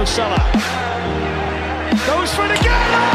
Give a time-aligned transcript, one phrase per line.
[0.00, 0.40] Mo Salah.
[2.06, 3.09] Goes for it again.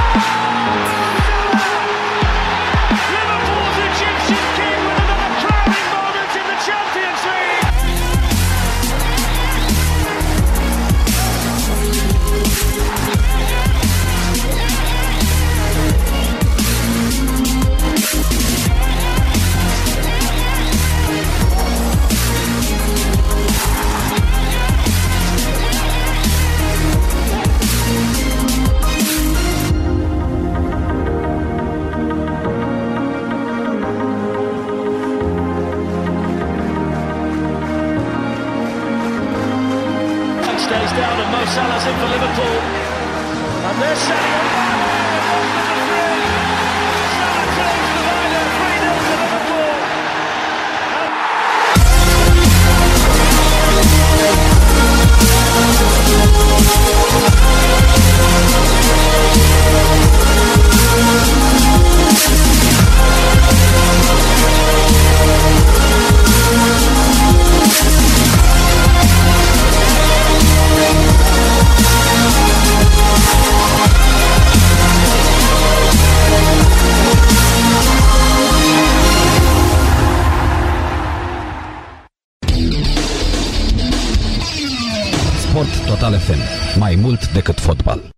[87.46, 88.10] Decât fotbal.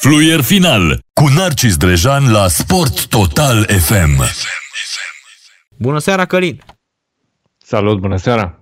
[0.00, 4.22] Fluier final cu Narcis Drejan la Sport Total FM.
[5.76, 6.62] Bună seara, Călin!
[7.58, 8.60] Salut, bună seara!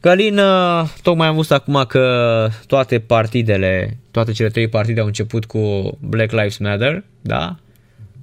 [0.00, 5.44] Călin, uh, tocmai am văzut acum că toate partidele, toate cele trei partide au început
[5.44, 5.58] cu
[6.00, 7.56] Black Lives Matter, da?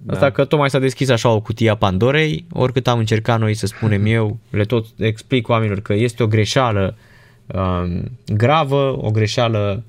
[0.08, 3.66] Asta că tocmai s-a deschis așa o cutie a Pandorei, oricât am încercat noi să
[3.66, 6.98] spunem eu, le tot explic oamenilor că este o greșeală
[7.48, 9.84] um, gravă, o greșeală um,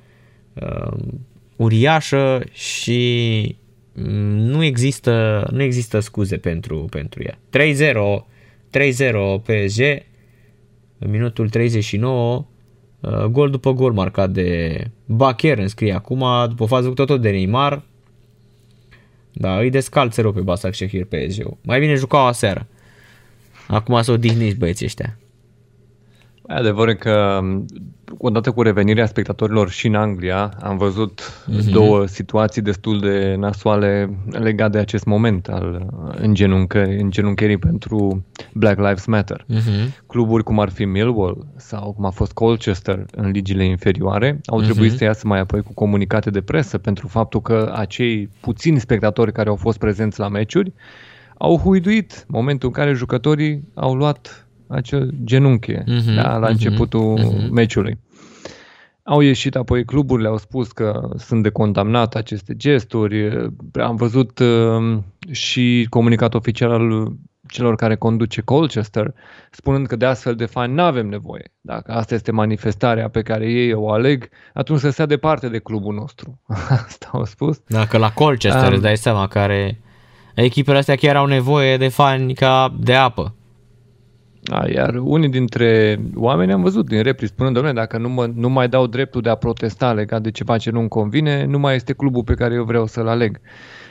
[1.56, 3.56] uriașă și
[3.92, 7.38] mm, nu există, nu există scuze pentru, pentru ea.
[7.56, 8.24] 3-0,
[8.70, 9.80] 3-0 PSG,
[10.98, 12.46] în minutul 39,
[13.00, 17.82] uh, gol după gol marcat de Bacher, înscrie acum, după fază făcută tot de Neymar.
[19.32, 21.46] Da, îi descalță rău pe Basak Shehir PSG.
[21.62, 22.66] Mai bine jucau aseară.
[23.66, 25.18] Acum să odihniți băieții ăștia.
[26.48, 27.40] Adevărul că
[28.18, 31.70] odată cu revenirea spectatorilor și în Anglia am văzut uh-huh.
[31.70, 39.04] două situații destul de nasoale legate de acest moment al îngenuncării, îngenuncherii pentru Black Lives
[39.04, 39.44] Matter.
[39.54, 40.06] Uh-huh.
[40.06, 44.92] Cluburi cum ar fi Millwall sau cum a fost Colchester în ligile inferioare au trebuit
[44.92, 44.96] uh-huh.
[44.96, 49.48] să iasă mai apoi cu comunicate de presă pentru faptul că acei puțini spectatori care
[49.48, 50.72] au fost prezenți la meciuri
[51.38, 57.18] au huiduit momentul în care jucătorii au luat acel genunchi uh-huh, da, la uh-huh, începutul
[57.18, 57.50] uh-huh.
[57.50, 57.98] meciului.
[59.02, 63.50] Au ieșit apoi cluburile, au spus că sunt de condamnat aceste gesturi.
[63.72, 64.98] Am văzut uh,
[65.30, 67.12] și comunicat oficial al
[67.48, 69.14] celor care conduce Colchester,
[69.50, 71.52] spunând că de astfel de fani nu avem nevoie.
[71.60, 75.94] Dacă asta este manifestarea pe care ei o aleg, atunci să stea departe de clubul
[75.94, 76.40] nostru.
[76.86, 77.60] Asta au spus.
[77.66, 79.80] Dacă la Colchester um, îți dai seama care
[80.34, 83.34] echipele astea chiar au nevoie de fani ca de apă.
[84.48, 88.48] Da, iar unii dintre oameni am văzut din repli spunând, domnule, dacă nu, mă, nu
[88.48, 91.92] mai dau dreptul de a protesta legat de ceva ce nu-mi convine, nu mai este
[91.92, 93.40] clubul pe care eu vreau să-l aleg.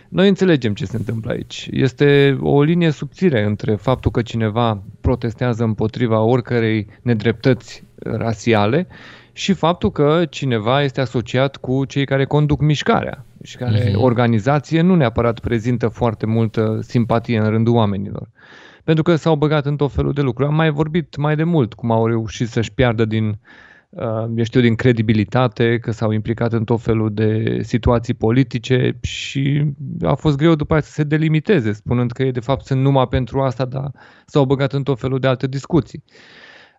[0.10, 1.68] Noi înțelegem ce se întâmplă aici.
[1.72, 8.88] Este o linie subțire între faptul că cineva protestează împotriva oricărei nedreptăți rasiale
[9.34, 13.96] și faptul că cineva este asociat cu cei care conduc mișcarea și care uh-huh.
[13.96, 18.30] organizație nu neapărat prezintă foarte multă simpatie în rândul oamenilor
[18.88, 20.50] pentru că s-au băgat în tot felul de lucruri.
[20.50, 23.40] Am mai vorbit mai de mult cum au reușit să-și piardă din,
[23.90, 29.64] uh, eu știu, din credibilitate, că s-au implicat în tot felul de situații politice și
[30.02, 33.08] a fost greu după aceea să se delimiteze, spunând că ei de fapt sunt numai
[33.08, 33.92] pentru asta, dar
[34.26, 36.04] s-au băgat în tot felul de alte discuții.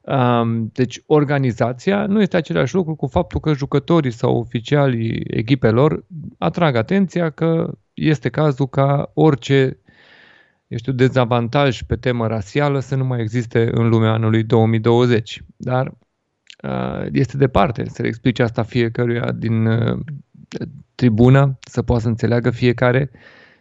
[0.00, 6.04] Um, deci organizația nu este același lucru cu faptul că jucătorii sau oficialii echipelor
[6.38, 9.78] atrag atenția că este cazul ca orice
[10.68, 15.42] eu știu, dezavantaj pe temă rasială să nu mai existe în lumea anului 2020.
[15.56, 15.94] Dar
[16.62, 19.98] uh, este departe să le explice asta fiecăruia din uh,
[20.94, 23.10] tribună, să poată să înțeleagă fiecare,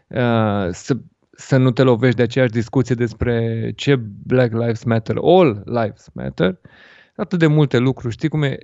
[0.08, 0.98] uh, să,
[1.32, 3.96] să nu te lovești de aceeași discuție despre ce
[4.26, 6.60] Black Lives Matter, All Lives Matter,
[7.16, 8.58] atât de multe lucruri, știi cum e?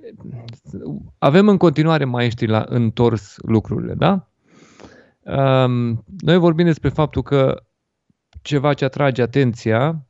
[1.18, 4.28] Avem în continuare maestri la întors lucrurile, da?
[5.20, 7.62] Um, noi vorbim despre faptul că
[8.44, 10.06] ceva ce atrage atenția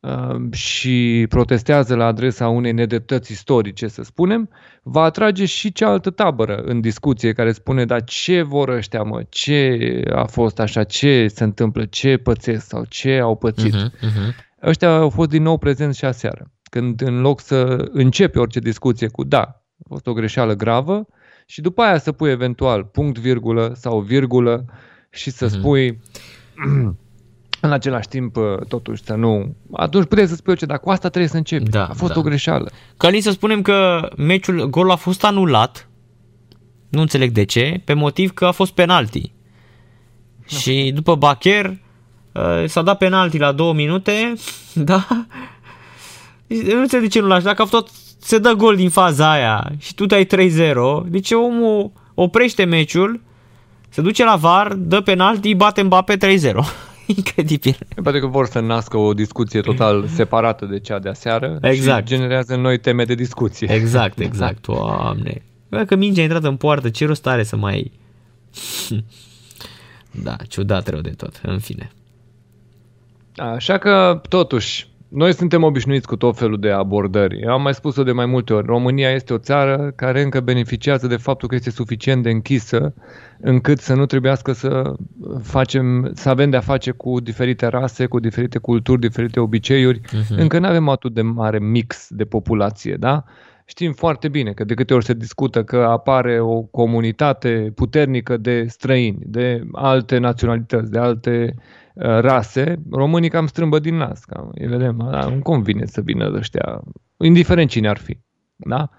[0.00, 4.48] uh, și protestează la adresa unei nedreptăți istorice, să spunem,
[4.82, 10.02] va atrage și cealaltă tabără în discuție care spune, dar ce vor ăștia, mă, ce
[10.12, 13.74] a fost așa, ce se întâmplă, ce pățesc sau ce au pățit.
[13.74, 14.50] Uh-huh, uh-huh.
[14.62, 19.08] Ăștia au fost din nou prezenți și aseară, când în loc să începe orice discuție
[19.08, 19.42] cu da,
[19.78, 21.06] a fost o greșeală gravă
[21.46, 24.64] și după aia să pui eventual punct, virgulă sau virgulă
[25.10, 25.50] și să uh-huh.
[25.50, 26.00] spui
[27.64, 29.54] în același timp, uh, totuși, să nu...
[29.72, 31.70] Atunci puteți să spui orice, dar cu asta trebuie să începi.
[31.70, 32.18] Da, a fost da.
[32.18, 32.70] o greșeală.
[32.96, 35.88] Călin, să spunem că meciul, golul a fost anulat,
[36.88, 39.32] nu înțeleg de ce, pe motiv că a fost penalti.
[40.46, 41.66] Și după Bacher
[42.32, 44.32] uh, s-a dat penalti la două minute,
[44.74, 45.06] da?
[46.46, 47.88] Nu înțeleg de ce nu lași, dacă a tot
[48.18, 50.30] se dă gol din faza aia și tu dai 3-0,
[51.06, 53.20] de ce omul oprește meciul,
[53.88, 56.18] se duce la VAR, dă penalti, bate Mbappe 3-0.
[57.16, 57.76] Incredibil.
[58.02, 62.08] Poate că vor să nască o discuție total separată de cea de aseară Exact.
[62.08, 63.72] și generează noi teme de discuție.
[63.72, 65.42] Exact, exact, oamne.
[65.68, 67.92] Bă, că mingea a intrat în poartă, ce rost are să mai...
[70.24, 71.90] da, ciudat rău de tot, în fine.
[73.36, 77.40] Așa că, totuși, noi suntem obișnuiți cu tot felul de abordări.
[77.40, 78.66] Eu am mai spus-o de mai multe ori.
[78.66, 82.94] România este o țară care încă beneficiază de faptul că este suficient de închisă
[83.40, 84.94] încât să nu trebuiască să
[85.42, 90.00] facem, să avem de-a face cu diferite rase, cu diferite culturi, diferite obiceiuri.
[90.00, 90.36] Uh-huh.
[90.36, 93.24] Încă nu avem atât de mare mix de populație, da?
[93.64, 98.64] Știm foarte bine că de câte ori se discută că apare o comunitate puternică de
[98.68, 101.62] străini, de alte naționalități, de alte uh,
[101.94, 104.24] rase, românii cam strâmbă din nas.
[104.24, 106.82] Cam, îi vedem, da, nu convine să vină ăștia,
[107.16, 108.18] indiferent cine ar fi.
[108.56, 108.90] Da?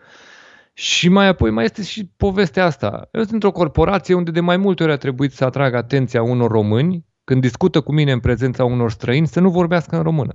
[0.74, 3.08] Și mai apoi mai este și povestea asta.
[3.12, 6.52] Eu sunt într-o corporație unde de mai multe ori a trebuit să atrag atenția unor
[6.52, 10.34] români când discută cu mine în prezența unor străini să nu vorbească în română.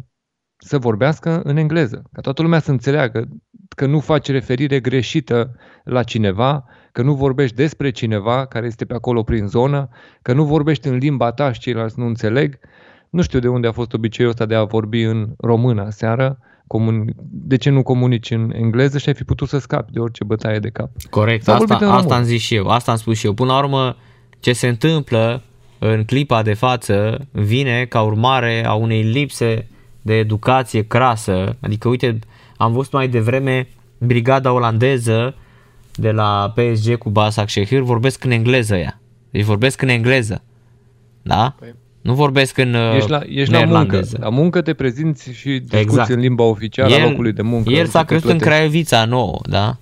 [0.56, 2.02] Să vorbească în engleză.
[2.12, 3.28] Ca toată lumea să înțeleagă
[3.76, 8.94] că nu faci referire greșită la cineva, că nu vorbești despre cineva care este pe
[8.94, 9.88] acolo prin zonă,
[10.22, 12.58] că nu vorbești în limba ta și ceilalți nu înțeleg.
[13.10, 17.14] Nu știu de unde a fost obiceiul ăsta de a vorbi în română seară, comun...
[17.30, 20.58] de ce nu comunici în engleză și ai fi putut să scapi de orice bătaie
[20.58, 20.90] de cap.
[21.10, 22.18] Corect, S-a asta, vorbit în asta român.
[22.18, 23.32] am zis și eu, asta am spus și eu.
[23.32, 23.96] Până la urmă,
[24.40, 25.42] ce se întâmplă
[25.78, 29.68] în clipa de față vine ca urmare a unei lipse
[30.02, 31.56] de educație crasă.
[31.60, 32.18] Adică, uite,
[32.56, 33.68] am văzut mai devreme
[33.98, 35.34] brigada olandeză
[35.98, 39.00] de la PSG cu Basak Shehir vorbesc în engleză ea.
[39.30, 40.42] Deci vorbesc în engleză.
[41.22, 41.54] Da?
[41.64, 43.72] Păi- Nu vorbesc în uh, Ești la, ești la muncă.
[43.74, 44.16] neerlandeză.
[44.20, 46.10] La muncă te prezinți și discuți Exact.
[46.10, 47.70] în limba oficială a locului de muncă.
[47.70, 48.58] El s-a Te crescut în plătești.
[48.68, 49.76] Craiovța nouă, da?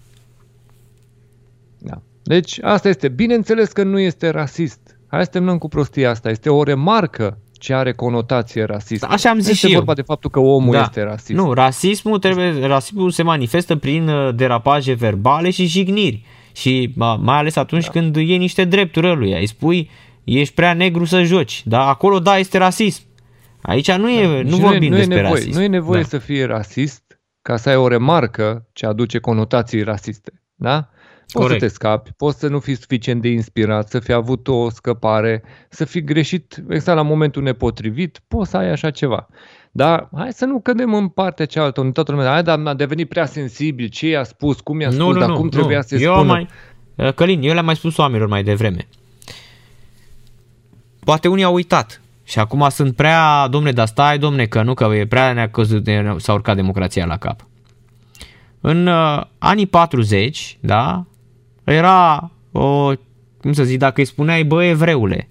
[1.78, 2.00] Da.
[2.22, 3.08] Deci asta este.
[3.08, 4.78] Bineînțeles că nu este rasist.
[5.06, 6.30] Hai să terminăm cu prostia asta.
[6.30, 9.06] Este o remarcă ce are conotație rasistă.
[9.10, 9.78] Așa am Nu zis este și eu.
[9.78, 11.38] vorba de faptul că omul este rasist.
[11.38, 16.24] Nu, rasismul, trebuie, rasismul se manifestă prin uh, derapaje verbale și jigniri.
[16.52, 17.90] Și ma- mai ales atunci da.
[17.90, 19.38] când iei niște drepturi ăluia.
[19.38, 19.90] Îi spui,
[20.24, 21.62] ești prea negru să joci.
[21.64, 23.02] Da, acolo da, este rasism.
[23.62, 25.58] Aici nu, e, Și nu vorbim nu e despre nevoie, rasism.
[25.58, 26.06] Nu e nevoie da.
[26.06, 30.32] să fie rasist ca să ai o remarcă ce aduce conotații rasiste.
[30.54, 30.88] Da?
[31.36, 31.62] Poți Corect.
[31.62, 35.42] să te scapi, poți să nu fii suficient de inspirat, să fi avut o scăpare,
[35.68, 39.26] să fi greșit exact la momentul nepotrivit, poți să ai așa ceva.
[39.72, 43.08] Dar hai să nu cădem în partea cealaltă, unde toată lumea, hai, dar a devenit
[43.08, 45.82] prea sensibil, ce i-a spus, cum i-a spus, Nu, nu, dar nu, cum trebuia nu.
[45.82, 46.32] să-i eu spună.
[46.32, 46.48] Mai,
[46.94, 48.86] uh, Călin, eu le-am mai spus oamenilor mai devreme.
[51.04, 52.00] Poate unii au uitat.
[52.24, 55.86] Și acum sunt prea, domne, dar stai, domne, că nu, că e prea ne-a căzut,
[55.86, 57.40] ne- s-a urcat democrația la cap.
[58.60, 61.04] În uh, anii 40, da,
[61.72, 62.92] era o,
[63.40, 65.28] cum să zic, dacă îi spuneai, bă, evreule,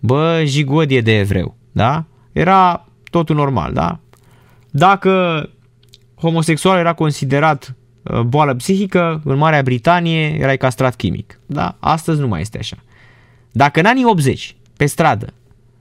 [0.00, 4.00] bă, jigodie de evreu, da, era totul normal, da.
[4.70, 5.44] Dacă
[6.14, 11.40] homosexual era considerat uh, boală psihică, în Marea Britanie erai castrat chimic.
[11.46, 12.76] Da, astăzi nu mai este așa.
[13.52, 15.34] Dacă în anii 80, pe stradă,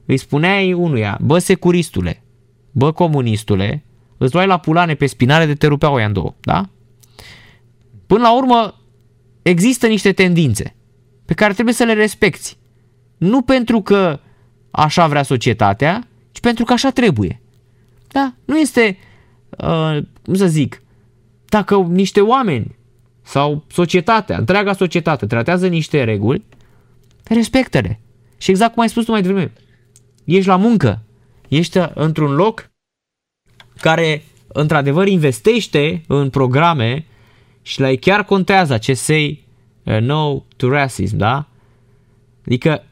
[0.06, 2.24] îi spuneai unuia, bă securistule,
[2.72, 3.84] bă comunistule,
[4.18, 6.70] îți luai la pulane pe spinare de te rupeau ăia în două, da?
[8.08, 8.78] Până la urmă,
[9.50, 10.75] există niște tendințe
[11.25, 12.58] pe care trebuie să le respecti.
[13.18, 14.20] Nu pentru că
[14.72, 17.41] așa vrea societatea, ci pentru că așa trebuie.
[18.08, 18.34] Da?
[18.46, 18.98] Nu este,
[19.50, 20.82] uh, cum să zic,
[21.46, 22.75] dacă niște oameni
[23.22, 26.44] sau societatea, întreaga societate tratează niște reguli,
[27.24, 28.00] respectă-le.
[28.38, 29.51] Și exact cum ai spus tu mai devreme,
[30.24, 31.01] ești la muncă,
[31.48, 32.72] ești într-un loc
[33.82, 37.06] care într-adevăr investește în programe
[37.70, 39.48] și la ei chiar contează acest say
[39.84, 41.48] uh, no to racism, da?
[42.46, 42.84] Adică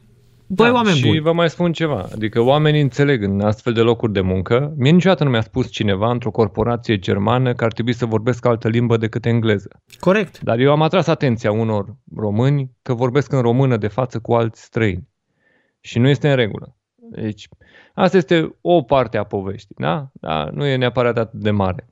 [0.46, 1.20] Băi, da, oameni și buni.
[1.20, 4.74] vă mai spun ceva, adică oamenii înțeleg în astfel de locuri de muncă.
[4.76, 8.68] Mie niciodată nu mi-a spus cineva într-o corporație germană că ar trebui să vorbesc altă
[8.68, 9.82] limbă decât engleză.
[10.00, 10.40] Corect.
[10.40, 14.62] Dar eu am atras atenția unor români că vorbesc în română de față cu alți
[14.62, 15.08] străini.
[15.80, 16.76] Și nu este în regulă.
[16.94, 17.48] Deci,
[17.94, 20.10] asta este o parte a poveștii, da?
[20.12, 20.48] da?
[20.52, 21.88] Nu e neapărat atât de mare.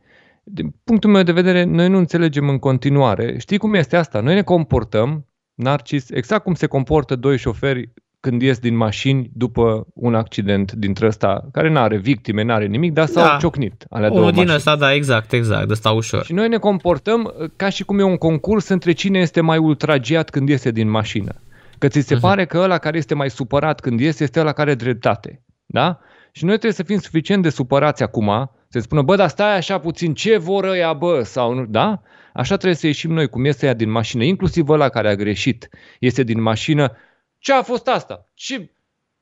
[0.49, 3.39] Din punctul meu de vedere, noi nu înțelegem în continuare.
[3.39, 4.21] Știi cum este asta?
[4.21, 9.87] Noi ne comportăm, Narcis, exact cum se comportă doi șoferi când ies din mașini după
[9.95, 13.37] un accident dintre ăsta, care nu are victime, nu are nimic, dar s-au Da.
[13.41, 14.57] ciocnit alea Unul două din mașini.
[14.57, 16.25] ăsta, da, exact, exact, de ăsta ușor.
[16.25, 19.59] Și noi ne comportăm uh, ca și cum e un concurs între cine este mai
[19.59, 21.33] ultragiat când iese din mașină.
[21.79, 22.23] Că ți se Mhm.
[22.23, 25.43] pare că ăla care este mai supărat când iese este ăla care are dreptate.
[25.67, 25.99] Da?
[26.33, 28.51] Și noi trebuie să fim suficient de supărați acum,
[28.81, 32.03] să spună, bă, dar stai așa puțin, ce vor ăia, bă, sau nu, da?
[32.33, 35.69] Așa trebuie să ieșim noi, cum iese ea din mașină, inclusiv ăla care a greșit,
[35.99, 36.97] iese din mașină,
[37.39, 38.29] ce a fost asta?
[38.35, 38.71] Ce,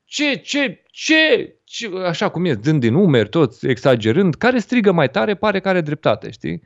[0.05, 5.11] ce, ce, ce, ce, așa cum e, dând din umeri, toți exagerând, care strigă mai
[5.11, 6.63] tare, pare că are dreptate, știi?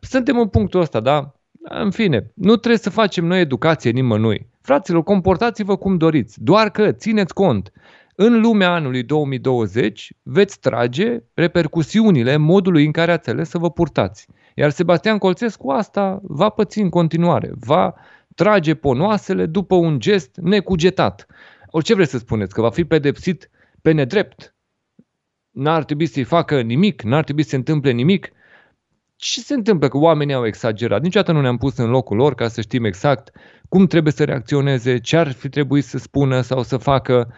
[0.00, 1.34] Suntem în punctul ăsta, da?
[1.62, 4.46] În fine, nu trebuie să facem noi educație nimănui.
[4.60, 7.72] Fraților, comportați-vă cum doriți, doar că țineți cont.
[8.18, 14.26] În lumea anului 2020 veți trage repercusiunile modului în care ați ales să vă purtați.
[14.54, 17.94] Iar Sebastian Colțescu asta va păți în continuare, va
[18.34, 21.26] trage ponoasele după un gest necugetat.
[21.70, 23.50] Orice vreți să spuneți, că va fi pedepsit
[23.82, 24.54] pe nedrept.
[25.50, 28.30] N-ar trebui să-i facă nimic, n-ar trebui să se întâmple nimic.
[29.16, 29.88] Ce se întâmplă?
[29.88, 31.02] Că oamenii au exagerat.
[31.02, 33.30] Niciodată nu ne-am pus în locul lor ca să știm exact
[33.68, 37.34] cum trebuie să reacționeze, ce ar fi trebuit să spună sau să facă.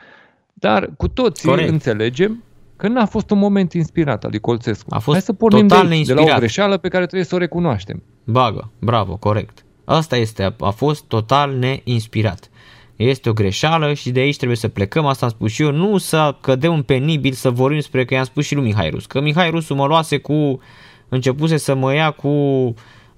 [0.61, 1.69] Dar cu toții Corect.
[1.71, 2.43] înțelegem
[2.77, 4.87] că n-a fost un moment inspirat al lui Colțescu.
[4.91, 6.38] A fost Hai să pornim de, total aici, de la o neinspirat.
[6.38, 8.03] greșeală pe care trebuie să o recunoaștem.
[8.25, 9.65] Bagă, bravo, corect.
[9.85, 12.50] Asta este, a, a fost total neinspirat.
[12.97, 15.99] Este o greșeală și de aici trebuie să plecăm, asta am spus și eu, nu
[15.99, 19.21] să cădem în penibil să vorbim spre că i-am spus și lui Mihai Rus, că
[19.21, 20.61] Mihai Rusu mă luase cu,
[21.09, 22.29] începuse să mă ia cu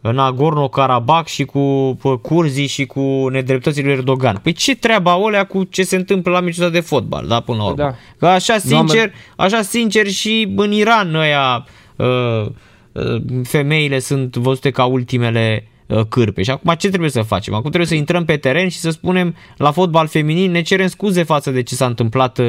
[0.02, 4.40] Nagorno-Karabakh și cu pă, Curzii și cu nedreptățile lui Erdogan.
[4.42, 7.59] Păi ce treaba olea cu ce se întâmplă la meciul ăsta de fotbal, da, până
[7.59, 7.76] la urmă.
[7.76, 7.95] Da.
[8.19, 11.66] Că așa Nu am- sincer, așa sincer și în Iran ăia
[11.97, 12.47] uh,
[12.92, 16.42] uh, femeile sunt văzute ca ultimele uh, cârpe.
[16.42, 17.52] Și acum ce trebuie să facem?
[17.54, 21.23] Acum trebuie să intrăm pe teren și să spunem la fotbal feminin ne cerem scuze
[21.23, 22.47] față de ce s-a întâmplat uh,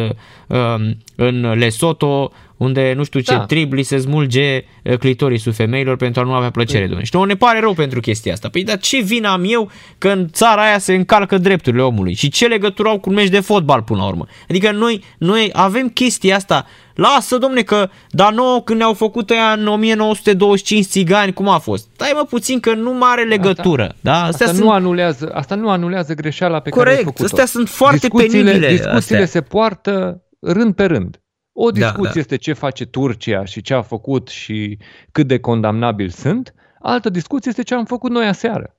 [0.48, 2.32] um, în Lesotho,
[2.62, 3.46] unde nu știu ce Da.
[3.46, 7.04] trib li se smulge uh, clitorisul femeilor pentru a nu avea plăcere, domnule.
[7.04, 8.50] Și nouă ne pare rău pentru chestia asta.
[8.50, 12.14] Păi dar ce vină am eu că în țara aia se încalcă drepturile omului?
[12.14, 14.26] Și ce legătură au cu un meci de fotbal până la urmă?
[14.50, 16.66] Adică noi, noi avem chestia asta.
[16.96, 21.88] Lasă, domne, că dar nouă când ne-au făcut ăia în 1925 țigani, cum a fost?
[21.94, 23.96] Stai mă puțin că nu mai are legătură.
[24.02, 24.14] da?
[24.14, 24.60] Astea Asta, sunt...
[24.60, 27.26] nu anulează, asta nu anulează greșeala pe care ai Corect, făcut-o.
[27.26, 29.26] astea sunt foarte discuțiile, penibile, Discuțiile astea.
[29.26, 31.21] se poartă rând pe rând.
[31.54, 32.20] O Da, discuție da.
[32.20, 34.78] este ce face Turcia și ce a făcut și
[35.12, 36.54] cât de condamnabil sunt.
[36.80, 38.76] Altă discuție este ce am făcut noi aseară.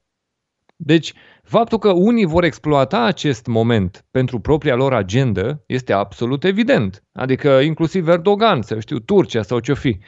[0.76, 1.12] Deci,
[1.42, 7.04] faptul că unii vor exploata acest moment pentru propria lor agendă este absolut evident.
[7.12, 9.98] Adică inclusiv Erdogan, să știu, Turcia sau ce-o fi.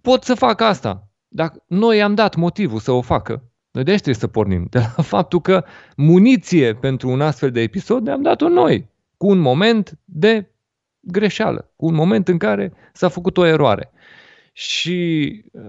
[0.00, 1.08] Pot să facă asta.
[1.28, 3.42] Dar noi am dat motivul să o facă.
[3.70, 4.66] Noi de aici trebuie să pornim.
[4.70, 5.64] De la faptul că
[5.96, 8.88] muniție pentru un astfel de episod ne-am dat-o noi.
[9.16, 10.50] Cu un moment de
[11.10, 11.70] greșeală.
[11.76, 13.90] Cu un moment în care s-a făcut o eroare.
[14.52, 15.28] Și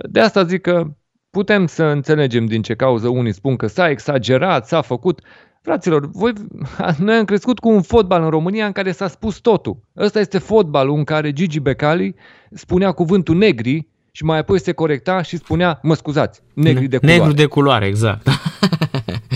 [0.09, 0.87] de asta zic că
[1.29, 5.21] putem să înțelegem din ce cauză unii spun că s-a exagerat, s-a făcut.
[5.61, 6.33] Fraților, voi,
[6.97, 9.79] noi am crescut cu un fotbal în România în care s-a spus totul.
[9.97, 12.15] Ăsta este fotbalul în care Gigi Becali
[12.51, 17.19] spunea cuvântul negri și mai apoi se corecta și spunea, mă scuzați, negri de culoare.
[17.19, 18.27] Negru de culoare, exact.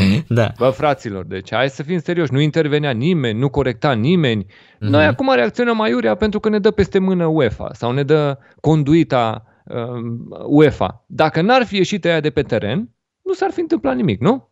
[0.27, 0.51] da.
[0.57, 4.45] Bă, fraților, deci hai să fim serioși, nu intervenea nimeni, nu corecta nimeni.
[4.45, 4.77] Mm-hmm.
[4.77, 9.45] Noi acum reacționăm aiurea pentru că ne dă peste mână UEFA sau ne dă conduita
[9.65, 11.05] uh, UEFA.
[11.07, 12.89] Dacă n-ar fi ieșit aia de pe teren,
[13.21, 14.51] nu s-ar fi întâmplat nimic, nu?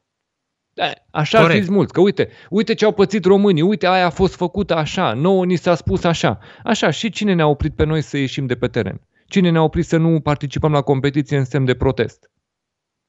[0.74, 1.66] Da, Așa ar Corect.
[1.66, 5.14] fi mulți, că uite, uite ce au pățit românii, uite aia a fost făcută așa,
[5.14, 6.40] nouă ni s-a spus așa.
[6.64, 9.02] Așa, și cine ne-a oprit pe noi să ieșim de pe teren?
[9.28, 12.31] Cine ne-a oprit să nu participăm la competiție în semn de protest?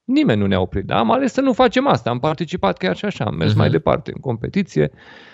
[0.05, 2.09] Nimeni nu ne-a oprit, dar am ales să nu facem asta.
[2.09, 3.59] Am participat chiar și așa, am mers Mhm.
[3.59, 4.91] mai departe în competiție.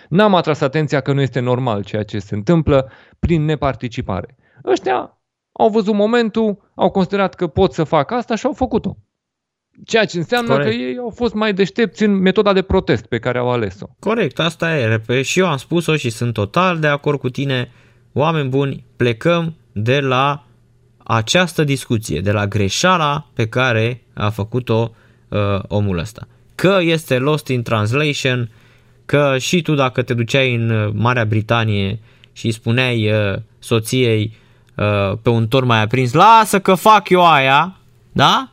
[0.10, 4.36] N-am atras atenția că nu este normal ceea ce se întâmplă prin neparticipare.
[4.66, 5.18] Ăștia
[5.52, 8.98] au văzut momentul, au considerat că pot să facă asta și au făcut-o.
[9.86, 10.70] Ceea ce înseamnă Corect.
[10.70, 13.86] că ei au fost mai deștepți în metoda de protest pe care au ales-o.
[14.00, 14.86] Corect, asta e.
[14.86, 17.72] Repet, și eu am spus-o și sunt total de acord cu tine.
[18.14, 20.44] Oameni buni, plecăm de la
[21.12, 24.92] această discuție, de la greșeala pe care a făcut-o
[25.28, 26.28] uh, omul ăsta.
[26.56, 28.50] Că este lost in translation,
[29.06, 32.00] că și tu dacă te duceai în uh, Marea Britanie
[32.34, 34.38] și îi spuneai uh, soției
[34.76, 37.76] uh, pe un tor mai aprins, lasă că fac eu aia,
[38.12, 38.50] da?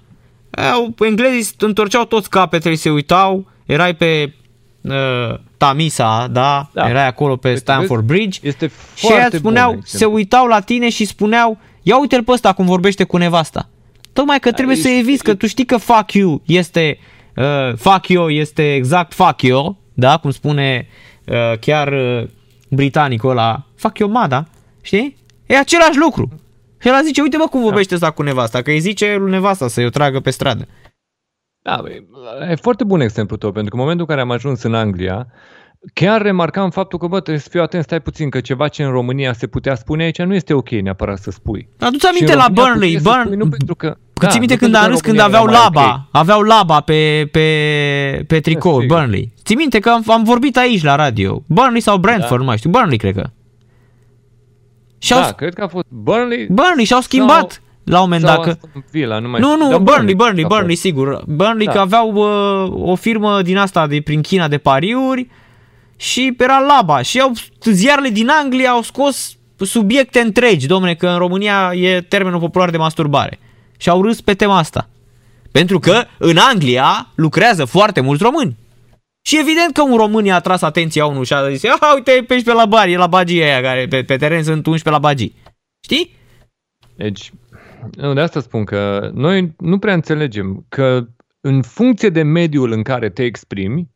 [0.72, 4.32] Eu, englezii întorceau toți capetele, se uitau, erai pe
[4.80, 6.68] uh, Tamisa, da?
[6.72, 6.88] Da.
[6.88, 9.90] Erai acolo pe Deci, Stanford vezi, Bridge Este și ei foarte îți spuneau, bun se
[9.92, 10.16] exemplu.
[10.16, 13.68] uitau la tine și spuneau, ia uite-l pe ăsta cum vorbește cu nevasta.
[14.12, 16.98] Tocmai că trebuie să ești- eviți, că tu știi că fuck you este,
[17.36, 20.16] uh, fuck you este exact fuck you, da?
[20.16, 20.86] Cum spune
[21.26, 22.28] uh, chiar uh,
[22.70, 24.48] britanicul ăla, fuck you mada,
[24.82, 25.16] știi?
[25.46, 26.28] E același lucru.
[26.80, 29.68] Și el zice, uite mă cum vorbește ăsta cu nevasta, că îi zice lui nevasta
[29.68, 30.68] să-i o tragă pe stradă.
[31.62, 32.06] Da, băi,
[32.50, 35.26] e foarte bun exemplu tău, pentru că în momentul în care am ajuns în Anglia,
[35.92, 38.90] chiar remarcam faptul că, bă, trebuie să fiu atent, stai puțin, că ceva ce în
[38.90, 41.68] România se putea spune aici nu este ok neapărat să spui.
[41.78, 43.24] Aduți Și aminte în la România Burnley, puteai să Burn...
[43.26, 45.38] spui, nu pentru că, Că ții minte nu când pentru a că râs când România
[45.38, 46.08] aveau era mai laba, ok.
[46.10, 48.96] aveau laba pe, pe, pe tricou, sigur.
[48.96, 49.32] Burnley.
[49.44, 51.42] Ții minte că am, am vorbit aici la radio.
[51.46, 52.36] Burnley sau Brentford, Da.
[52.36, 53.30] nu mai știu, Burnley cred că.
[54.98, 58.36] Și au, Da, cred că a fost Burnley Burnley și-au schimbat la un moment sau
[58.36, 58.48] dacă...
[58.50, 59.64] Aston Villa, nu mai Nu, știu.
[59.64, 60.58] nu, Dar Burnley, Burnley, a fost.
[60.58, 61.22] Burnley, sigur.
[61.26, 61.72] Burnley Da.
[61.72, 65.28] că aveau uh, o firmă din asta de prin China de pariuri
[65.96, 67.02] și era laba.
[67.02, 67.32] Și au,
[67.64, 72.76] ziarele din Anglia au scos subiecte întregi, domne, că în România e termenul popular de
[72.76, 73.38] masturbare.
[73.76, 74.88] Și au râs pe tema asta.
[75.52, 78.56] Pentru că în Anglia lucrează foarte mulți români.
[79.26, 82.34] Și evident că un român i-a tras atenția unul și a zis, "Ah, uite, pe
[82.34, 85.34] 11 la bari, e la bagii aia, care pe, pe teren sunt 11 la bagii.
[85.84, 86.16] Știi?
[86.96, 87.32] Deci,
[87.96, 91.06] nu, de asta spun că noi nu prea înțelegem că
[91.40, 93.90] în funcție de mediul în care te exprimi,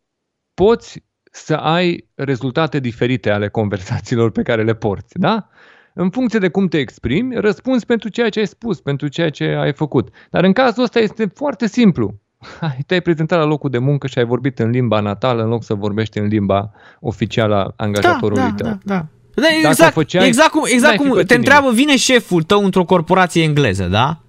[0.54, 5.48] poți să ai rezultate diferite ale conversațiilor pe care le porți, da?
[5.94, 9.44] În funcție de cum te exprimi, răspunzi pentru ceea ce ai spus, pentru ceea ce
[9.44, 10.08] ai făcut.
[10.30, 12.14] Dar în cazul ăsta este foarte simplu.
[12.60, 15.64] Ai, te-ai prezentat la locul de muncă și ai vorbit în limba natală în loc
[15.64, 16.70] să vorbești în limba
[17.00, 18.66] oficială a angajatorului da, tău.
[18.66, 19.06] Da, da.
[19.34, 21.96] Da, Dacă exact, o făceai, exact cum, exact n-ai fi cum te pățit întreabă, vine
[21.96, 24.20] șeful tău într-o corporație engleză, da?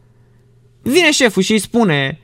[0.82, 2.20] Vine șeful și îi spune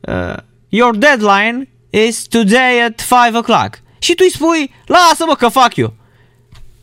[0.00, 0.36] uh,
[0.68, 1.68] Your deadline
[2.02, 3.00] is today at
[3.32, 3.82] 5 o'clock.
[3.98, 5.94] Și tu îi spui, lasă-mă că fac eu.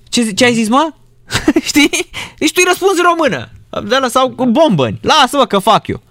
[0.10, 0.94] Ce, zi- ce ai zis, mă?
[1.70, 1.90] Știi?
[2.38, 3.50] Deci tu îi răspunzi în română.
[3.90, 5.00] De la, sau cu bombăni.
[5.02, 6.02] Lasă-mă că fac eu.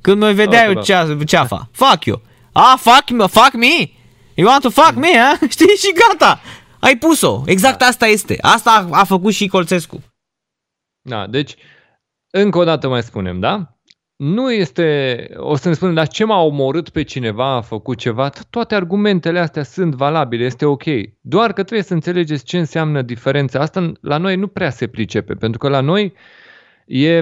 [0.00, 0.80] Când mă vedea Lasă, eu bă.
[0.80, 1.68] cea, ceafa.
[1.72, 2.22] Fac eu.
[2.52, 3.90] A, fac, me, fac me?
[4.34, 5.38] You want to fuck me, ha?
[5.48, 5.76] Știi?
[5.78, 6.40] Și gata.
[6.80, 7.42] Ai pus-o.
[7.46, 7.86] Exact Da.
[7.86, 8.38] asta este.
[8.40, 10.02] Asta a, a făcut și Colțescu.
[11.00, 11.54] Da, deci,
[12.30, 13.73] încă o dată mai spunem, da?
[14.16, 18.30] Nu este, o să ne spunem, dar ce m-a omorât pe cineva, a făcut ceva,
[18.50, 20.82] toate argumentele astea sunt valabile, este ok.
[21.20, 23.60] Doar că trebuie să înțelegeți ce înseamnă diferența.
[23.60, 26.12] Asta la noi nu prea se pricepe, pentru că la noi
[26.86, 27.20] e,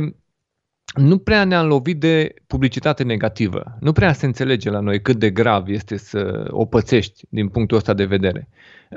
[0.94, 3.76] nu prea ne-am lovit de publicitate negativă.
[3.80, 7.76] Nu prea se înțelege la noi cât de grav este să o pățești din punctul
[7.76, 8.48] ăsta de vedere.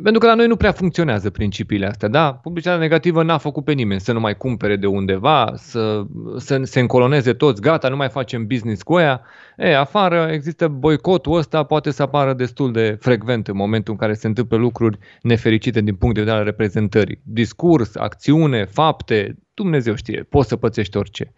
[0.03, 2.33] Pentru că la noi nu prea funcționează principiile astea, da?
[2.33, 6.03] Publicitatea negativă n-a făcut pe nimeni să nu mai cumpere de undeva, să,
[6.37, 9.21] să se încoloneze toți, gata, nu mai facem business cu ea.
[9.57, 14.13] E, afară există boicotul ăsta, poate să apară destul de frecvent în momentul în care
[14.13, 17.21] se întâmplă lucruri nefericite din punct de vedere al reprezentării.
[17.23, 21.33] Discurs, acțiune, fapte, Dumnezeu știe, poți să pățești orice.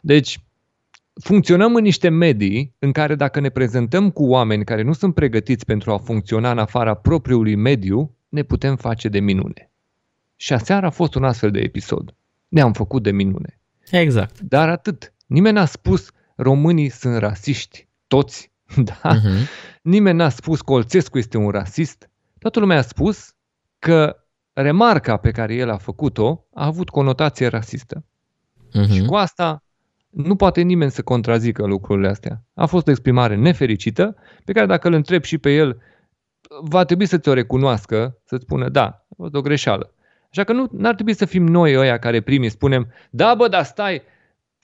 [0.00, 0.38] Deci,
[1.22, 5.64] funcționăm în niște medii în care dacă ne prezentăm cu oameni care nu sunt pregătiți
[5.64, 9.70] pentru a funcționa în afara propriului mediu, ne putem face de minune.
[10.36, 12.14] Și aseară a fost un astfel de episod.
[12.48, 13.60] Ne-am făcut de minune.
[13.90, 14.40] Exact.
[14.40, 15.14] Dar atât.
[15.26, 17.88] Nimeni n-a spus românii sunt rasiști.
[18.06, 18.52] Toți.
[18.84, 19.18] Da?
[19.18, 19.48] Uh-huh.
[19.82, 22.10] Nimeni n-a spus Colțescu este un rasist.
[22.38, 23.34] Toată lumea a spus
[23.78, 24.16] că
[24.52, 28.04] remarca pe care el a făcut-o a avut conotație rasistă.
[28.68, 28.92] Uh-huh.
[28.92, 29.64] Și cu asta
[30.14, 32.44] nu poate nimeni să contrazică lucrurile astea.
[32.54, 35.80] A fost o exprimare nefericită pe care dacă îl întreb și pe el,
[36.60, 39.94] va trebui să ți-o recunoască, să-ți spună da, a fost o greșeală.
[40.30, 43.64] Așa că nu ar trebui să fim noi ăia care primii spunem, da bă, dar
[43.64, 44.02] stai,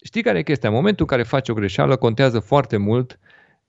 [0.05, 0.69] știi care e chestia?
[0.69, 3.19] În momentul în care faci o greșeală contează foarte mult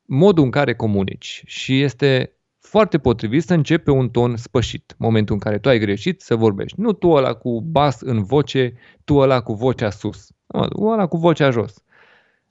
[0.06, 4.96] modul în care comunici și este foarte potrivit să începi pe un ton spășit.
[4.98, 6.80] Momentul în care tu ai greșit, să vorbești.
[6.80, 10.32] Nu tu ăla cu bas în voce, tu ăla cu vocea sus.
[10.52, 11.84] Nu, tu ăla cu vocea jos.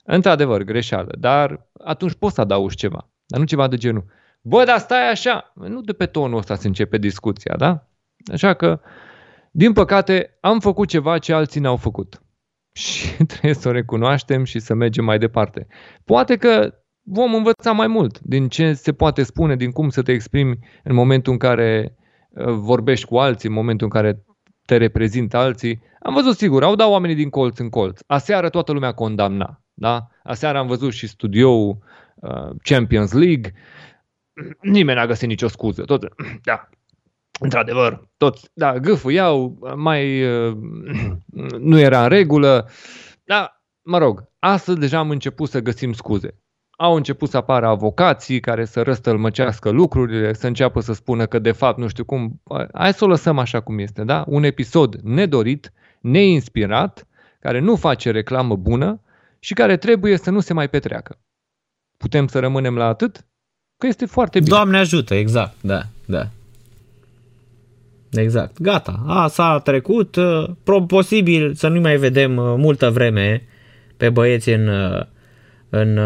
[0.03, 3.09] Într-adevăr, greșeală, dar atunci poți să adaugi ceva.
[3.25, 4.05] Dar nu ceva de genul.
[4.41, 5.51] Bă, dar stai așa.
[5.55, 7.87] Nu de pe tonul ăsta se începe discuția, da?
[8.31, 8.79] Așa că,
[9.51, 12.21] din păcate, am făcut ceva ce alții n-au făcut.
[12.73, 15.67] Și trebuie să o recunoaștem și să mergem mai departe.
[16.05, 20.11] Poate că vom învăța mai mult din ce se poate spune, din cum să te
[20.11, 21.95] exprimi în momentul în care
[22.29, 24.23] uh, vorbești cu alții, în momentul în care
[24.71, 25.81] te reprezintă alții.
[25.99, 27.99] Am văzut, sigur, au dat oamenii din colț în colț.
[28.07, 29.61] Aseară toată lumea condamna.
[29.73, 30.07] Da?
[30.23, 31.77] Aseară am văzut și studioul
[32.15, 33.53] uh, Champions League.
[34.61, 35.83] nimeni n-a găsit nicio scuză.
[35.83, 36.07] Tot,
[36.49, 36.69] da,
[37.39, 40.57] într-adevăr, toți, da, gâfâiau, mai uh,
[41.69, 42.69] nu era în regulă,
[43.23, 46.37] dar, mă rog, astăzi deja am început să găsim scuze.
[46.81, 51.51] Au început să apară avocații care să răstălmăcească lucrurile, să înceapă să spună că de
[51.51, 52.41] fapt nu știu cum.
[52.73, 54.23] Hai să o lăsăm așa cum este, da?
[54.27, 57.07] Un episod nedorit, neinspirat,
[57.39, 59.01] care nu face reclamă bună
[59.39, 61.19] și care trebuie să nu se mai petreacă.
[61.97, 63.25] Putem să rămânem la atât?
[63.77, 64.49] Că este foarte bine.
[64.49, 66.27] Doamne ajută, exact, da, da.
[68.11, 73.43] Exact, gata, a, s-a trecut, uh, posibil să nu mai vedem uh, multă vreme
[73.97, 75.05] pe băieți în, uh,
[75.71, 75.99] în,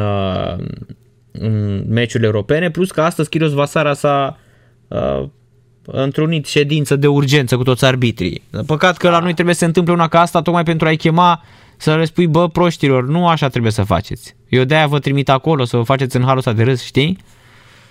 [1.32, 4.40] în meciurile europene, plus că astăzi Chirios Vasara s-a
[4.88, 5.24] uh,
[5.86, 8.44] întrunit ședință de urgență cu toți arbitrii.
[8.66, 11.44] Păcat că la noi trebuie să se întâmple una ca asta tocmai pentru a-i chema
[11.78, 14.36] să le spui, bă, proștilor, nu așa trebuie să faceți.
[14.50, 17.18] Eu de-aia vă trimit acolo să vă faceți în halul ăsta de râs, știi?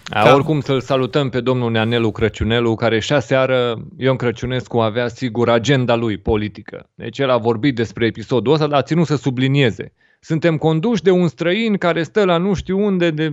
[0.09, 5.51] A, oricum să-l salutăm pe domnul Neanelu Crăciunelu, care și seară Ion Crăciunescu avea sigur
[5.51, 6.91] agenda lui politică.
[6.95, 9.93] Deci el a vorbit despre episodul ăsta, dar a ținut să sublinieze.
[10.25, 13.33] Suntem conduși de un străin care stă la nu știu unde de...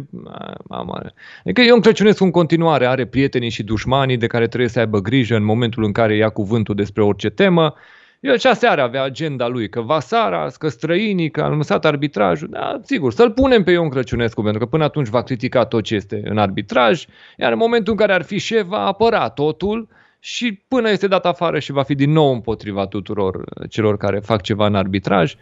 [0.68, 1.02] Mamă.
[1.44, 5.36] Adică Ion Crăciunescu în continuare are prietenii și dușmanii de care trebuie să aibă grijă
[5.36, 7.76] în momentul în care ia cuvântul despre orice temă
[8.22, 12.48] el cea seară avea agenda lui, că Vasara, că străinii, că a lăsat arbitrajul.
[12.52, 15.96] Da, sigur, să-l punem pe Ion Crăciunescu, pentru că până atunci va critica tot ce
[15.96, 17.06] este în arbitraj,
[17.38, 19.88] iar în momentul în care ar fi șef, va apăra totul
[20.20, 24.42] și până este dat afară și va fi din nou împotriva tuturor celor care fac
[24.42, 25.36] ceva în arbitraj.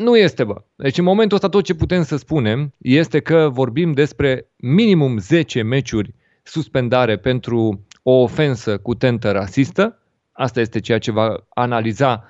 [0.00, 0.62] Nu este, bă.
[0.76, 5.62] Deci în momentul ăsta tot ce putem să spunem este că vorbim despre minimum 10
[5.62, 10.00] meciuri suspendare pentru o ofensă cu tentă rasistă,
[10.40, 12.24] Asta este ceea ce va analiza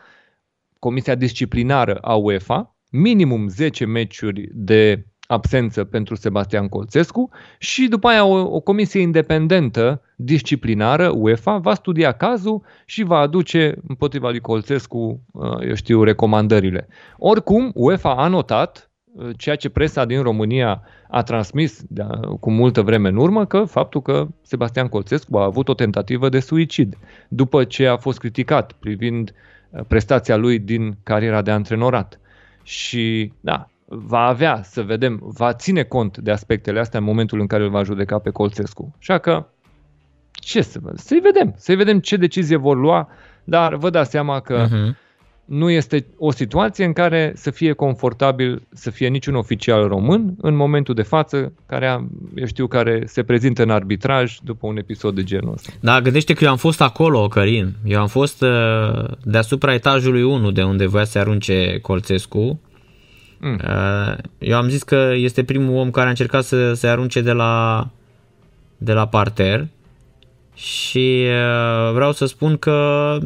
[0.78, 8.24] Comisia Disciplinară a UEFA, minimum 10 meciuri de absență pentru Sebastian Colțescu și după aia
[8.24, 15.20] o, o comisie independentă disciplinară, UEFA, va studia cazul și va aduce împotriva lui Colțescu,
[15.32, 16.88] uh, eu știu, recomandările.
[17.18, 18.90] Oricum, UEFA a notat
[19.36, 22.02] ceea ce presa din România a transmis de,
[22.40, 26.40] cu multă vreme în urmă, că faptul că Sebastian Colțescu a avut o tentativă de
[26.40, 29.34] suicid după ce a fost criticat privind
[29.70, 32.20] uh, prestația lui din cariera de antrenorat.
[32.62, 37.46] Și da, va avea, să vedem, va ține cont de aspectele astea în momentul în
[37.46, 38.94] care îl va judeca pe Colțescu.
[38.98, 39.46] Așa că,
[40.30, 43.08] ce să vă, să-i vedem, să-i vedem ce decizie vor lua,
[43.44, 45.08] dar vă dați seama că uh-huh
[45.50, 50.56] nu este o situație în care să fie confortabil să fie niciun oficial român în
[50.56, 55.22] momentul de față care, eu știu, care se prezintă în arbitraj după un episod de
[55.22, 55.72] genul ăsta.
[55.80, 57.72] Da, gândește că eu am fost acolo, Cărin.
[57.84, 62.60] Eu am fost uh, deasupra etajului 1 de unde voia să arunce Colțescu.
[63.40, 63.60] Mm.
[63.64, 67.32] Uh, eu am zis că este primul om care a încercat să se arunce de
[67.32, 67.88] la,
[68.76, 69.66] de la parter
[70.54, 73.18] și uh, vreau să spun că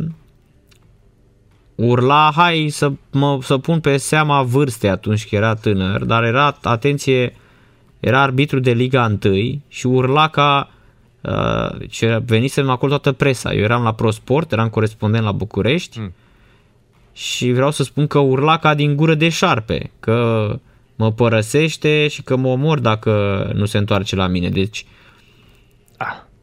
[1.75, 6.59] urla, hai să, mă, să pun pe seama vârstei atunci când era tânăr, dar era,
[6.63, 7.37] atenție,
[8.01, 10.71] era arbitru de Liga 1 și urla ca
[11.21, 13.55] uh, deci venisem acolo toată presa.
[13.55, 16.13] Eu eram la ProSport, eram corespondent la București mm.
[17.15, 20.49] Și vreau să spun că urla ca din gură de șarpe, că
[20.97, 24.49] mă părăsește și că mă omor dacă nu se întoarce la mine.
[24.49, 24.87] Deci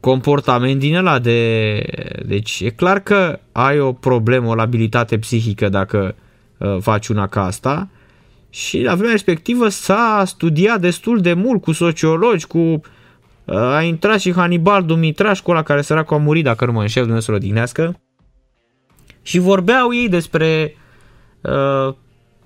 [0.00, 1.82] comportament din ăla de...
[2.26, 6.14] Deci e clar că ai o problemă, o labilitate psihică dacă
[6.58, 7.88] uh, faci una ca asta
[8.50, 12.58] și la vremea respectivă s-a studiat destul de mult cu sociologi, cu...
[12.58, 17.02] Uh, a intrat și Hannibal Dumitrașcu ăla care săracul a murit, dacă nu mă înșel,
[17.02, 18.00] Dumnezeu să-l odihnească.
[19.22, 20.76] Și vorbeau ei despre
[21.40, 21.94] uh,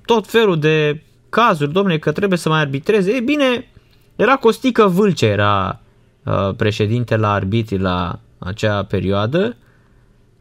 [0.04, 3.12] tot felul de cazuri, domne, că trebuie să mai arbitreze.
[3.12, 3.70] E bine,
[4.16, 5.80] era Costică Vâlce, era
[6.26, 9.56] Uh, președinte la arbitri la acea perioadă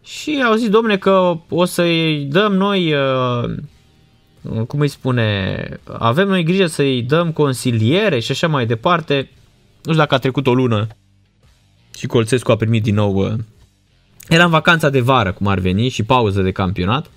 [0.04, 6.44] și au zis, domne, că o să-i dăm noi, uh, cum îi spune, avem noi
[6.44, 9.30] grijă să-i dăm consiliere și așa mai departe.
[9.84, 10.88] Nu știu dacă a trecut o lună
[11.98, 13.34] și Colțescu a primit din nou, uh,
[14.30, 17.10] era în vacanța de vară, cum ar veni, și pauză de campionat.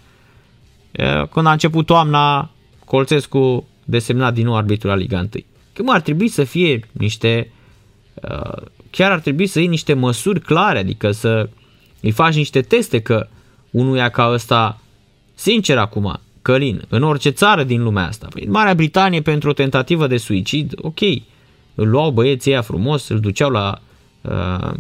[1.32, 2.50] Când a început toamna,
[2.84, 5.28] Colțescu desemnat din nou arbitru la Liga 1.
[5.72, 7.50] Că mă, ar trebui să fie niște
[8.22, 11.48] Uh, chiar ar trebui să iei niște măsuri clare, adică să
[12.00, 13.28] îi faci niște teste că
[13.70, 14.80] unuia ca ăsta,
[15.34, 19.52] sincer acum, Călin, în orice țară din lumea asta, păi în Marea Britanie pentru o
[19.52, 21.00] tentativă de suicid, ok,
[21.74, 23.80] îl luau băieții ăia frumos, îl duceau la,
[24.20, 24.72] uh,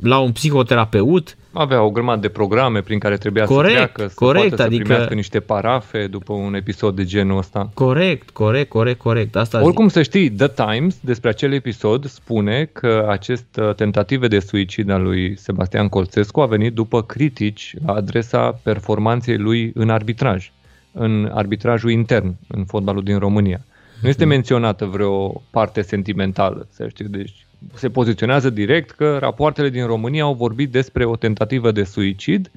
[0.00, 4.14] la un psihoterapeut, avea o grămadă de programe prin care trebuia Corect, să treacă, să
[4.14, 7.70] corect, poată adică- să primească niște parafe după un episod de genul ăsta.
[7.74, 9.36] Corect, corect, corect, corect.
[9.36, 9.66] Asta zic.
[9.66, 14.90] Oricum să știi, The Times despre acel episod spune că acest uh, tentative de suicid
[14.90, 20.52] al lui Sebastian Colțescu a venit după critici la adresa performanței lui în arbitraj,
[20.92, 23.64] în arbitrajul intern în fotbalul din România.
[24.00, 27.41] Nu este menționată vreo parte sentimentală, să știi, deci
[27.74, 32.50] se poziționează direct că rapoartele din România au vorbit despre o tentativă de suicid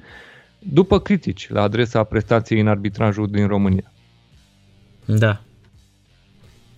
[0.58, 3.92] după critici la adresa prestației în arbitrajul din România.
[5.04, 5.40] Da.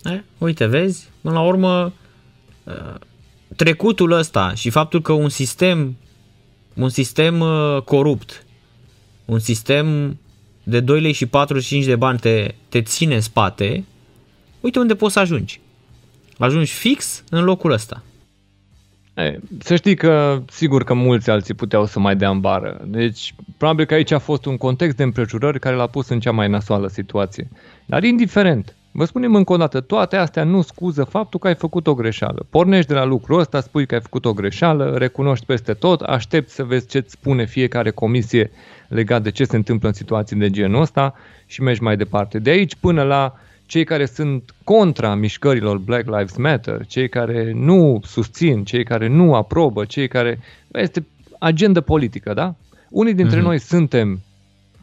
[0.04, 1.92] E, uite, vezi, până la urmă,
[2.64, 2.94] uh,
[3.56, 5.96] trecutul ăsta și faptul că un sistem,
[6.74, 8.44] un sistem uh, corupt,
[9.24, 10.18] un sistem
[10.62, 13.84] de 2 lei și 45 de bani te, te ține în spate,
[14.60, 15.60] uite unde poți să ajungi.
[16.38, 18.02] Ajungi fix în locul ăsta.
[19.18, 22.80] E, să știi că sigur că mulți alții puteau să mai dea în bară.
[22.84, 26.30] Deci probabil că aici a fost un context de împrejurări care l-a pus în cea
[26.30, 27.48] mai nasoală situație.
[27.86, 31.86] Dar indiferent, vă spunem încă o dată, toate astea nu scuză faptul că ai făcut
[31.86, 32.46] o greșeală.
[32.50, 36.54] Pornești de la lucrul ăsta, spui că ai făcut o greșeală, recunoști peste tot, aștepți
[36.54, 38.50] să vezi ce îți spune fiecare comisie
[38.88, 41.14] legat de ce se întâmplă în situații de genul ăsta
[41.46, 42.38] și mergi mai departe.
[42.38, 43.34] De aici până la
[43.68, 49.34] cei care sunt contra mișcărilor Black Lives Matter, cei care nu susțin, cei care nu
[49.34, 50.38] aprobă, cei care...
[50.72, 51.06] Este
[51.38, 52.54] agenda politică, da?
[52.88, 53.42] Unii dintre mm-hmm.
[53.42, 54.20] noi suntem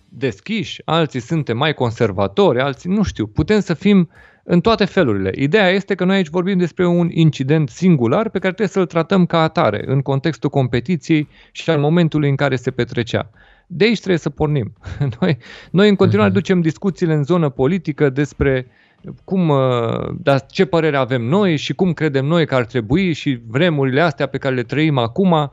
[0.10, 3.28] deschiși, alții suntem mai conservatori, alții nu știu.
[3.28, 4.10] Putem să fim
[4.44, 5.32] în toate felurile.
[5.36, 9.26] Ideea este că noi aici vorbim despre un incident singular pe care trebuie să-l tratăm
[9.26, 13.30] ca atare, în contextul competiției și al momentului în care se petrecea.
[13.68, 14.74] De aici trebuie să pornim.
[15.20, 15.38] Noi,
[15.72, 16.34] noi în continuare uh-huh.
[16.34, 18.68] ducem discuțiile în zonă politică despre
[19.24, 19.54] cum,
[20.22, 24.26] dar ce părere avem noi și cum credem noi că ar trebui și vremurile astea
[24.26, 25.52] pe care le trăim acum,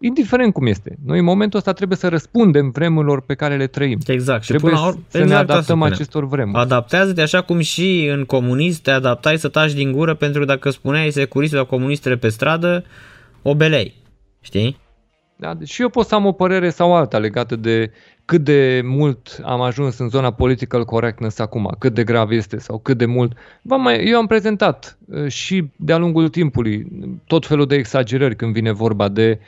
[0.00, 0.98] indiferent cum este.
[1.04, 3.98] Noi în momentul ăsta trebuie să răspundem vremurilor pe care le trăim.
[4.06, 4.42] Exact.
[4.42, 5.92] Și trebuie până la urmă, să exact ne asta adaptăm spuneam.
[5.92, 6.58] acestor vremuri.
[6.58, 10.70] Adaptează-te așa cum și în comunism te adaptai să taci din gură pentru că dacă
[10.70, 12.84] spuneai securistul sau comunistele pe stradă,
[13.42, 13.94] o belei.
[14.40, 14.80] Știi?
[15.42, 17.92] Da, deci și eu pot să am o părere sau alta legată de
[18.24, 22.78] cât de mult am ajuns în zona political correctness acum, cât de grav este sau
[22.78, 23.32] cât de mult.
[23.62, 26.86] V-am mai, eu am prezentat uh, și de-a lungul timpului
[27.26, 29.38] tot felul de exagerări când vine vorba de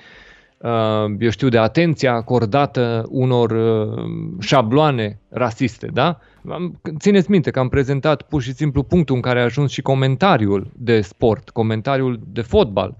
[0.58, 4.04] uh, eu știu, de atenția acordată unor uh,
[4.40, 6.20] șabloane rasiste, da?
[6.48, 9.82] Am- Țineți minte că am prezentat pur și simplu punctul în care a ajuns și
[9.82, 12.96] comentariul de sport, comentariul de fotbal,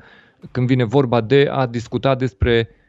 [0.50, 2.84] când vine vorba de a discuta despre, rep-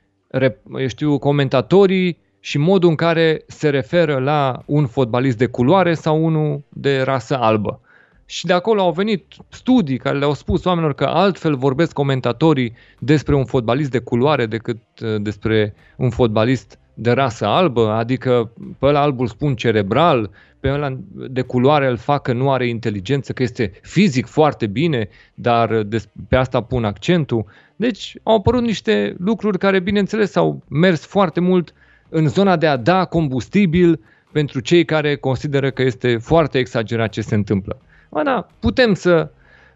[0.79, 6.25] eu știu, comentatorii și modul în care se referă la un fotbalist de culoare sau
[6.25, 7.79] unul de rasă albă.
[8.25, 13.35] Și de acolo au venit studii care le-au spus oamenilor că altfel vorbesc comentatorii despre
[13.35, 19.01] un fotbalist de culoare decât uh, despre un fotbalist de rasă albă, adică pe ăla
[19.01, 20.97] albul spun cerebral, pe ăla
[21.29, 25.85] de culoare îl fac că nu are inteligență, că este fizic foarte bine, dar uh,
[25.85, 27.45] des- pe asta pun accentul.
[27.75, 31.73] Deci au apărut niște lucruri care, bineînțeles, au mers foarte mult
[32.09, 33.99] în zona de a da combustibil
[34.31, 37.81] pentru cei care consideră că este foarte exagerat ce se întâmplă.
[38.09, 39.31] Bă, da, putem să,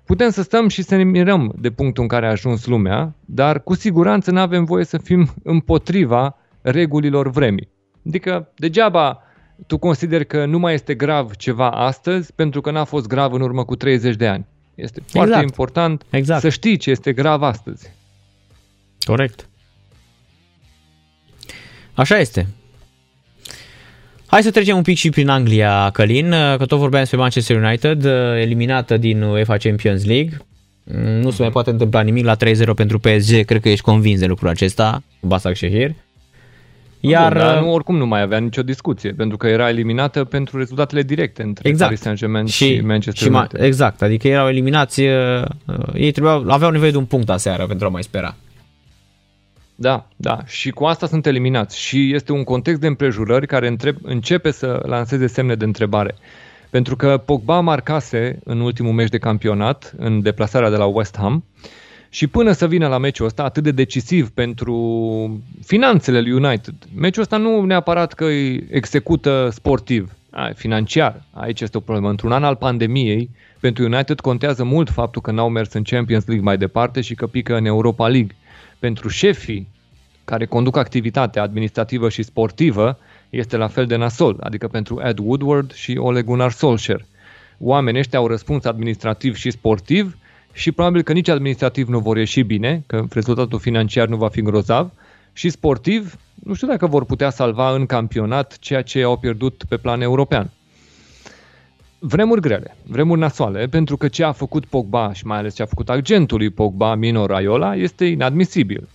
[0.05, 3.63] putem să stăm și să ne mirăm de punctul în care a ajuns lumea, dar
[3.63, 7.69] cu siguranță nu avem voie să fim împotriva regulilor vremii.
[8.07, 9.23] Adică degeaba
[9.67, 13.41] tu consideri că nu mai este grav ceva astăzi pentru că n-a fost grav în
[13.41, 14.45] urmă cu 30 de ani.
[14.81, 15.49] Este foarte Exact.
[15.49, 16.41] important Exact.
[16.41, 17.89] să știi ce este grav astăzi.
[18.99, 19.47] Corect.
[21.93, 22.47] Așa este.
[24.25, 28.05] Hai să trecem un pic și prin Anglia, Călin, că tot vorbeam despre Manchester United,
[28.39, 30.37] eliminată din UEFA Champions League.
[31.21, 32.37] Nu se mai poate întâmpla nimic la 3-0
[32.75, 35.91] pentru PSG, cred că ești convins de lucrul acesta, Basak Shehir.
[36.99, 40.23] Iar, Iar Bun, dar nu, oricum nu mai avea nicio discuție, pentru că era eliminată
[40.23, 41.89] pentru rezultatele directe între Exact.
[41.89, 43.61] Paris Saint-Germain și, și Manchester și ma- United.
[43.61, 45.43] Exact, adică erau eliminați, uh,
[45.93, 48.35] ei trebuiau, aveau nevoie de un punct aseară pentru a mai spera.
[49.75, 50.39] Da, da.
[50.45, 51.79] Și cu asta sunt eliminați.
[51.79, 56.15] Și este un context de împrejurări care întreb, începe să lanseze semne de întrebare.
[56.69, 61.43] Pentru că Pogba marcase în ultimul meci de campionat, în deplasarea de la West Ham,
[62.09, 67.21] și până să vină la meciul ăsta atât de decisiv pentru finanțele lui United, meciul
[67.21, 71.23] ăsta nu neapărat că îi execută sportiv, a, financiar.
[71.31, 72.09] Aici este o problemă.
[72.09, 76.45] Într-un an al pandemiei, pentru United contează mult faptul că n-au mers în Champions League
[76.45, 78.35] mai departe și că pică în Europa League.
[78.79, 79.67] Pentru șefii
[80.25, 82.97] care conduc activitatea administrativă și sportivă,
[83.29, 87.05] este la fel de nasol, adică pentru Ed Woodward și Ole Gunnar Solskjaer.
[87.57, 90.17] Oamenii ăștia au răspuns administrativ și sportiv
[90.59, 94.41] și probabil că nici administrativ nu vor ieși bine, că rezultatul financiar nu va fi
[94.41, 94.91] grozav,
[95.33, 99.77] și sportiv, nu știu dacă vor putea salva în campionat ceea ce au pierdut pe
[99.77, 100.51] plan european.
[101.99, 105.65] Vremuri grele, vremuri nasoale, pentru că ce a făcut Pogba și mai ales ce a
[105.65, 108.87] făcut agentul lui Pogba, Mino Raiola, este inadmisibil.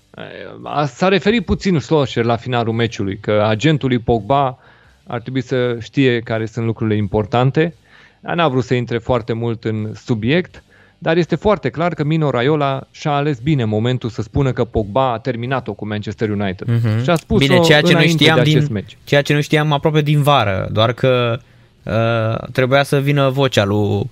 [0.87, 4.59] S-a referit puțin Solskjaer la finalul meciului, că agentul lui Pogba
[5.07, 7.75] ar trebui să știe care sunt lucrurile importante.
[8.21, 10.63] N-a vrut să intre foarte mult în subiect,
[11.05, 15.13] dar este foarte clar că Mino Raiola și-a ales bine momentul să spună că Pogba
[15.13, 16.69] a terminat-o cu Manchester United.
[16.69, 17.03] Mhm.
[17.03, 18.97] Și a spus Bine, ceea ce, noi știam de din, acest meci.
[19.05, 21.39] ceea ce noi știam aproape din vară, doar că
[21.83, 24.11] uh, trebuia să vină vocea lui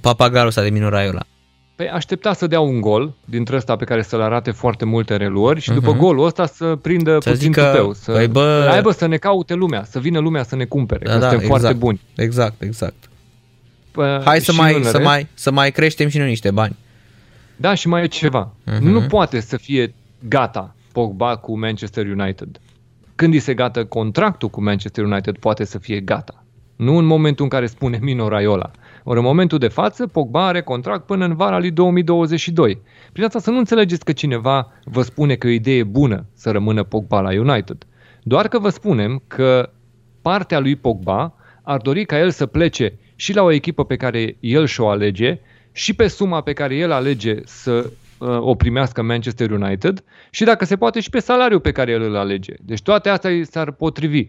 [0.00, 1.22] papagalul ăsta de Mino Raiola.
[1.76, 5.60] Păi aștepta să dea un gol dintre ăsta pe care să-l arate foarte multe reluări
[5.60, 7.20] și după golul ăsta să prindă Mhm.
[7.22, 10.42] Să puțin zică, tupeu, să "Păi bă- aibă să ne caute lumea, să vină lumea
[10.42, 12.00] să ne cumpere, Da, că da, suntem exact, foarte buni.
[12.16, 12.94] Exact, exact.
[13.94, 16.50] Pă, Hai să și mai, în să, rest- mai, să mai creștem și noi niște
[16.50, 16.76] bani.
[17.56, 18.54] Da, și mai e ceva.
[18.64, 18.86] Mhm.
[18.86, 19.94] Nu poate să fie
[20.28, 22.60] gata Pogba cu Manchester United.
[23.14, 26.44] Când îi se gata contractul cu Manchester United, poate să fie gata.
[26.76, 28.70] Nu în momentul în care spune Mino Raiola.
[29.04, 32.80] Ori în momentul de față, Pogba are contract până în vara lui 2022.
[33.12, 36.50] Prin asta să nu înțelegeți că cineva vă spune că e o idee bună să
[36.50, 37.76] rămână Pogba la United.
[38.22, 39.70] Doar că vă spunem că
[40.22, 44.36] partea lui Pogba ar dori ca el să plece și la o echipă pe care
[44.40, 45.40] el și-o alege
[45.72, 50.64] și pe suma pe care el alege să uh, o primească Manchester United și dacă
[50.64, 52.54] se poate și pe salariul pe care el îl alege.
[52.60, 54.28] Deci toate astea i s-ar potrivi.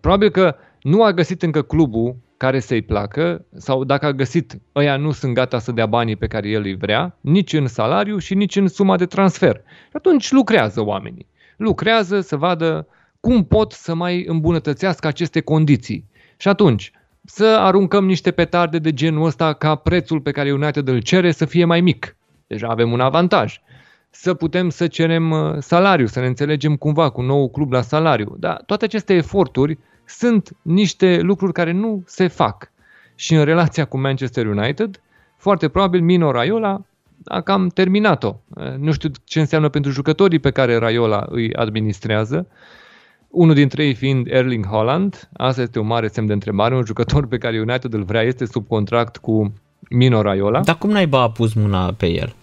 [0.00, 4.96] Probabil că nu a găsit încă clubul care să-i placă sau dacă a găsit, ăia
[4.96, 8.34] nu sunt gata să dea banii pe care el îi vrea, nici în salariu și
[8.34, 9.56] nici în suma de transfer.
[9.64, 11.26] Și atunci lucrează oamenii.
[11.56, 12.86] Lucrează să vadă
[13.20, 16.04] cum pot să mai îmbunătățească aceste condiții.
[16.36, 16.92] Și atunci,
[17.26, 21.44] să aruncăm niște petarde de genul ăsta ca prețul pe care United îl cere să
[21.44, 22.16] fie mai mic.
[22.46, 23.60] Deja avem un avantaj.
[24.10, 27.80] Să putem să cerem uh, salariu, să ne înțelegem cumva cu un nou club la
[27.80, 28.36] salariu.
[28.38, 32.72] Dar toate aceste eforturi sunt niște lucruri care nu se fac.
[33.14, 35.00] Și în relația cu Manchester United,
[35.36, 36.84] foarte probabil Mino Raiola
[37.24, 38.36] a cam terminat-o.
[38.48, 42.46] Uh, Nu știu ce înseamnă pentru jucătorii pe care Raiola îi administrează,
[43.36, 47.26] unul dintre ei fiind Erling Haaland, asta este un mare semn de întrebare, un jucător
[47.26, 49.52] pe care United îl vrea, este sub contract cu
[49.90, 50.60] Mino Raiola.
[50.60, 52.34] Dar cum naiba a pus mâna pe el?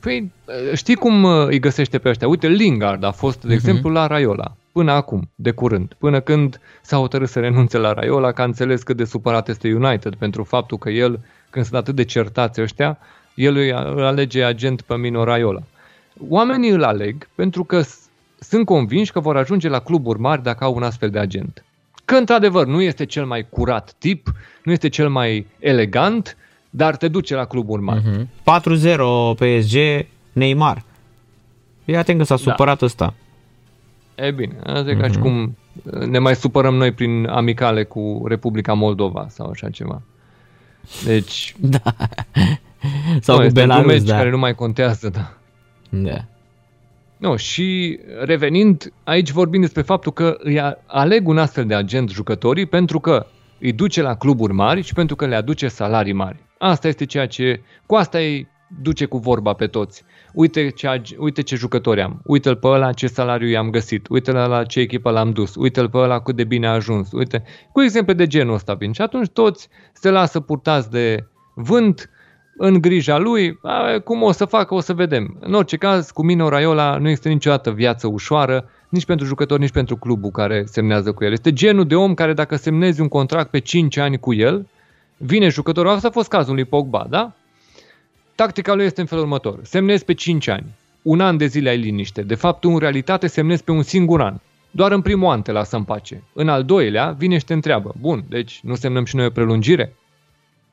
[0.00, 0.30] Păi,
[0.74, 2.28] știi cum uh, îi găsește pe ăștia?
[2.28, 6.96] Uite, Lingard a fost, de exemplu, la Raiola, până acum, de curând, până când s-a
[6.96, 10.78] hotărât să renunțe la Raiola, că a înțeles cât de supărat este United pentru faptul
[10.78, 12.98] că el, când sunt atât de certați ăștia,
[13.34, 15.60] el îi îl alege agent pe Mino Raiola.
[16.28, 18.07] Oamenii îl aleg pentru că s-
[18.38, 21.64] sunt convinși că vor ajunge la cluburi mari dacă au un astfel de agent.
[22.04, 26.36] Că, într-adevăr, nu este cel mai curat tip, nu este cel mai elegant,
[26.70, 28.02] dar te duce la cluburi mari.
[28.06, 28.28] Mhm.
[28.42, 30.84] 4-0 PSG, Neymar.
[31.84, 33.14] Ia atent că s-a supărat ăsta.
[34.14, 35.56] E bine, asta e ca și cum
[36.06, 40.02] ne mai supărăm noi prin amicale cu Republica Moldova sau așa ceva.
[41.04, 41.94] Deci, Da.
[43.20, 44.16] Sau nu, cu este un Belarus, meci da.
[44.16, 45.32] care nu mai contează, da.
[45.88, 46.24] da.
[47.18, 52.10] Nu, și revenind, aici vorbim despre faptul că îi a- aleg un astfel de agent
[52.10, 53.26] jucătorii pentru că
[53.60, 56.44] îi duce la cluburi mari și pentru că le aduce salarii mari.
[56.58, 58.48] Asta este ceea ce, cu asta îi
[58.82, 60.04] duce cu vorba pe toți.
[60.32, 64.34] Uite ce, ag- uite ce jucători am, uite-l pe ăla ce salariu i-am găsit, uite-l
[64.34, 67.82] la ce echipă l-am dus, uite-l pe ăla cât de bine a ajuns, uite, cu
[67.82, 68.92] exemple de genul ăsta vin.
[68.92, 72.10] Și atunci toți se lasă purtați de vânt,
[72.58, 75.36] în grija lui, a, cum o să facă, o să vedem.
[75.40, 79.70] În orice caz, cu Mino Raiola nu este niciodată viață ușoară, nici pentru jucător, nici
[79.70, 81.32] pentru clubul care semnează cu el.
[81.32, 84.66] Este genul de om care dacă semnezi un contract pe 5 ani cu el,
[85.16, 87.32] vine jucătorul, asta a fost cazul lui Pogba, da?
[88.34, 89.58] Tactica lui este în felul următor.
[89.62, 90.66] Semnezi pe 5 ani.
[91.02, 92.22] Un an de zile ai liniște.
[92.22, 94.34] De fapt, tu în realitate semnezi pe un singur an.
[94.70, 96.22] Doar în primul an te lasă în pace.
[96.32, 97.94] În al doilea vine și te întreabă.
[98.00, 99.96] Bun, deci nu semnăm și noi o prelungire?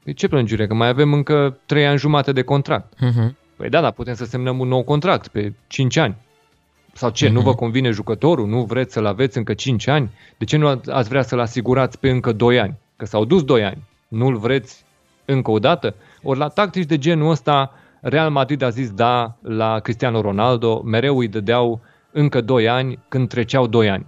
[0.06, 0.68] Păi ce prelungire?
[0.68, 3.00] Că mai avem încă 3 ani jumate de contract.
[3.00, 3.38] Mhm.
[3.56, 6.16] Păi da, dar putem să semnăm un nou contract pe 5 ani.
[6.94, 8.48] Sau ce, nu vă convine jucătorul?
[8.48, 10.10] Nu vreți să-l aveți încă 5 ani?
[10.38, 12.78] De ce nu ați vrea să-l asigurați pe încă 2 ani?
[12.96, 13.84] Că s-au dus 2 ani.
[14.08, 14.86] Nu-l vreți
[15.26, 15.96] încă o dată?
[16.24, 21.18] Ori la tactici de genul ăsta, Real Madrid a zis da la Cristiano Ronaldo, mereu
[21.18, 24.06] îi dădeau încă 2 ani când treceau 2 ani.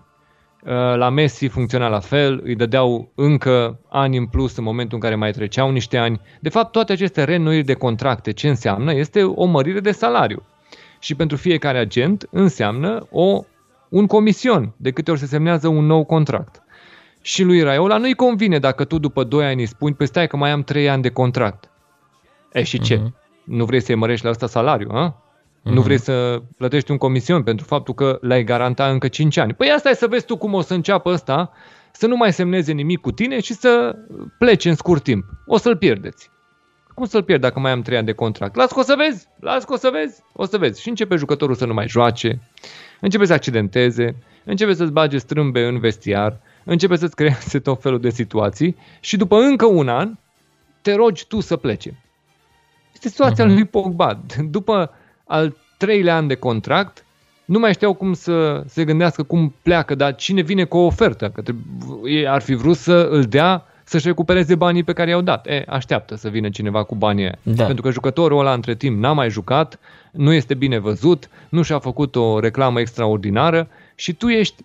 [0.67, 5.03] Uh, La Messi funcționa la fel, îi dădeau încă ani în plus în momentul în
[5.03, 6.21] care mai treceau niște ani.
[6.39, 8.93] De fapt, toate aceste reînnoiri de contracte, ce înseamnă?
[8.93, 10.45] Este o mărire de salariu.
[10.99, 13.43] Și pentru fiecare agent înseamnă o,
[13.89, 16.61] un comision de câte ori se semnează un nou contract.
[17.21, 20.37] Și lui Raiola nu-i convine dacă tu după 2 ani îi spui, păi stai că
[20.37, 21.69] mai am 3 ani de contract.
[22.53, 23.01] E și ce?
[23.43, 25.21] Nu vrei să-i mărești la asta salariu, a?
[25.59, 25.73] Uh-huh.
[25.73, 29.53] Nu vrei să plătești un comision pentru faptul că l-ai garanta încă 5 ani.
[29.53, 31.51] Păi asta e să vezi tu cum o să înceapă ăsta
[31.91, 33.95] să nu mai semneze nimic cu tine și să
[34.37, 35.25] plece în scurt timp.
[35.45, 36.29] O să-l pierdeți.
[36.93, 38.55] Cum să-l pierd dacă mai am 3 ani de contract?
[38.55, 40.81] Las că o să vezi, las că o să vezi, o să vezi.
[40.81, 42.41] Și începe jucătorul să nu mai joace,
[42.99, 48.09] începe să accidenteze, începe să-ți bage strâmbe în vestiar, începe să-ți creeze tot felul de
[48.09, 50.17] situații și după încă un an
[50.81, 52.03] te rogi tu să plece.
[52.93, 53.53] Este situația uh-huh.
[53.53, 54.19] lui Pogba.
[54.49, 54.91] După
[55.27, 57.05] al treilea an de contract,
[57.45, 61.29] nu mai știau cum să se gândească cum pleacă, dar cine vine cu o ofertă?
[61.29, 61.41] Că
[62.05, 65.47] ei ar fi vrut să îl dea să-și recupereze banii pe care i-au dat.
[65.47, 67.37] E, așteaptă să vină cineva cu banii aia.
[67.43, 67.63] Da.
[67.63, 69.79] Pentru că jucătorul ăla între timp n-a mai jucat,
[70.11, 74.55] nu este bine văzut, nu și-a făcut o reclamă extraordinară și tu ești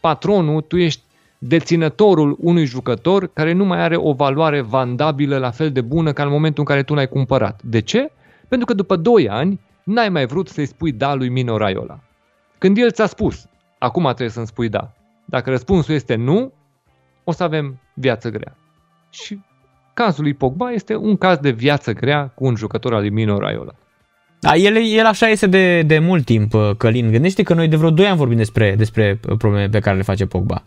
[0.00, 1.02] patronul, tu ești
[1.38, 6.22] deținătorul unui jucător care nu mai are o valoare vandabilă la fel de bună ca
[6.22, 7.60] în momentul în care tu l-ai cumpărat.
[7.62, 8.10] De ce?
[8.48, 12.00] Pentru că după 2 ani n-ai mai vrut să-i spui da lui Mino Raiola.
[12.58, 13.46] Când el ți-a spus,
[13.78, 14.92] acum trebuie să-mi spui da.
[15.24, 16.52] Dacă răspunsul este nu,
[17.24, 18.56] o să avem viață grea.
[19.10, 19.40] Și
[19.94, 23.38] cazul lui Pogba este un caz de viață grea cu un jucător al lui Mino
[23.38, 23.72] Raiola.
[24.40, 27.10] Da, el, el așa este de, de mult timp, uh, Călin.
[27.10, 30.02] Gândește că noi de vreo 2 ani vorbim despre, despre uh, probleme pe care le
[30.02, 30.64] face Pogba.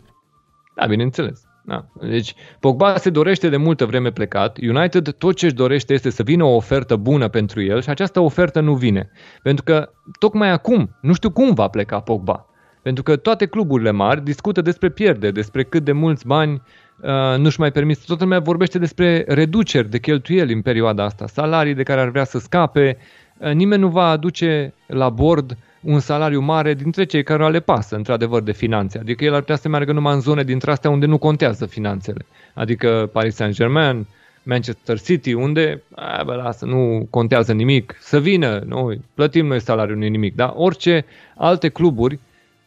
[0.74, 1.47] Da, bineînțeles.
[1.68, 1.84] Da.
[2.00, 4.58] Deci Pogba se dorește de multă vreme plecat.
[4.58, 8.20] United tot ce își dorește este să vină o ofertă bună pentru el și această
[8.20, 9.10] ofertă nu vine.
[9.42, 12.46] Pentru că tocmai acum, nu știu cum va pleca Pogba.
[12.82, 16.62] Pentru că toate cluburile mari discută despre pierde, despre cât de mulți bani
[17.02, 18.04] uh, nu-și mai permit.
[18.04, 22.24] Toată lumea vorbește despre reduceri de cheltuieli în perioada asta, salarii de care ar vrea
[22.24, 22.98] să scape.
[23.38, 25.56] Uh, nimeni nu va aduce la bord
[25.88, 28.98] un salariu mare dintre cei care le pasă, într-adevăr, de finanțe.
[28.98, 32.26] Adică el ar putea să meargă numai în zone dintre astea unde nu contează finanțele.
[32.54, 34.06] Adică Paris Saint-Germain,
[34.42, 39.96] Manchester City, unde, a, bă, lasă, nu contează nimic, să vină, noi plătim noi salariul,
[39.96, 40.34] nu nimic.
[40.34, 41.04] Dar orice
[41.36, 42.18] alte cluburi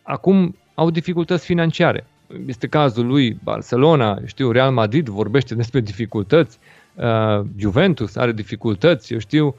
[0.02, 2.06] acum au dificultăți financiare.
[2.48, 6.60] Este cazul lui Barcelona, știu, Real Madrid vorbește despre dificultăți,
[6.96, 9.56] uh, Juventus are dificultăți, eu știu,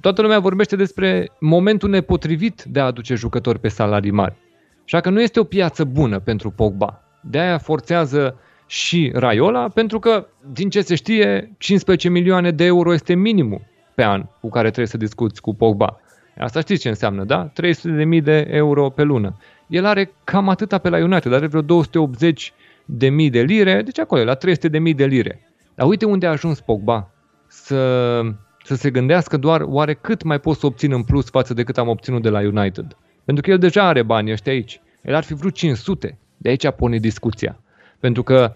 [0.00, 4.36] toată lumea vorbește despre momentul nepotrivit de a aduce jucători pe salarii mari.
[4.84, 7.02] Așa că nu este o piață bună pentru Pogba.
[7.20, 8.36] De aia forțează
[8.66, 13.60] și Raiola, pentru că, din ce se știe, 15 milioane de euro este minimul
[13.94, 16.00] pe an cu care trebuie să discuți cu Pogba.
[16.38, 17.44] Asta știți ce înseamnă, da?
[17.44, 19.36] 300 de mii de euro pe lună.
[19.66, 22.52] El are cam atâta pe la United, are vreo 280
[22.84, 25.40] de mii de lire, deci acolo, la 300 de mii de lire.
[25.74, 27.10] Dar uite unde a ajuns Pogba
[27.46, 28.20] să,
[28.68, 31.78] să se gândească doar oare cât mai pot să obțin în plus față de cât
[31.78, 32.96] am obținut de la United.
[33.24, 34.80] Pentru că el deja are bani ăștia aici.
[35.02, 36.18] El ar fi vrut 500.
[36.36, 37.60] De aici pune discuția.
[38.00, 38.54] Pentru că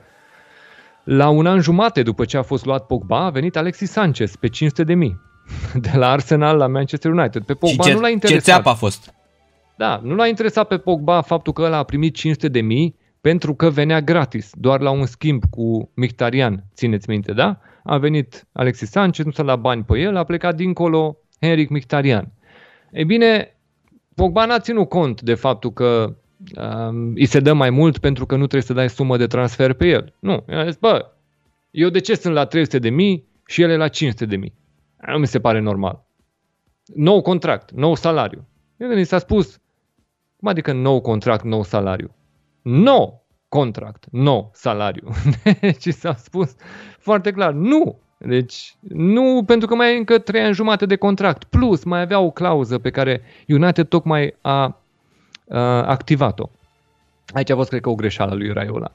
[1.04, 4.48] la un an jumate după ce a fost luat Pogba, a venit Alexis Sanchez pe
[4.48, 5.20] 500 de mii.
[5.84, 7.42] De la Arsenal la Manchester United.
[7.42, 8.44] Pe Pogba ce, nu l-a interesat.
[8.44, 9.14] Ce țeapă a fost?
[9.76, 13.54] Da, nu l-a interesat pe Pogba faptul că ăla a primit 500 de mii pentru
[13.54, 17.60] că venea gratis, doar la un schimb cu Mictarian, țineți minte, da?
[17.84, 22.32] A venit Alexis Sanchez, nu s-a dat bani pe el, a plecat dincolo Henrik Mictarian.
[22.92, 23.56] Ei bine,
[24.14, 26.16] Pogba n-a ținut cont de faptul că
[26.56, 29.72] um, îi se dă mai mult pentru că nu trebuie să dai sumă de transfer
[29.72, 30.14] pe el.
[30.18, 31.12] Nu, el a zis, bă,
[31.70, 34.54] eu de ce sunt la 300 de mii și el e la 500 de mii?
[35.06, 36.04] Nu mi se pare normal.
[36.94, 38.48] Nou contract, nou salariu.
[38.98, 39.60] I s-a spus,
[40.36, 42.14] cum adică nou contract, nou salariu?
[42.62, 43.21] Nou
[43.52, 45.08] contract, nou salariu.
[45.60, 46.54] Deci s-a spus
[46.98, 47.98] foarte clar, nu.
[48.18, 51.44] Deci nu, pentru că mai ai încă trei ani jumate de contract.
[51.44, 54.80] Plus, mai avea o clauză pe care United tocmai a,
[55.48, 56.48] a activat-o.
[57.32, 58.92] Aici a fost, cred că, o greșeală lui Raiola.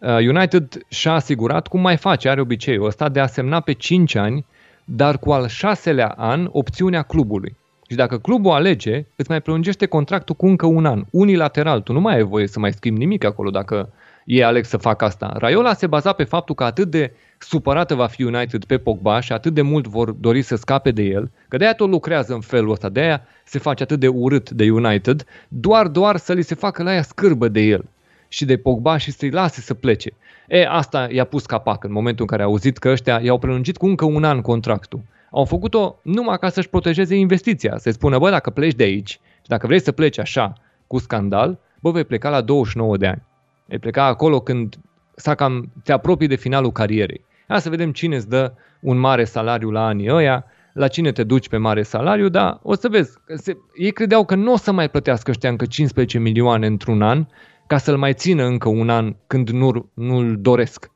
[0.00, 4.46] United și-a asigurat, cum mai face, are obiceiul ăsta, de a semna pe 5 ani,
[4.84, 7.56] dar cu al șaselea an opțiunea clubului.
[7.88, 11.80] Și dacă clubul alege, îți mai prelungește contractul cu încă un an, unilateral.
[11.80, 13.92] Tu nu mai ai voie să mai schimbi nimic acolo dacă
[14.24, 15.34] e aleg să facă asta.
[15.38, 19.32] Raiola se baza pe faptul că atât de supărată va fi United pe Pogba și
[19.32, 22.70] atât de mult vor dori să scape de el, că de-aia tot lucrează în felul
[22.70, 26.82] ăsta, de-aia se face atât de urât de United, doar, doar să li se facă
[26.82, 27.84] la ea scârbă de el
[28.28, 30.10] și de Pogba și să-i lase să plece.
[30.48, 33.76] E, asta i-a pus capac în momentul în care a auzit că ăștia i-au prelungit
[33.76, 35.00] cu încă un an contractul
[35.34, 37.78] au făcut-o numai ca să-și protejeze investiția.
[37.78, 40.52] Să spună, bă, dacă pleci de aici și dacă vrei să pleci așa,
[40.86, 43.22] cu scandal, bă, vei pleca la 29 de ani.
[43.66, 44.78] Vei pleca acolo când
[45.14, 47.24] s-a cam, te apropii de finalul carierei.
[47.48, 51.22] Hai să vedem cine îți dă un mare salariu la anii ăia, la cine te
[51.24, 53.18] duci pe mare salariu, dar o să vezi.
[53.34, 57.26] Se, ei credeau că nu o să mai plătească ăștia încă 15 milioane într-un an
[57.66, 60.90] ca să-l mai țină încă un an când nu, nu-l doresc.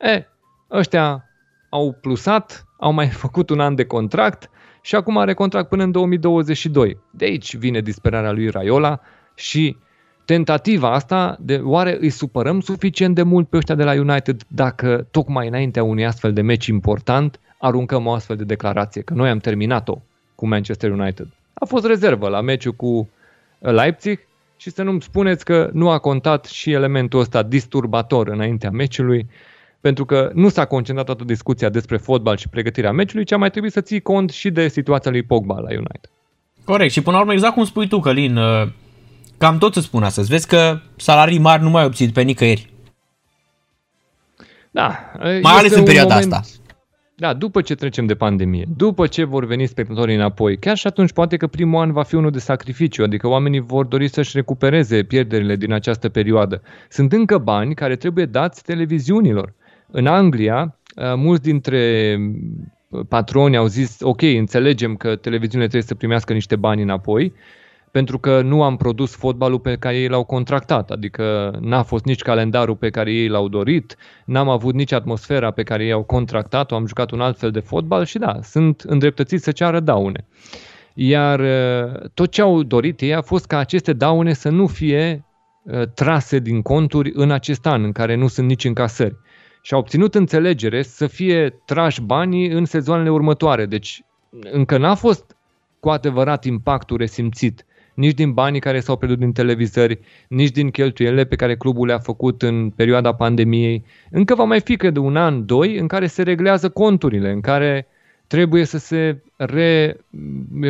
[0.00, 0.26] E,
[0.70, 1.24] ăștia
[1.70, 5.90] au plusat, au mai făcut un an de contract și acum are contract până în
[5.90, 6.98] 2022.
[7.10, 9.00] De aici vine disperarea lui Raiola
[9.34, 9.76] și
[10.24, 15.06] tentativa asta de oare îi supărăm suficient de mult pe ăștia de la United dacă
[15.10, 19.38] tocmai înaintea unui astfel de meci important aruncăm o astfel de declarație, că noi am
[19.38, 20.00] terminat-o
[20.34, 21.26] cu Manchester United.
[21.54, 23.08] A fost rezervă la meciul cu
[23.58, 24.18] Leipzig
[24.56, 29.26] și să nu-mi spuneți că nu a contat și elementul ăsta disturbator înaintea meciului,
[29.84, 33.50] pentru că nu s-a concentrat toată discuția despre fotbal și pregătirea meciului, ci a mai
[33.50, 36.10] trebuit să ții cont și de situația lui Pogba la United.
[36.64, 36.92] Corect.
[36.92, 38.68] Și până la urmă, exact cum spui tu, Călin, uh,
[39.38, 40.28] cam tot îți spun astăzi.
[40.28, 42.72] Vezi că salarii mari nu mai obțin pe nicăieri.
[44.70, 45.12] Da.
[45.18, 46.32] Mai ales în perioada moment...
[46.32, 46.58] asta.
[47.16, 51.12] Da, după ce trecem de pandemie, după ce vor veni spectatorii înapoi, chiar și atunci
[51.12, 55.02] poate că primul an va fi unul de sacrificiu, adică oamenii vor dori să-și recupereze
[55.02, 56.62] pierderile din această perioadă.
[56.88, 59.52] Sunt încă bani care trebuie dați televiziunilor.
[59.96, 62.16] În Anglia, uh, mulți dintre
[63.08, 67.32] patroni au zis, ok, înțelegem că televiziunile trebuie să primească niște bani înapoi,
[67.90, 72.22] pentru că nu am produs fotbalul pe care ei l-au contractat, adică n-a fost nici
[72.22, 76.74] calendarul pe care ei l-au dorit, n-am avut nici atmosfera pe care ei au contractat-o,
[76.74, 80.26] am jucat un alt fel de fotbal și da, sunt îndreptățiți să ceară daune.
[80.94, 85.24] Iar uh, tot ce au dorit ei a fost ca aceste daune să nu fie
[85.62, 89.16] uh, trase din conturi în acest an, în care nu sunt nici încasări.
[89.66, 93.66] Și au obținut înțelegere să fie trași banii în sezoanele următoare.
[93.66, 94.02] Deci
[94.52, 95.36] încă n-a fost
[95.80, 99.98] cu adevărat impactul resimțit nici din banii care s-au pierdut din televizări,
[100.28, 103.84] nici din cheltuielile pe care clubul le-a făcut în perioada pandemiei.
[104.10, 107.86] Încă va mai fi, cred, un an, doi, în care se reglează conturile, în care
[108.26, 109.96] trebuie să se re,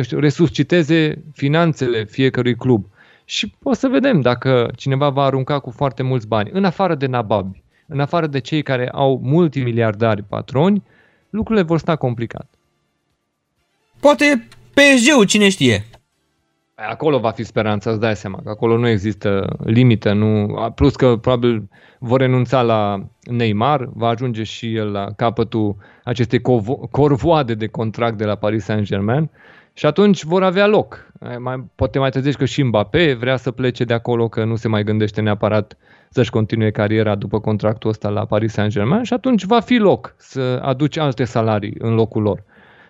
[0.01, 2.85] știu, resusciteze finanțele fiecărui club.
[3.25, 7.05] Și o să vedem dacă cineva va arunca cu foarte mulți bani, în afară de
[7.05, 10.83] nababi, în afară de cei care au multimiliardari patroni,
[11.29, 12.49] lucrurile vor sta complicat.
[13.99, 15.85] Poate PSG-ul, cine știe?
[16.75, 21.17] Acolo va fi speranța, îți dai seama, că acolo nu există limită, nu, plus că
[21.17, 21.69] probabil
[21.99, 26.41] vor renunța la Neymar, va ajunge și el la capătul acestei
[26.91, 29.29] corvoade de contract de la Paris Saint-Germain
[29.73, 31.11] și atunci vor avea loc.
[31.39, 34.67] Mai, poate mai târziu că și Mbappé vrea să plece de acolo, că nu se
[34.67, 35.77] mai gândește neapărat
[36.15, 40.59] să-și continue cariera după contractul ăsta la Paris Saint-Germain și atunci va fi loc să
[40.63, 42.43] aduci alte salarii în locul lor.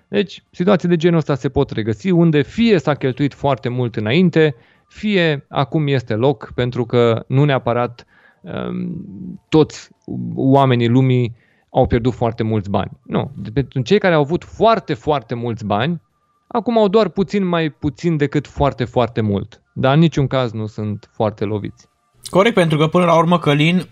[0.07, 4.55] Deci, situații de genul ăsta se pot regăsi unde fie s-a cheltuit foarte mult înainte,
[4.87, 8.05] fie acum este loc pentru că nu neapărat
[8.41, 9.89] um, toți
[10.35, 11.35] oamenii lumii
[11.69, 12.91] au pierdut foarte mulți bani.
[13.03, 16.01] Nu, pentru cei care au avut foarte, foarte mulți bani,
[16.47, 19.61] acum au doar puțin mai puțin decât foarte, foarte mult.
[19.73, 21.93] Dar în niciun caz nu sunt foarte loviți.
[22.29, 23.89] Corect, pentru că până la urmă Călin,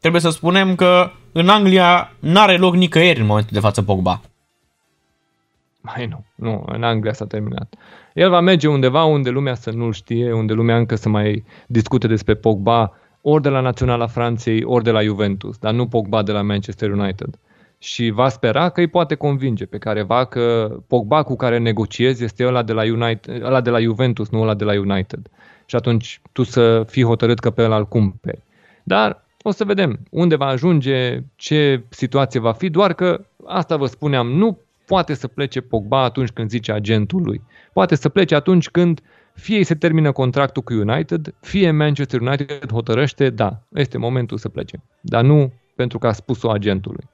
[0.00, 4.20] trebuie să spunem că în Anglia n-are loc nicăieri în momentul de față Pogba.
[5.80, 7.74] Mai nu, nu, în Anglia s-a terminat.
[8.14, 12.06] El va merge undeva unde lumea să nu știe, unde lumea încă să mai discute
[12.06, 12.92] despre Pogba,
[13.22, 16.90] ori de la Naționala Franței, ori de la Juventus, dar nu Pogba de la Manchester
[16.90, 17.38] United.
[17.78, 22.46] Și va spera că îi poate convinge pe careva că Pogba cu care negociezi este
[22.46, 25.30] ăla de la, United, ăla de la Juventus, nu ăla de la United.
[25.70, 28.42] Și atunci tu să fii hotărât că pe ăla îl cumperi.
[28.82, 33.86] Dar o să vedem unde va ajunge, ce situație va fi, doar că asta vă
[33.86, 37.42] spuneam, nu poate să plece Pogba atunci când zice agentul lui.
[37.72, 39.00] Poate să plece atunci când
[39.34, 44.82] fie se termină contractul cu United, fie Manchester United hotărăște, da, este momentul să plece.
[45.00, 47.08] Dar nu pentru că a spus-o agentului.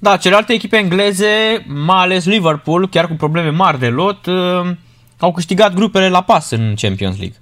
[0.00, 4.70] Da, celelalte echipe engleze, mai ales Liverpool, chiar cu probleme mari de lot, uh,
[5.18, 7.36] au câștigat grupele la pas în Champions League.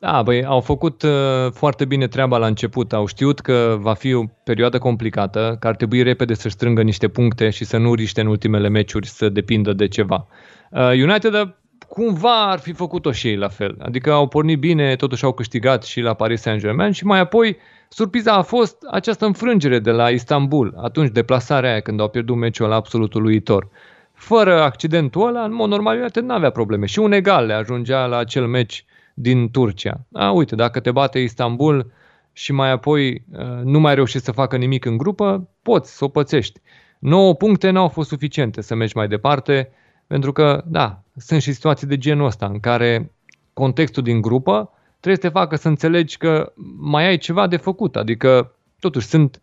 [0.00, 1.10] Da, băi, au făcut uh,
[1.52, 2.92] foarte bine treaba la început.
[2.92, 7.08] Au știut că va fi o perioadă complicată, că ar trebui repede să strângă niște
[7.08, 10.26] puncte și să nu riște în ultimele meciuri să depindă de ceva.
[10.70, 11.48] Uh, United uh,
[11.88, 13.76] cumva ar fi făcut-o și ei la fel.
[13.78, 17.56] Adică au pornit bine, totuși au câștigat și la Paris Saint-Germain și mai apoi
[17.88, 22.68] surpriza a fost această înfrângere de la Istanbul, atunci deplasarea aia când au pierdut meciul
[22.68, 23.68] la absolut uluitor.
[24.16, 26.86] Fără accidentul ăla, în mod normal, United nu avea probleme.
[26.86, 30.00] Și un egal le ajungea la acel meci din Turcia.
[30.12, 31.92] A, uite, dacă te bate Istanbul
[32.32, 36.08] și mai apoi uh, nu mai reușești să facă nimic în grupă, poți să o
[36.08, 36.60] pățești.
[36.98, 39.70] 9 puncte n-au fost suficiente să mergi mai departe,
[40.06, 43.12] pentru că, da, sunt și situații de genul ăsta în care
[43.52, 47.96] contextul din grupă trebuie să te facă să înțelegi că mai ai ceva de făcut.
[47.96, 49.40] Adică, totuși, sunt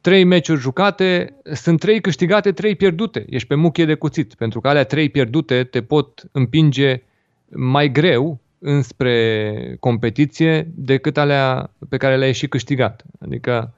[0.00, 3.24] trei meciuri jucate, sunt trei câștigate, trei pierdute.
[3.28, 7.02] Ești pe muchie de cuțit, pentru că alea trei pierdute te pot împinge
[7.48, 13.04] mai greu înspre competiție decât alea pe care le-ai și câștigat.
[13.20, 13.74] Adică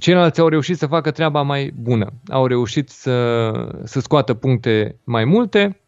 [0.00, 2.12] Ceilalți au reușit să facă treaba mai bună.
[2.28, 3.50] Au reușit să,
[3.84, 5.80] să scoată puncte mai multe.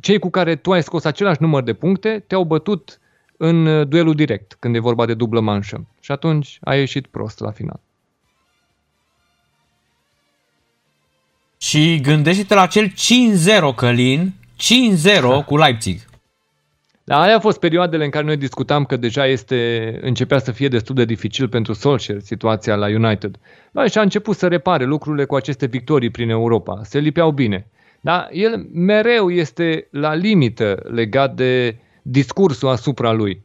[0.00, 3.00] Cei cu care tu ai scos același număr de puncte te-au bătut
[3.36, 5.86] în duelul direct, când e vorba de dublă manșă.
[6.00, 7.80] Și atunci a ieșit prost la final.
[11.58, 12.94] Și gândește-te la cel 5-0,
[13.76, 14.34] Călin,
[15.42, 16.00] 5-0 cu Leipzig.
[17.04, 20.68] Dar aia a fost perioadele în care noi discutam că deja este, începea să fie
[20.68, 23.36] destul de dificil pentru Solskjaer situația la United.
[23.70, 26.80] Da, și a început să repare lucrurile cu aceste victorii prin Europa.
[26.82, 27.66] Se lipeau bine.
[28.00, 33.42] Dar el mereu este la limită legat de discursul asupra lui.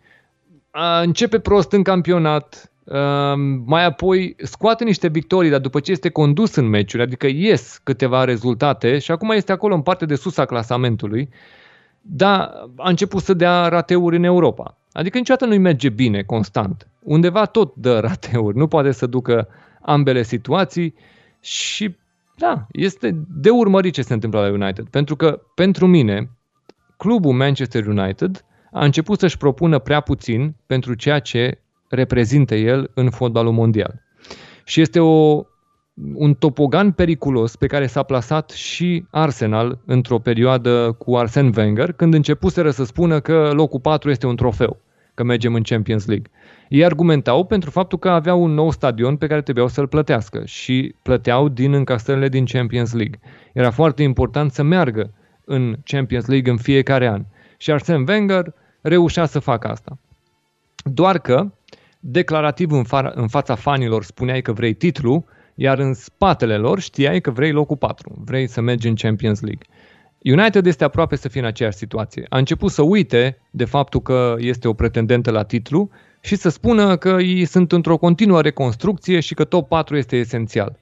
[0.71, 2.72] A, începe prost în campionat, a,
[3.65, 8.23] mai apoi scoate niște victorii, dar după ce este condus în meciuri, adică ies câteva
[8.23, 11.29] rezultate și acum este acolo în parte de sus a clasamentului,
[12.01, 14.77] dar a început să dea rateuri în Europa.
[14.91, 16.87] Adică niciodată nu-i merge bine, constant.
[16.99, 19.47] Undeva tot dă rateuri, nu poate să ducă
[19.81, 20.93] ambele situații
[21.39, 21.95] și
[22.37, 24.87] da, este de urmărit ce se întâmplă la United.
[24.87, 26.29] Pentru că, pentru mine,
[26.97, 31.62] clubul Manchester United a început să-și propună prea puțin pentru ceea ce
[31.93, 34.01] reprezintă el în fotbalul mondial.
[34.63, 35.43] Și este o
[36.13, 42.13] un topogan periculos pe care s-a plasat și Arsenal într-o perioadă cu Arsene Wenger, când
[42.13, 44.77] începuseră să spună că locul 4 este un trofeu,
[45.13, 46.31] că mergem în Champions League.
[46.69, 50.95] Ei argumentau pentru faptul că aveau un nou stadion pe care trebuiau să-l plătească și
[51.01, 53.19] plăteau din încasările din Champions League.
[53.53, 55.13] Era foarte important să meargă
[55.45, 57.25] în Champions League în fiecare an.
[57.57, 59.97] Și Arsene Wenger reușea să facă asta.
[60.83, 61.51] Doar că,
[62.05, 65.25] declarativ în, fa- în fața fanilor, spuneai că vrei titlu,
[65.55, 69.67] iar în spatele lor știai că vrei locul 4, vrei să mergi în Champions League.
[70.23, 72.25] United este aproape să fie în aceeași situație.
[72.29, 75.89] A început să uite de faptul că este o pretendentă la titlu
[76.21, 80.79] și să spună că ei sunt într-o continuă reconstrucție și că top 4 este esențial.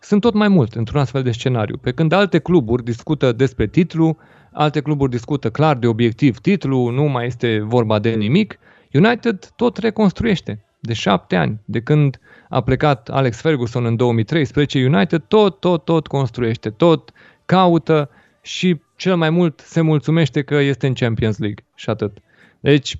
[0.00, 1.76] Sunt tot mai mult într-un astfel de scenariu.
[1.76, 4.16] Pe când alte cluburi discută despre titlu,
[4.52, 8.58] alte cluburi discută clar de obiectiv titlu, nu mai este vorba de nimic,
[8.92, 15.22] United tot reconstruiește de șapte ani, de când a plecat Alex Ferguson în 2013, United
[15.28, 17.12] tot, tot, tot construiește, tot
[17.46, 18.10] caută
[18.42, 22.18] și cel mai mult se mulțumește că este în Champions League și atât.
[22.60, 22.96] Deci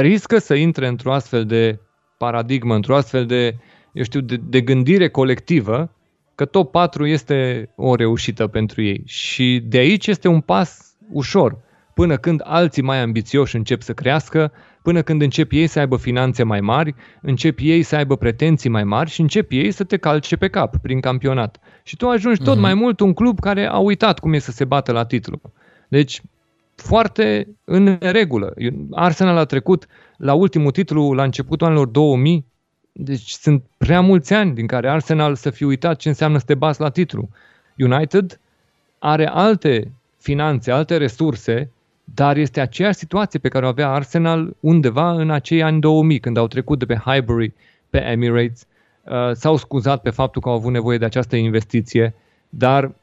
[0.00, 1.80] riscă să intre într-o astfel de
[2.18, 3.56] paradigmă, într-o astfel de,
[3.92, 5.90] eu știu, de, de gândire colectivă,
[6.34, 9.02] că top 4 este o reușită pentru ei.
[9.06, 11.58] Și de aici este un pas ușor,
[11.94, 14.52] până când alții mai ambițioși încep să crească,
[14.86, 18.84] până când încep ei să aibă finanțe mai mari, încep ei să aibă pretenții mai
[18.84, 21.58] mari și încep ei să te calce pe cap prin campionat.
[21.82, 22.60] Și tu ajungi tot uh-huh.
[22.60, 25.40] mai mult un club care a uitat cum e să se bată la titlu.
[25.88, 26.22] Deci,
[26.74, 28.54] foarte în regulă.
[28.90, 32.46] Arsenal a trecut la ultimul titlu la începutul anilor 2000,
[32.92, 36.54] deci sunt prea mulți ani din care Arsenal să fi uitat ce înseamnă să te
[36.54, 37.28] bați la titlu.
[37.78, 38.40] United
[38.98, 41.70] are alte finanțe, alte resurse
[42.14, 46.36] dar este aceeași situație pe care o avea Arsenal undeva în acei ani 2000, când
[46.36, 47.54] au trecut de pe Highbury
[47.90, 48.66] pe Emirates,
[49.02, 52.14] uh, s-au scuzat pe faptul că au avut nevoie de această investiție,
[52.48, 52.94] dar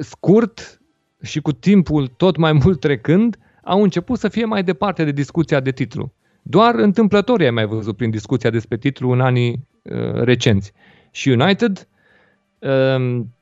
[0.00, 0.80] scurt
[1.22, 5.60] și cu timpul tot mai mult trecând, au început să fie mai departe de discuția
[5.60, 6.12] de titlu.
[6.42, 10.72] Doar întâmplătorii ai mai văzut prin discuția despre titlu în anii uh, recenți.
[11.10, 11.97] Și United Ehm,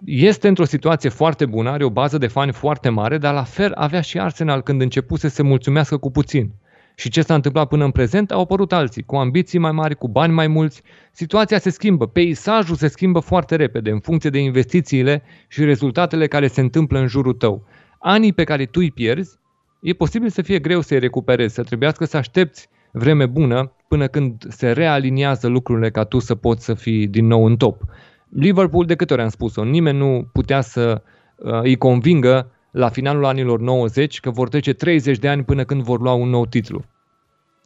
[0.05, 3.73] este într-o situație foarte bună, are o bază de fani foarte mare, dar la fel
[3.75, 6.53] avea și Arsenal când începuse să se mulțumească cu puțin.
[6.99, 10.09] Și ce s-a întâmplat până în prezent, au apărut alții, cu ambiții mai mari, cu
[10.09, 10.83] bani mai mulți.
[11.13, 16.47] Situația se schimbă, peisajul se schimbă foarte repede în funcție de investițiile și rezultatele care
[16.47, 17.67] se întâmplă în jurul tău.
[17.99, 19.39] Anii pe care tu îi pierzi,
[19.81, 24.45] e posibil să fie greu să-i recuperezi, să trebuiască să aștepți vreme bună până când
[24.49, 27.83] se realiniază lucrurile ca tu să poți să fii din nou în top.
[28.29, 31.03] Liverpool, de câte ori am spus-o, nimeni nu putea să
[31.37, 35.83] uh, îi convingă la finalul anilor 90 că vor trece 30 de ani până când
[35.83, 36.85] vor lua un nou titlu.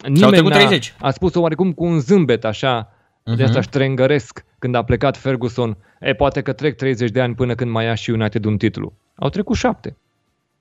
[0.08, 0.94] Nimeni a, 30.
[1.00, 3.36] a spus-o oarecum cu un zâmbet așa, uh-huh.
[3.36, 5.76] de asta ștrengăresc când a plecat Ferguson.
[6.00, 8.92] E, poate că trec 30 de ani până când mai ia și United un titlu.
[9.14, 9.96] Au trecut șapte.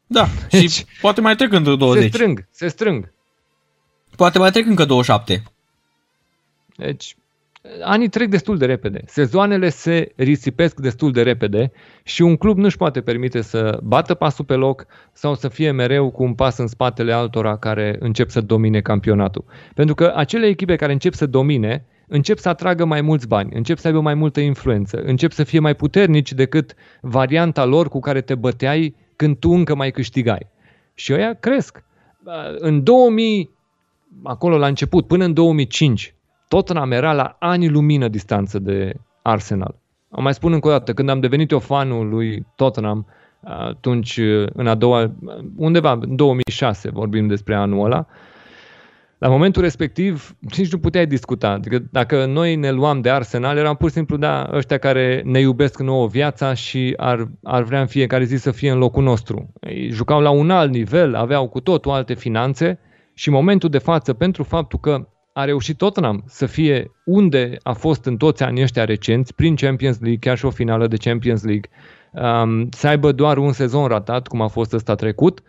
[0.08, 2.04] Da, deci, și poate mai trec încă 20.
[2.04, 3.14] Se strâng, se strâng.
[4.16, 5.44] Poate mai trec încă 27.
[6.76, 7.16] Deci,
[7.82, 11.72] anii trec destul de repede, sezoanele se risipesc destul de repede
[12.04, 16.12] și un club nu-și poate permite să bată pasul pe loc sau să fie mereu
[16.12, 19.46] cu un pas în spatele altora care încep să domine campionatul.
[19.74, 23.78] Pentru că acele echipe care încep să domine încep să atragă mai mulți bani, încep
[23.78, 28.22] să aibă mai multă influență, încep să fie mai puternici decât varianta lor cu care
[28.22, 30.48] te băteai când tu încă mai câștigai.
[30.94, 31.84] Și ăia cresc.
[32.58, 33.50] În 2000,
[34.24, 36.14] acolo la început, până în 2005,
[36.50, 39.76] Tottenham era la ani lumină distanță de Arsenal.
[40.10, 43.08] Am mai spun încă o dată, când am devenit eu fanul lui Tottenham,
[43.44, 44.20] atunci
[44.54, 45.16] în a doua,
[45.56, 48.06] undeva în 2006 vorbim despre anul ăla,
[49.18, 51.50] la momentul respectiv nici nu puteai discuta.
[51.50, 55.40] Adică dacă noi ne luam de Arsenal, eram pur și simplu da, ăștia care ne
[55.40, 59.54] iubesc nouă viața și ar, ar vrea în fiecare zi să fie în locul nostru.
[59.60, 62.80] Ei jucau la un alt nivel, aveau cu totul alte finanțe
[63.14, 65.08] și momentul de față, pentru faptul că
[65.40, 70.00] a reușit Tottenham să fie unde a fost în toți anii ăștia recenți, prin Champions
[70.00, 71.70] League, chiar și o finală de Champions League,
[72.12, 75.42] um, să aibă doar un sezon ratat, cum a fost ăsta trecut,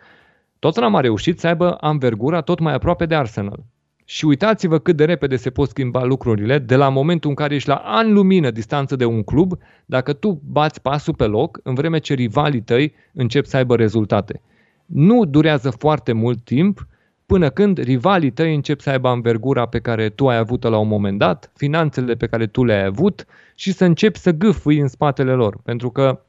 [0.58, 3.64] Tottenham a reușit să aibă anvergura tot mai aproape de Arsenal.
[4.04, 7.68] Și uitați-vă cât de repede se pot schimba lucrurile de la momentul în care ești
[7.68, 9.52] la an lumină distanță de un club,
[9.86, 14.42] dacă tu bați pasul pe loc, în vreme ce rivalii tăi încep să aibă rezultate.
[14.86, 16.86] Nu durează foarte mult timp
[17.30, 20.88] până când rivalii tăi încep să aibă anvergura pe care tu ai avut-o la un
[20.88, 25.32] moment dat, finanțele pe care tu le-ai avut și să începi să gâfâi în spatele
[25.32, 25.60] lor.
[25.64, 26.20] Pentru că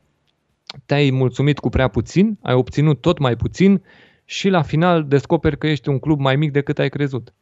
[0.86, 3.82] te-ai mulțumit cu prea puțin, ai obținut tot mai puțin
[4.26, 7.34] și la final descoperi că ești un club mai mic decât ai crezut.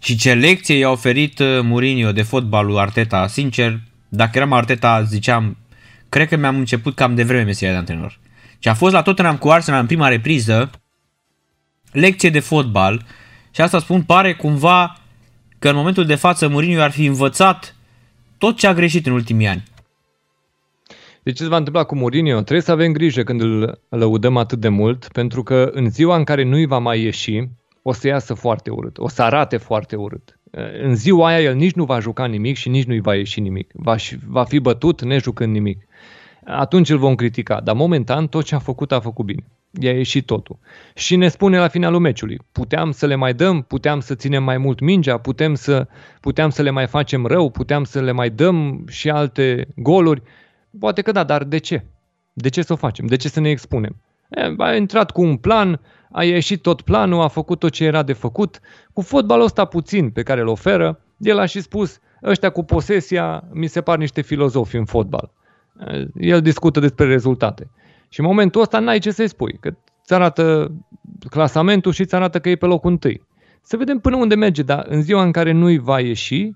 [0.00, 3.26] Și ce lecție i-a oferit uh, Mourinho de fotbalul Arteta?
[3.26, 5.56] Sincer, dacă eram Arteta, ziceam,
[6.08, 8.20] cred că mi-am început cam de vreme meseria de antrenor.
[8.58, 10.70] Ce a fost la Tottenham cu Arsenal în prima repriză,
[11.92, 13.04] lecție de fotbal
[13.50, 14.96] și asta spun, pare cumva
[15.58, 17.76] că în momentul de față Mourinho ar fi învățat
[18.38, 19.62] tot ce a greșit în ultimii ani.
[21.22, 22.40] Deci ce se va întâmpla cu Mourinho?
[22.40, 26.24] Trebuie să avem grijă când îl lăudăm atât de mult, pentru că în ziua în
[26.24, 27.48] care nu-i va mai ieși,
[27.82, 30.38] o să iasă foarte urât, o să arate foarte urât.
[30.82, 33.70] În ziua aia el nici nu va juca nimic și nici nu-i va ieși nimic.
[33.74, 33.94] Va,
[34.26, 35.86] va fi bătut nejucând nimic.
[36.44, 39.44] Atunci îl vom critica, dar momentan tot ce a făcut a făcut bine.
[39.80, 40.58] I-a ieșit totul.
[40.94, 44.58] Și ne spune la finalul meciului, puteam să le mai dăm, puteam să ținem mai
[44.58, 45.86] mult mingea, putem să,
[46.20, 50.22] puteam să le mai facem rău, puteam să le mai dăm și alte goluri.
[50.78, 51.84] Poate că da, dar de ce?
[52.32, 53.06] De ce să o facem?
[53.06, 53.96] De ce să ne expunem?
[54.28, 58.02] E, a intrat cu un plan, a ieșit tot planul, a făcut tot ce era
[58.02, 58.60] de făcut.
[58.92, 63.44] Cu fotbalul ăsta puțin pe care îl oferă, el a și spus, ăștia cu posesia
[63.52, 65.32] mi se par niște filozofi în fotbal.
[66.14, 67.70] El discută despre rezultate.
[68.12, 69.68] Și în momentul ăsta n-ai ce să-i spui, că
[70.02, 70.72] îți arată
[71.30, 73.22] clasamentul și îți arată că e pe locul întâi.
[73.62, 76.50] Să vedem până unde merge, dar în ziua în care nu-i va ieși,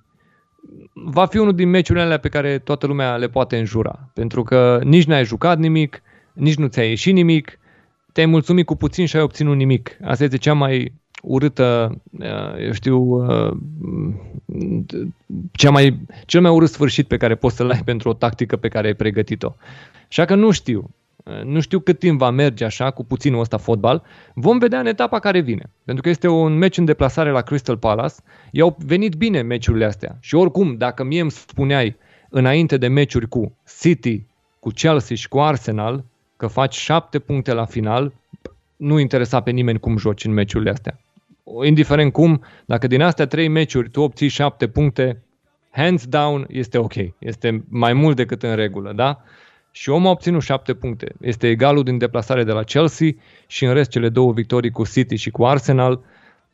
[0.93, 4.11] va fi unul din meciurile alea pe care toată lumea le poate înjura.
[4.15, 6.03] Pentru că nici n-ai jucat nimic,
[6.33, 7.59] nici nu ți-a ieșit nimic,
[8.13, 9.97] te-ai mulțumit cu puțin și ai obținut nimic.
[10.05, 10.93] Asta este cea mai
[11.23, 13.57] urâtă, uh, eu știu, uh,
[15.53, 18.69] cea mai, cel mai urât sfârșit pe care poți să-l ai pentru o tactică pe
[18.69, 19.55] care ai pregătit-o.
[20.09, 20.91] Așa că nu știu.
[21.25, 24.03] Uh, nu știu cât timp va merge așa cu puținul ăsta fotbal.
[24.35, 25.71] Vom vedea în etapa care vine.
[25.85, 28.15] Pentru că este un meci în deplasare la Crystal Palace.
[28.51, 30.17] I-au venit bine meciurile astea.
[30.21, 31.97] Și oricum, dacă mie îmi spuneai
[32.31, 34.27] înainte de meciuri cu City,
[34.59, 36.05] cu Chelsea și cu Arsenal,
[36.37, 38.13] că faci șapte puncte la final,
[38.77, 41.01] nu interesa pe nimeni cum joci în meciurile astea.
[41.65, 45.23] Indiferent cum, dacă din astea trei meciuri tu obții șapte puncte,
[45.71, 46.95] hands down este ok.
[47.19, 49.23] Este mai mult decât în regulă, da?
[49.77, 51.15] Și omul a obținut șapte puncte.
[51.21, 53.09] Este egalul din deplasare de la Chelsea
[53.47, 56.01] și în rest cele două victorii cu City și cu Arsenal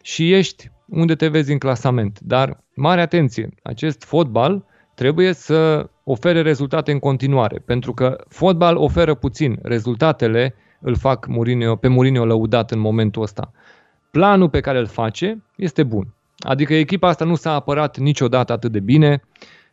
[0.00, 2.20] și ești unde te vezi în clasament.
[2.20, 4.64] Dar mare atenție, acest fotbal
[4.94, 11.76] trebuie să ofere rezultate în continuare, pentru că fotbal oferă puțin, rezultatele îl fac Mourinho,
[11.76, 13.52] pe Mourinho lăudat în momentul ăsta.
[14.10, 16.14] Planul pe care îl face este bun.
[16.38, 19.22] Adică echipa asta nu s-a apărat niciodată atât de bine.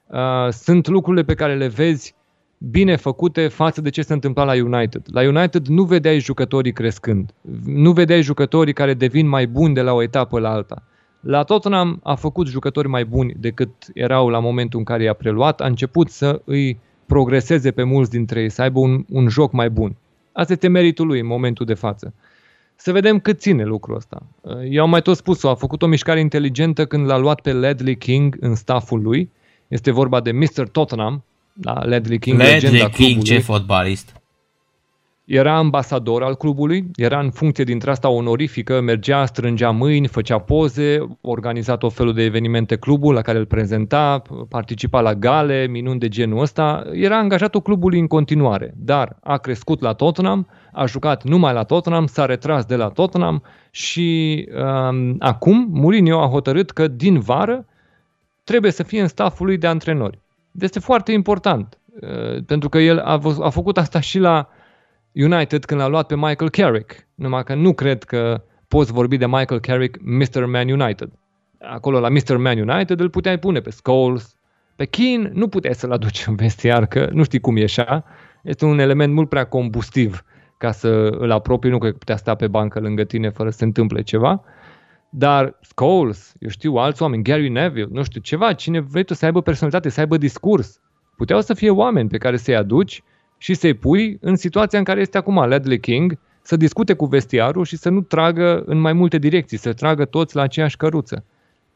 [0.08, 2.18] Uh, sunt lucrurile pe care le vezi
[2.60, 5.02] bine făcute față de ce se întâmpla la United.
[5.12, 7.34] La United nu vedeai jucătorii crescând,
[7.66, 10.84] nu vedeai jucătorii care devin mai buni de la o etapă la alta.
[11.20, 15.62] La Tottenham a făcut jucători mai buni decât erau la momentul în care i-a preluat,
[15.62, 19.70] a început să îi progreseze pe mulți dintre ei, să aibă un, un joc mai
[19.70, 19.96] bun.
[20.32, 22.14] Asta este meritul lui în momentul de față.
[22.76, 24.24] Să vedem cât ține lucrul ăsta.
[24.70, 27.98] Eu am mai tot spus-o, a făcut o mișcare inteligentă când l-a luat pe Ledley
[27.98, 29.32] King în stafful lui.
[29.68, 30.68] Este vorba de Mr.
[30.72, 31.24] Tottenham,
[31.62, 33.24] da, Ledley King, Ledley legenda King, clubului.
[33.24, 34.14] ce fotbalist.
[35.26, 41.18] Era ambasador al clubului, era în funcție dintre asta onorifică, mergea, strângea mâini, făcea poze,
[41.22, 46.08] organiza tot felul de evenimente clubul la care îl prezenta, participa la gale, minuni de
[46.08, 46.84] genul ăsta.
[46.92, 52.06] Era angajatul clubului în continuare, dar a crescut la Tottenham, a jucat numai la Tottenham,
[52.06, 54.48] s-a retras de la Tottenham și
[54.90, 57.66] um, acum Mourinho a hotărât că din vară
[58.44, 60.20] trebuie să fie în stafful lui de antrenori.
[60.62, 64.50] Este foarte important, uh, pentru că el a, a făcut asta și la
[65.12, 67.08] United când l-a luat pe Michael Carrick.
[67.16, 70.46] Numai că nu cred că poți vorbi de Michael Carrick Mr.
[70.46, 71.10] Man United.
[71.60, 72.38] Acolo la Mr.
[72.38, 74.36] Man United îl puteai pune pe Scholes,
[74.76, 78.04] Pe Keane nu puteai să-l aduci în vestiar, că nu știi cum e așa.
[78.44, 80.24] Este un element mult prea combustiv
[80.58, 80.88] ca să
[81.20, 84.44] îl apropii, nu că putea sta pe bancă lângă tine fără să se întâmple ceva.
[85.10, 89.26] Dar Scholes, eu știu alți oameni, Gary Neville, nu știu, ceva, cine vrei tu să
[89.26, 90.80] aibă personalitate, să aibă discurs.
[91.18, 93.04] Puteau să fie oameni pe care să-i aduci
[93.38, 97.66] și să-i pui în situația în care este acum Ledley King, să discute cu vestiarul
[97.66, 101.24] și să nu tragă în mai multe direcții, să tragă toți la aceeași căruță.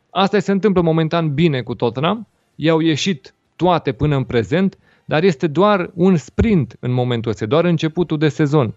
[0.10, 5.48] Asta se întâmplă momentan bine cu Tottenham, i-au ieșit toate până în prezent, dar este
[5.48, 8.76] doar un sprint în momentul ăsta, doar începutul de sezon.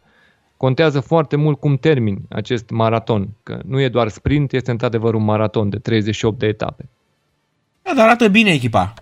[0.57, 5.25] Contează foarte mult cum termini acest maraton, că nu e doar sprint, este într-adevăr un
[5.25, 6.89] maraton de 38 de etape.
[7.83, 8.95] Da, dar arată bine echipa.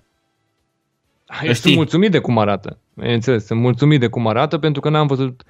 [1.42, 2.78] Eu sunt mulțumit de cum arată.
[2.94, 5.42] Înțeles, sunt mulțumit de cum arată pentru că n-am văzut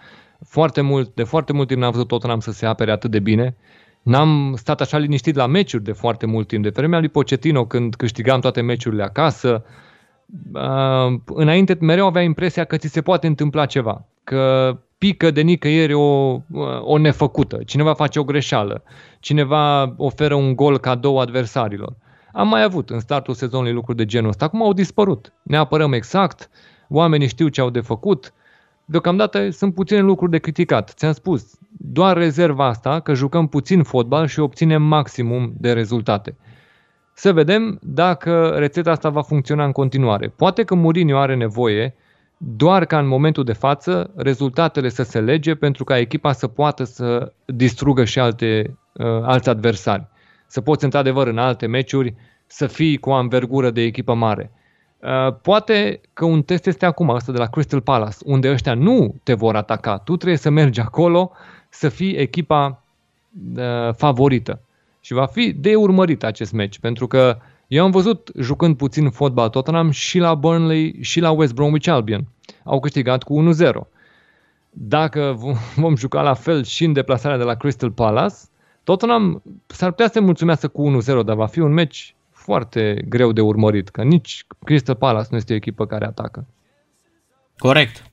[0.46, 3.56] foarte mult, de foarte mult timp n-am văzut Tottenham să se apere atât de bine.
[4.02, 6.62] N-am stat așa liniștit la meciuri de foarte mult timp.
[6.62, 9.64] De vremea lui Pochettino, când câștigam toate meciurile acasă,
[10.52, 14.04] uh, înainte mereu avea impresia că ți se poate întâmpla ceva.
[14.24, 16.40] Că pică de nicăieri o,
[16.80, 18.82] o nefăcută, cineva face o greșeală,
[19.20, 21.96] cineva oferă un gol cadou adversarilor.
[22.32, 25.32] Am mai avut în startul sezonului lucruri de genul ăsta, acum au dispărut.
[25.42, 26.50] Ne apărăm exact,
[26.88, 28.32] oamenii știu ce au de făcut,
[28.84, 30.92] deocamdată sunt puține lucruri de criticat.
[30.96, 36.36] Ți-am spus, doar rezerva asta, că jucăm puțin fotbal și obținem maximum de rezultate.
[37.14, 40.28] Să vedem dacă rețeta asta va funcționa în continuare.
[40.36, 41.94] Poate că Mourinho are nevoie
[42.36, 46.84] doar ca în momentul de față rezultatele să se lege pentru ca echipa să poată
[46.84, 50.06] să distrugă și alte, uh, alți adversari.
[50.46, 52.14] Să poți într-adevăr în alte meciuri
[52.46, 54.50] să fii cu o anvergură de echipă mare.
[54.98, 59.14] Uh, poate că un test este acum, ăsta de la Crystal Palace, unde ăștia nu
[59.22, 59.98] te vor ataca.
[59.98, 61.30] Tu trebuie să mergi acolo
[61.68, 62.82] să fii echipa
[63.56, 64.60] uh, favorită.
[65.00, 67.38] Și va fi de urmărit acest meci, pentru că
[67.74, 72.26] eu am văzut jucând puțin fotbal Tottenham și la Burnley și la West Bromwich Albion.
[72.64, 73.70] Au câștigat cu 1-0.
[74.70, 75.34] Dacă
[75.82, 78.34] vom juca la fel și în deplasarea de la Crystal Palace,
[78.84, 83.32] Tottenham s-ar putea să se mulțumească cu 1-0, dar va fi un meci foarte greu
[83.32, 86.46] de urmărit, că nici Crystal Palace nu este o echipă care atacă.
[87.58, 88.12] Corect.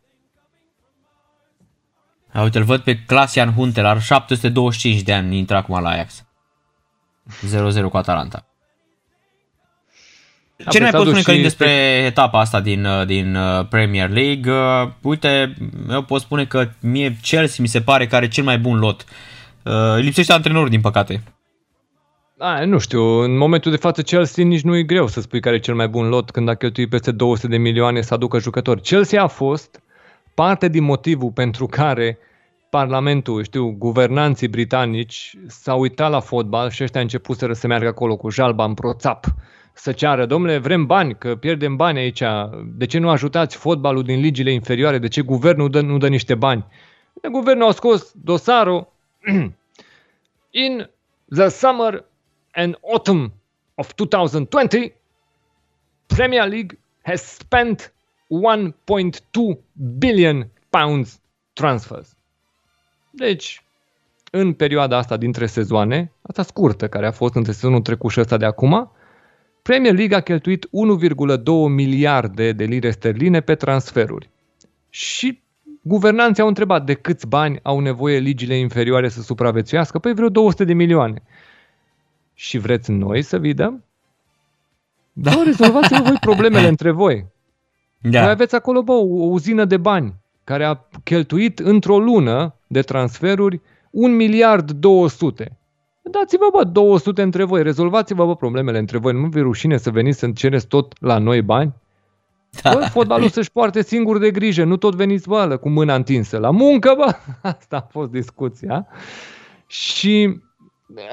[2.31, 6.25] A, uite, îl văd pe Clasian Hunter, are 725 de ani, intră acum la Ajax.
[7.87, 8.45] 0-0 cu Atalanta.
[10.69, 11.69] Ce ne mai poți spune, Călin, despre
[12.05, 14.51] etapa asta din, uh, din uh, Premier League?
[14.51, 15.53] Uh, uite,
[15.89, 19.05] eu pot spune că mie Chelsea mi se pare că are cel mai bun lot.
[19.97, 21.23] Lipsește antrenor, din păcate.
[22.37, 25.55] A, nu știu, în momentul de față Chelsea nici nu e greu să spui care
[25.55, 28.81] e cel mai bun lot când a cheltuit peste 200 de milioane să aducă jucători.
[28.81, 29.81] Chelsea a fost
[30.33, 32.17] parte din motivul pentru care
[32.69, 38.17] Parlamentul, știu, guvernanții britanici s-au uitat la fotbal și ăștia a început să meargă acolo
[38.17, 39.25] cu jalba în proțap
[39.73, 42.23] să ceară, domnule, vrem bani, că pierdem bani aici,
[42.65, 46.35] de ce nu ajutați fotbalul din ligile inferioare, de ce guvernul dă, nu dă niște
[46.35, 46.65] bani?
[47.13, 48.91] De guvernul a scos dosarul
[50.65, 50.89] in
[51.35, 52.05] the summer
[52.51, 53.33] and autumn
[53.75, 54.93] of 2020,
[56.05, 57.93] Premier League has spent
[58.27, 59.57] 1.2
[59.97, 61.19] billion pounds
[61.53, 62.15] transfers.
[63.11, 63.63] Deci,
[64.31, 68.37] în perioada asta dintre sezoane, asta scurtă care a fost între sezonul trecut și ăsta
[68.37, 68.91] de acum,
[69.61, 74.29] Premier League a cheltuit 1,2 miliarde de lire sterline pe transferuri.
[74.89, 75.41] Și
[75.81, 79.99] guvernanții au întrebat de câți bani au nevoie ligile inferioare să supraviețuiască?
[79.99, 81.23] Păi vreo 200 de milioane.
[82.33, 83.83] Și vreți noi să vi dăm?
[85.13, 85.31] Da.
[85.35, 87.25] Bă, rezolvați-vă voi problemele între voi.
[88.01, 88.21] Da.
[88.21, 93.61] Voi aveți acolo, bă, o uzină de bani care a cheltuit într-o lună de transferuri
[93.91, 95.57] 1 miliard 200.
[96.01, 99.13] Dați-vă, bă, 200 între voi, rezolvați-vă, bă, problemele între voi.
[99.13, 101.73] Nu vi rușine să veniți să cereți tot la noi bani?
[102.61, 102.73] Da.
[102.73, 106.37] Bă, fotbalul să-și poarte singur de grijă, nu tot veniți, bă, cu mâna întinsă.
[106.37, 107.15] La muncă, bă!
[107.57, 108.87] Asta a fost discuția.
[109.67, 110.39] Și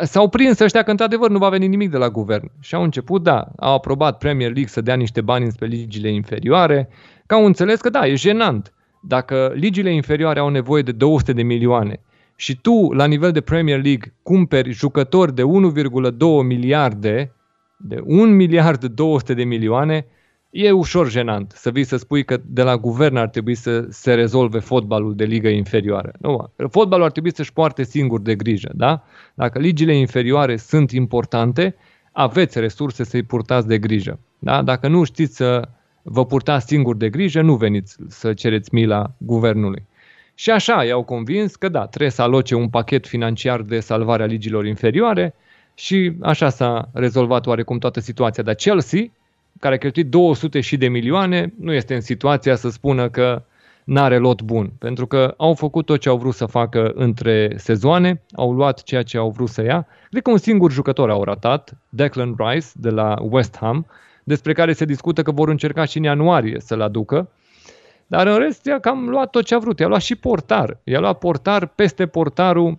[0.03, 2.51] s-au prins ăștia că într-adevăr nu va veni nimic de la guvern.
[2.61, 6.89] Și au început, da, au aprobat Premier League să dea niște bani înspre ligile inferioare,
[7.26, 8.72] că au înțeles că da, e jenant.
[9.03, 12.01] Dacă ligile inferioare au nevoie de 200 de milioane
[12.41, 15.47] și tu, la nivel de Premier League, cumperi jucători de 1,2
[16.45, 17.32] miliarde,
[17.76, 20.07] de 1 miliard 200 de milioane,
[20.51, 24.14] e ușor jenant să vii să spui că de la guvern ar trebui să se
[24.14, 26.12] rezolve fotbalul de ligă inferioară.
[26.20, 29.03] Nu, fotbalul ar trebui să-și poarte singur de grijă, da?
[29.34, 31.74] Dacă ligile inferioare sunt importante,
[32.12, 34.18] aveți resurse să-i purtați de grijă.
[34.39, 34.62] Da?
[34.62, 35.68] Dacă nu știți să
[36.03, 39.86] vă purtați singur de grijă, nu veniți să cereți mila guvernului.
[40.39, 44.26] Și așa i-au convins că da, trebuie să aloce un pachet financiar de salvare a
[44.26, 45.34] ligilor inferioare
[45.74, 48.43] și așa s-a rezolvat oarecum toată situația.
[48.43, 49.01] Dar Chelsea,
[49.61, 53.43] care a cheltuit 200 și de milioane, nu este în situația să spună că
[53.84, 58.22] n-are lot bun, pentru că au făcut tot ce au vrut să facă între sezoane,
[58.32, 59.86] au luat ceea ce au vrut să ia.
[60.11, 63.86] Cred că un singur jucător au ratat, Declan Rice de la West Ham,
[64.24, 67.28] despre care se discută că vor încerca și în ianuarie să-l aducă.
[68.09, 69.78] Dar în rest, i-a cam luat tot ce a vrut.
[69.78, 70.80] I-a luat și portar.
[70.84, 72.78] I-a luat portar peste portarul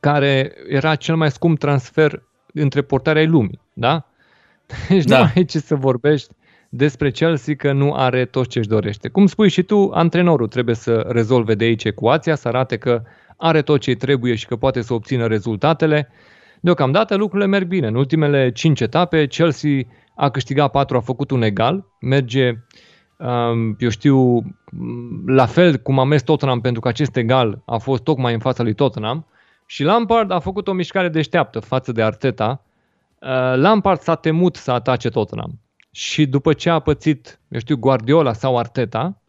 [0.00, 2.22] care era cel mai scump transfer
[2.52, 3.60] între portarea ai lumii.
[3.72, 4.06] Da?
[4.88, 5.18] Deci da.
[5.18, 6.34] nu ai ce să vorbești
[6.68, 9.08] despre Chelsea că nu are tot ce își dorește.
[9.08, 13.02] Cum spui și tu, antrenorul trebuie să rezolve de aici ecuația, să arate că
[13.36, 16.08] are tot ce trebuie și că poate să obțină rezultatele.
[16.60, 17.86] Deocamdată lucrurile merg bine.
[17.86, 19.70] În ultimele 5 etape, Chelsea
[20.16, 22.56] a câștigat 4, a făcut un egal, merge, um,
[23.78, 24.42] eu știu,
[25.26, 28.62] la fel cum a mers Tottenham pentru că acest egal a fost tocmai în fața
[28.62, 29.26] lui Tottenham
[29.66, 32.64] și Lampard a făcut o mișcare deșteaptă față de Arteta.
[33.20, 35.58] Uh, Lampard s-a temut să atace Tottenham
[35.90, 39.22] și după ce a pățit, eu știu, Guardiola sau Arteta,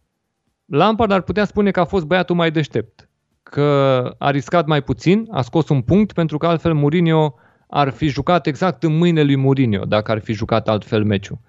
[0.66, 3.10] Lampard ar putea spune că a fost băiatul mai deștept,
[3.44, 7.36] că a riscat mai puțin, a scos un punct pentru că altfel Mourinho
[7.68, 11.40] ar fi jucat exact în mâine lui Mourinho dacă ar fi jucat altfel meciul.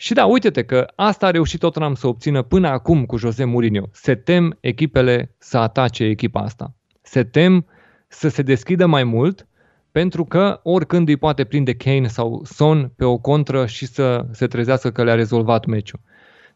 [0.00, 3.88] Și da, uite-te că asta a reușit Tottenham să obțină până acum cu Jose Mourinho.
[3.92, 6.74] Se tem echipele să atace echipa asta.
[7.02, 7.66] Se tem
[8.08, 9.46] să se deschidă mai mult
[9.92, 14.46] pentru că oricând îi poate prinde Kane sau Son pe o contră și să se
[14.46, 16.00] trezească că le-a rezolvat meciul.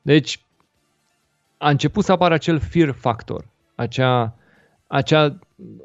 [0.02, 0.44] Deci
[1.58, 4.36] a început să apară acel fear factor, acea,
[4.86, 5.38] acea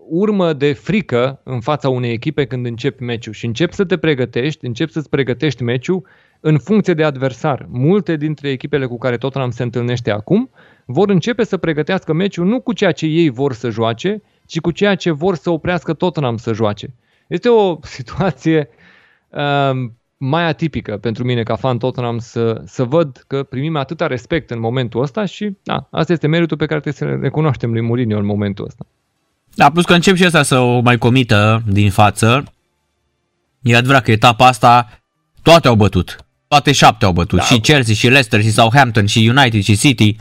[0.09, 4.65] urmă de frică în fața unei echipe când începi meciul și începi să te pregătești,
[4.65, 6.05] începi să-ți pregătești meciul
[6.39, 7.65] în funcție de adversar.
[7.69, 10.49] Multe dintre echipele cu care Tottenham se întâlnește acum
[10.85, 14.71] vor începe să pregătească meciul nu cu ceea ce ei vor să joace, ci cu
[14.71, 16.93] ceea ce vor să oprească Tottenham să joace.
[17.27, 18.69] Este o situație
[19.29, 24.49] uh, mai atipică pentru mine ca fan Tottenham să, să văd că primim atâta respect
[24.49, 28.17] în momentul ăsta și da, asta este meritul pe care trebuie să recunoaștem lui Mourinho
[28.17, 28.85] în momentul ăsta.
[29.55, 32.43] Da, plus că încep și ăsta să o mai comită din față.
[33.61, 35.01] E adevărat că etapa asta
[35.41, 36.28] toate au bătut.
[36.49, 37.37] Toate șapte au bătut.
[37.37, 37.43] Da.
[37.43, 40.15] Și Chelsea, și Leicester, și Southampton, și United, și City.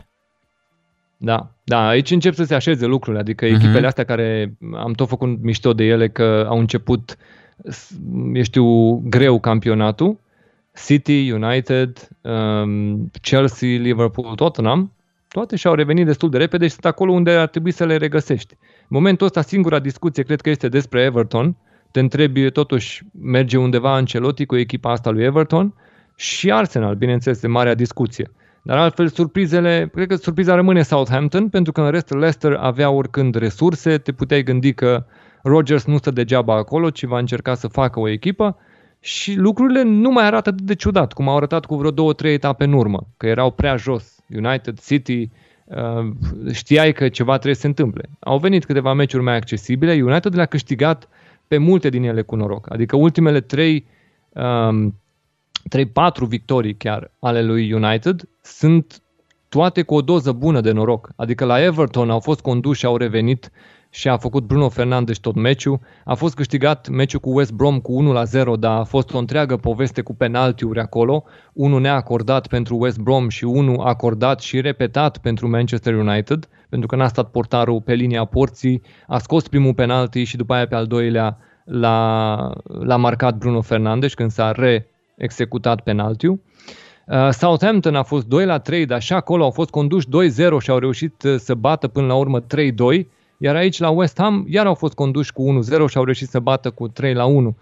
[1.16, 3.54] Da, da, aici încep să se așeze lucrurile, adică uh-huh.
[3.54, 7.16] echipele astea care am tot făcut mișto de ele că au început,
[8.34, 10.18] eu știu, greu campionatul,
[10.86, 14.92] City, United, um, Chelsea, Liverpool, Tottenham,
[15.28, 18.54] toate și-au revenit destul de repede și sunt acolo unde ar trebui să le regăsești.
[18.60, 21.56] În momentul ăsta, singura discuție cred că este despre Everton.
[21.90, 25.74] Te întrebi, totuși, merge undeva Ancelotti cu echipa asta lui Everton
[26.18, 28.30] și Arsenal, bineînțeles, de marea discuție.
[28.62, 33.34] Dar altfel, surprizele, cred că surpriza rămâne Southampton, pentru că în rest Leicester avea oricând
[33.34, 35.04] resurse, te puteai gândi că
[35.42, 38.56] Rodgers nu stă degeaba acolo, ci va încerca să facă o echipă
[39.00, 42.32] și lucrurile nu mai arată atât de ciudat, cum au arătat cu vreo două, trei
[42.32, 44.16] etape în urmă, că erau prea jos.
[44.28, 45.30] United, City,
[45.64, 46.10] uh,
[46.52, 48.08] știai că ceva trebuie să se întâmple.
[48.18, 51.08] Au venit câteva meciuri mai accesibile, United le-a câștigat
[51.48, 52.72] pe multe din ele cu noroc.
[52.72, 53.86] Adică ultimele trei
[54.32, 54.94] um,
[55.76, 59.02] 3-4 victorii chiar ale lui United sunt
[59.48, 61.10] toate cu o doză bună de noroc.
[61.16, 63.50] Adică la Everton au fost conduși și au revenit
[63.90, 65.80] și a făcut Bruno Fernandes tot meciul.
[66.04, 69.18] A fost câștigat meciul cu West Brom cu 1 la 0, dar a fost o
[69.18, 71.24] întreagă poveste cu penaltiuri acolo.
[71.52, 76.96] Unul neacordat pentru West Brom și unul acordat și repetat pentru Manchester United, pentru că
[76.96, 80.86] n-a stat portarul pe linia porții, a scos primul penalti și după aia pe al
[80.86, 84.88] doilea l-a, l-a marcat Bruno Fernandes când s-a re
[85.18, 86.40] executat penaltiul.
[87.06, 90.10] Uh, Southampton a fost 2 la 3, dar și acolo au fost conduși 2-0
[90.60, 92.44] și au reușit uh, să bată până la urmă 3-2,
[93.38, 96.40] iar aici la West Ham iar au fost conduși cu 1-0 și au reușit să
[96.40, 97.56] bată cu 3 la 1.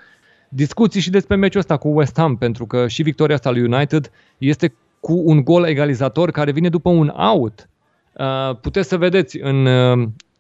[0.49, 4.11] Discuții și despre meciul ăsta cu West Ham, pentru că și victoria asta lui United
[4.39, 7.69] este cu un gol egalizator care vine după un out.
[8.13, 9.69] Uh, puteți să vedeți în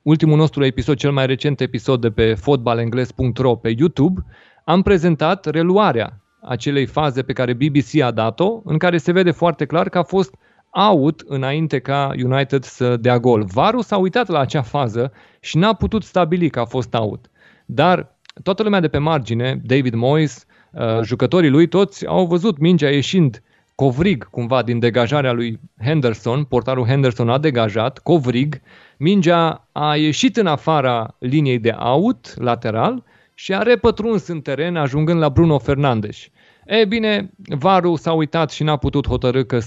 [0.03, 4.25] ultimul nostru episod, cel mai recent episod de pe fotbalengles.ro pe YouTube,
[4.65, 9.67] am prezentat reluarea acelei faze pe care BBC a dat-o, în care se vede foarte
[9.67, 10.35] clar că a fost
[10.71, 13.45] out înainte ca United să dea gol.
[13.45, 17.31] Varu s-a uitat la acea fază și n-a putut stabili că a fost out.
[17.67, 22.91] Dar toată lumea de pe margine, David Moyes, uh, jucătorii lui, toți au văzut mingea
[22.91, 23.43] ieșind
[23.75, 28.61] covrig cumva din degajarea lui Henderson, portarul Henderson a degajat, covrig,
[28.97, 35.21] mingea a ieșit în afara liniei de out lateral și a repătruns în teren ajungând
[35.21, 36.29] la Bruno Fernandes.
[36.67, 39.63] E bine, Varu s-a uitat și n-a putut hotărâ că 100%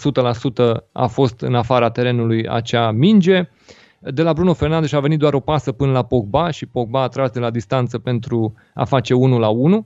[0.92, 3.50] a fost în afara terenului acea minge.
[4.00, 7.08] De la Bruno Fernandes a venit doar o pasă până la Pogba și Pogba a
[7.08, 9.86] tras de la distanță pentru a face 1 la 1.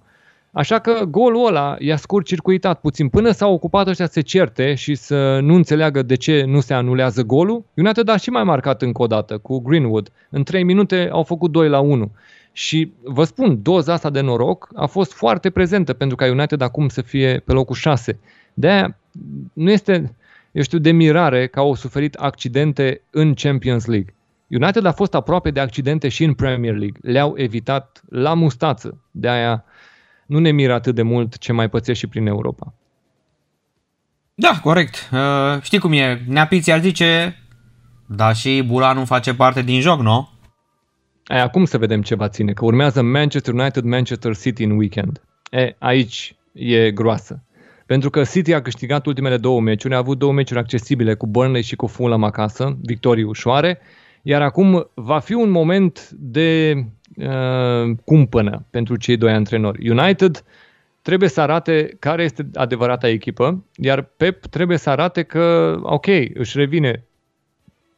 [0.52, 3.10] Așa că golul ăla i-a scurt circuitat puțin.
[3.10, 6.74] Până s-au ocupat ăștia să se certe și să nu înțeleagă de ce nu se
[6.74, 10.12] anulează golul, United a și mai marcat încă o dată cu Greenwood.
[10.30, 12.12] În 3 minute au făcut 2 la 1.
[12.54, 16.90] Și vă spun, doza asta de noroc a fost foarte prezentă pentru ca United acum
[16.90, 18.20] să fie pe locul 6.
[18.54, 18.98] De aia
[19.54, 20.16] nu este,
[20.52, 24.14] eu știu, de mirare că au suferit accidente în Champions League.
[24.48, 27.00] United a fost aproape de accidente și în Premier League.
[27.02, 29.02] Le-au evitat la mustață.
[29.12, 29.64] De aia
[30.26, 32.74] nu ne miră atât de mult ce mai pățești și prin Europa.
[34.36, 35.10] Da, corect.
[35.12, 36.24] Uh, știi cum e?
[36.28, 37.38] Neapiți ar zice,
[38.06, 40.30] da și Bula nu face parte din joc, nu?
[41.28, 45.22] Ai, acum să vedem ce va ține, că urmează Manchester United, Manchester City în weekend.
[45.52, 47.44] E, aici e groasă.
[47.86, 51.62] Pentru că City a câștigat ultimele două meciuri, a avut două meciuri accesibile cu Burnley
[51.62, 53.80] și cu Fulham acasă, victorii ușoare,
[54.22, 56.76] iar acum va fi un moment de
[57.16, 59.90] uh, cumpănă pentru cei doi antrenori.
[59.90, 60.44] United
[61.02, 66.58] trebuie să arate care este adevărata echipă, iar Pep trebuie să arate că, ok, își
[66.58, 67.06] revine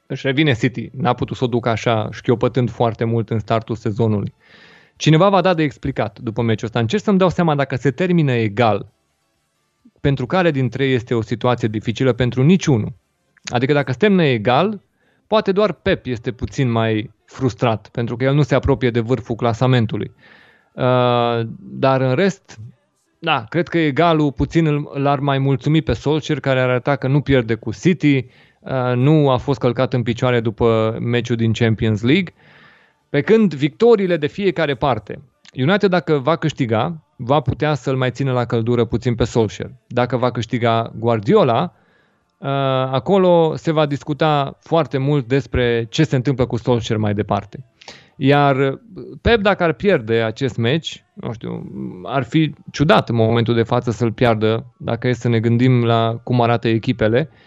[0.07, 0.89] își revine City.
[0.97, 4.33] N-a putut să o ducă așa, șchiopătând foarte mult în startul sezonului.
[4.95, 6.79] Cineva va da de explicat după meciul ăsta.
[6.79, 8.87] Încerc să-mi dau seama dacă se termină egal,
[10.01, 12.93] pentru care dintre ei este o situație dificilă pentru niciunul.
[13.43, 14.81] Adică dacă se termină egal,
[15.27, 19.35] poate doar Pep este puțin mai frustrat, pentru că el nu se apropie de vârful
[19.35, 20.11] clasamentului.
[20.73, 22.59] Uh, dar în rest,
[23.19, 27.21] da, cred că egalul puțin l-ar mai mulțumi pe Solskjaer, care ar arăta că nu
[27.21, 28.54] pierde cu City, Uh,
[28.95, 32.33] nu a fost călcat în picioare după meciul din Champions League,
[33.09, 35.21] pe când victoriile de fiecare parte.
[35.53, 39.71] United dacă va câștiga, va putea să-l mai țină la căldură puțin pe Solskjaer.
[39.87, 41.73] Dacă va câștiga Guardiola,
[42.37, 42.47] uh,
[42.91, 47.65] acolo se va discuta foarte mult despre ce se întâmplă cu Solskjaer mai departe.
[48.17, 48.79] Iar
[49.21, 51.71] Pep, dacă ar pierde acest meci, nu știu,
[52.03, 56.19] ar fi ciudat în momentul de față să-l piardă, dacă e să ne gândim la
[56.23, 57.37] cum arată echipele, uh,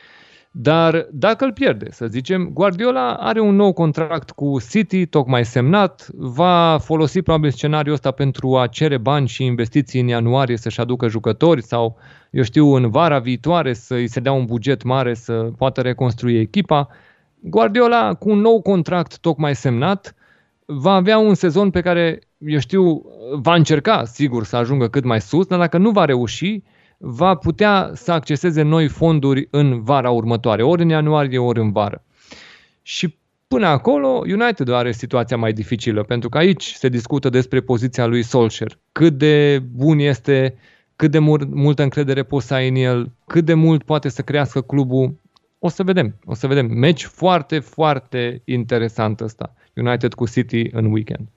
[0.51, 6.09] dar dacă îl pierde, să zicem, Guardiola are un nou contract cu City, tocmai semnat,
[6.15, 11.09] va folosi probabil scenariul ăsta pentru a cere bani și investiții în ianuarie să-și aducă
[11.09, 11.97] jucători sau,
[12.31, 16.39] eu știu, în vara viitoare să îi se dea un buget mare să poată reconstrui
[16.39, 16.89] echipa.
[17.41, 20.15] Guardiola, cu un nou contract tocmai semnat,
[20.65, 25.21] va avea un sezon pe care, eu știu, va încerca, sigur, să ajungă cât mai
[25.21, 26.63] sus, dar dacă nu va reuși,
[26.99, 32.05] va putea să acceseze noi fonduri în vara următoare, ori în ianuarie, ori în vară.
[32.83, 33.19] Și
[33.49, 38.23] până acolo, United are situația mai dificilă, pentru că aici se discută despre poziția lui
[38.23, 38.79] Solskjaer.
[38.93, 40.55] Cât de bun este,
[40.97, 44.23] cât de mur- multă încredere poți să ai în el, cât de mult poate să
[44.23, 45.15] crească clubul.
[45.59, 46.67] O să vedem, o să vedem.
[46.67, 49.55] Meci foarte, foarte interesant ăsta.
[49.75, 51.29] United cu City în weekend.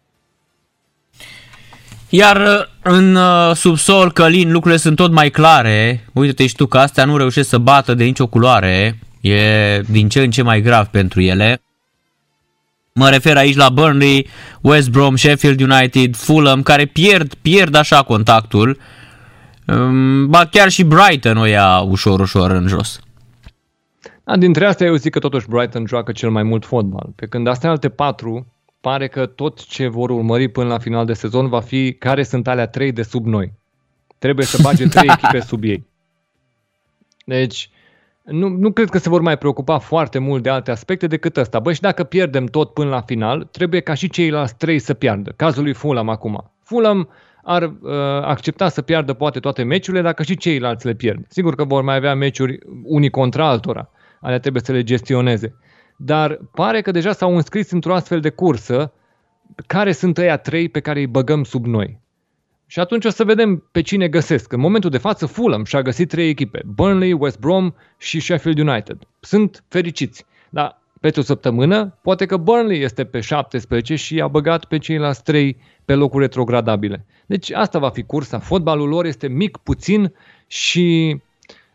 [2.13, 6.05] Iar uh, în uh, subsol, Călin, lucrurile sunt tot mai clare.
[6.13, 8.99] Uite-te și tu că astea nu reușesc să bată de nicio culoare.
[9.21, 11.61] E din ce în ce mai grav pentru ele.
[12.93, 14.27] Mă refer aici la Burnley,
[14.61, 18.77] West Brom, Sheffield United, Fulham, care pierd, pierd așa contactul.
[19.67, 22.99] Um, ba chiar și Brighton o ia ușor, ușor în jos.
[24.23, 27.09] Da, dintre astea eu zic că totuși Brighton joacă cel mai mult fotbal.
[27.15, 28.47] Pe când astea alte patru
[28.81, 32.47] pare că tot ce vor urmări până la final de sezon va fi care sunt
[32.47, 33.53] alea trei de sub noi.
[34.17, 35.13] Trebuie să bage trei da.
[35.17, 35.85] echipe sub ei.
[37.25, 37.69] Deci,
[38.23, 41.59] nu, nu cred că se vor mai preocupa foarte mult de alte aspecte decât ăsta.
[41.59, 45.33] Băi, și dacă pierdem tot până la final, trebuie ca și ceilalți trei să piardă.
[45.35, 46.51] Cazul lui Fulham acum.
[46.63, 47.09] Fulham
[47.43, 51.25] ar uh, accepta să piardă poate toate meciurile dacă și ceilalți le pierd.
[51.27, 53.89] Sigur că vor mai avea meciuri unii contra altora.
[54.21, 55.55] Alea trebuie să le gestioneze
[56.03, 58.93] dar pare că deja s-au înscris într-o astfel de cursă
[59.67, 61.99] care sunt ăia trei pe care îi băgăm sub noi.
[62.67, 64.51] Și atunci o să vedem pe cine găsesc.
[64.51, 66.61] În momentul de față, Fulham și-a găsit trei echipe.
[66.65, 68.97] Burnley, West Brom și Sheffield United.
[69.19, 70.25] Sunt fericiți.
[70.49, 75.23] Dar peste o săptămână, poate că Burnley este pe 17 și a băgat pe ceilalți
[75.23, 77.05] trei pe locuri retrogradabile.
[77.25, 78.39] Deci asta va fi cursa.
[78.39, 80.13] Fotbalul lor este mic, puțin
[80.47, 81.17] și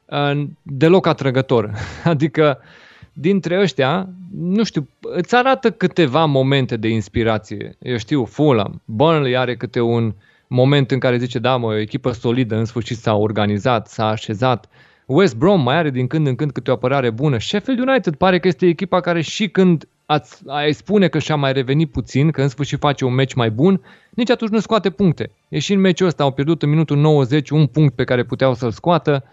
[0.04, 1.70] uh, deloc atrăgător.
[2.04, 2.84] Adică uh,
[3.18, 7.76] dintre ăștia, nu știu, îți arată câteva momente de inspirație.
[7.78, 10.14] Eu știu, Fulham, Burnley are câte un
[10.46, 14.68] moment în care zice, da, mă, o echipă solidă, în sfârșit s-a organizat, s-a așezat.
[15.06, 17.38] West Brom mai are din când în când câte o apărare bună.
[17.38, 21.52] Sheffield United pare că este echipa care și când ați, ai spune că și-a mai
[21.52, 23.80] revenit puțin, că în sfârșit face un meci mai bun,
[24.10, 25.30] nici atunci nu scoate puncte.
[25.48, 28.54] E și în meciul ăsta, au pierdut în minutul 90 un punct pe care puteau
[28.54, 29.24] să-l scoată.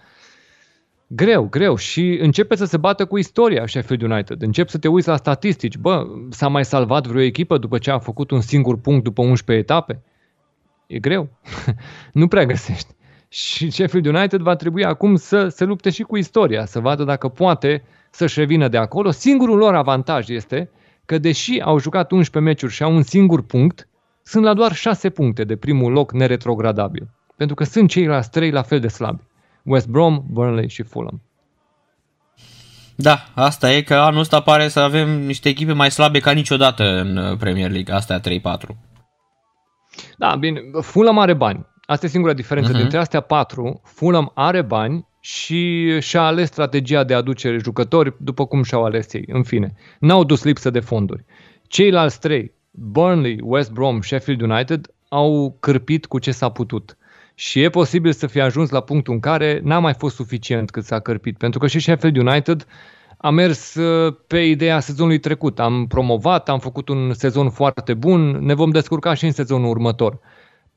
[1.07, 4.41] Greu, greu și începe să se bată cu istoria Sheffield United.
[4.41, 5.77] Încep să te uiți la statistici.
[5.77, 9.65] Bă, s-a mai salvat vreo echipă după ce a făcut un singur punct după 11
[9.65, 10.01] etape?
[10.87, 11.29] E greu.
[12.13, 12.93] nu prea găsești.
[13.29, 17.27] Și Sheffield United va trebui acum să se lupte și cu istoria, să vadă dacă
[17.27, 19.11] poate să-și revină de acolo.
[19.11, 20.69] Singurul lor avantaj este
[21.05, 23.87] că deși au jucat 11 meciuri și au un singur punct,
[24.23, 27.09] sunt la doar 6 puncte de primul loc neretrogradabil.
[27.35, 29.21] Pentru că sunt ceilalți trei la fel de slabi.
[29.63, 31.21] West Brom, Burnley și Fulham.
[32.95, 36.83] Da, asta e că anul ăsta pare să avem niște echipe mai slabe ca niciodată
[36.83, 38.21] în uh, Premier League, astea 3-4.
[40.17, 41.65] Da, bine, Fulham are bani.
[41.85, 42.77] Asta e singura diferență uh-huh.
[42.77, 43.81] dintre astea patru.
[43.83, 49.25] Fulham are bani și și-a ales strategia de aducere jucători după cum și-au ales ei.
[49.27, 51.25] În fine, n-au dus lipsă de fonduri.
[51.67, 56.97] Ceilalți trei, Burnley, West Brom, Sheffield United, au cârpit cu ce s-a putut.
[57.35, 60.83] Și e posibil să fie ajuns la punctul în care n-a mai fost suficient cât
[60.83, 61.37] s-a cărpit.
[61.37, 62.67] Pentru că și Sheffield United
[63.17, 65.59] a mers uh, pe ideea sezonului trecut.
[65.59, 70.19] Am promovat, am făcut un sezon foarte bun, ne vom descurca și în sezonul următor.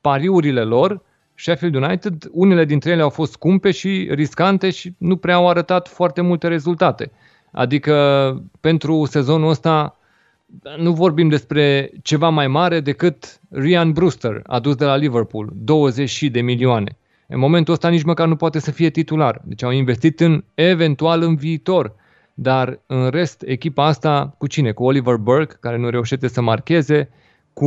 [0.00, 1.02] Pariurile lor,
[1.34, 5.88] Sheffield United, unele dintre ele au fost scumpe și riscante și nu prea au arătat
[5.88, 7.10] foarte multe rezultate.
[7.52, 7.94] Adică
[8.60, 9.98] pentru sezonul ăsta
[10.77, 16.40] nu vorbim despre ceva mai mare decât Ryan Brewster, adus de la Liverpool, 20 de
[16.40, 16.97] milioane.
[17.28, 19.40] În momentul ăsta nici măcar nu poate să fie titular.
[19.44, 21.94] Deci au investit în eventual în viitor.
[22.35, 24.73] Dar în rest, echipa asta cu cine?
[24.73, 27.10] Cu Oliver Burke, care nu reușește să marcheze,
[27.52, 27.66] cu,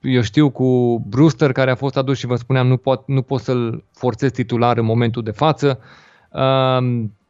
[0.00, 3.40] eu știu, cu Brewster, care a fost adus și vă spuneam, nu pot, nu pot
[3.40, 5.80] să-l forțez titular în momentul de față.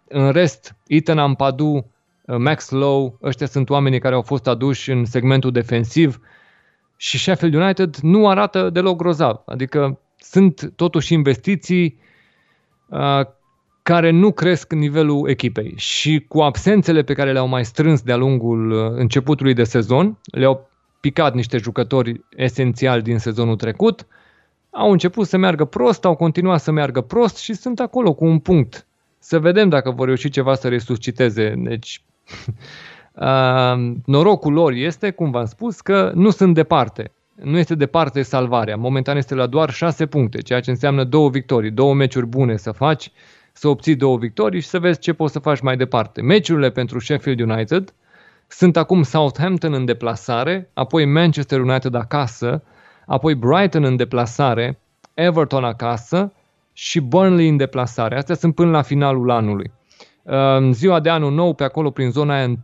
[0.09, 1.94] În rest, Ethan Ampadu, Uh,
[2.27, 6.21] Max Lowe, ăștia sunt oamenii care au fost aduși în segmentul defensiv
[6.97, 9.43] și Sheffield United nu arată deloc grozav.
[9.47, 11.99] Adică sunt totuși investiții
[12.89, 13.21] uh,
[13.83, 18.71] care nu cresc nivelul echipei și cu absențele pe care le-au mai strâns de-a lungul
[18.71, 20.71] uh, începutului de sezon, le-au
[21.01, 24.07] picat niște jucători esențiali din sezonul trecut,
[24.71, 28.39] au început să meargă prost, au continuat să meargă prost și sunt acolo cu un
[28.39, 28.87] punct.
[29.19, 31.55] Să vedem dacă vor reuși ceva să resusciteze.
[31.57, 32.03] Deci
[33.15, 37.13] Uh, norocul lor este, cum v-am spus, că nu sunt departe.
[37.35, 38.77] Nu este departe salvarea.
[38.77, 42.71] Momentan este la doar 6 puncte, ceea ce înseamnă două victorii, două meciuri bune să
[42.71, 43.11] faci,
[43.53, 46.23] să obții două victorii și să vezi ce poți să faci mai departe.
[46.23, 47.95] Meciurile pentru Sheffield United
[48.47, 52.63] sunt acum Southampton în deplasare, apoi Manchester United acasă,
[53.07, 54.79] apoi Brighton în deplasare,
[55.15, 56.33] Everton acasă
[56.73, 58.17] și Burnley în deplasare.
[58.17, 59.73] Astea sunt până la finalul anului.
[60.27, 62.55] În ziua de anul nou, pe acolo, prin zona aia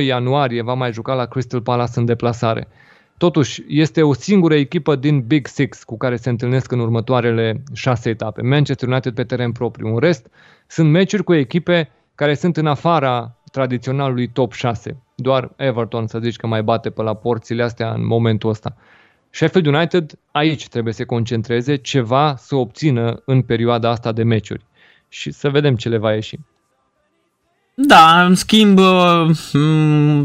[0.00, 2.68] 1-2 ianuarie, va mai juca la Crystal Palace în deplasare.
[3.16, 8.08] Totuși, este o singură echipă din Big Six cu care se întâlnesc în următoarele șase
[8.08, 8.42] etape.
[8.42, 9.86] Manchester United pe teren propriu.
[9.86, 10.30] În rest,
[10.66, 15.02] sunt meciuri cu echipe care sunt în afara tradiționalului top 6.
[15.14, 18.76] Doar Everton, să zici că mai bate pe la porțile astea în momentul ăsta.
[19.30, 24.64] Sheffield United aici trebuie să se concentreze ceva să obțină în perioada asta de meciuri.
[25.08, 26.38] Și să vedem ce le va ieși.
[27.80, 28.84] Da, în schimb, uh,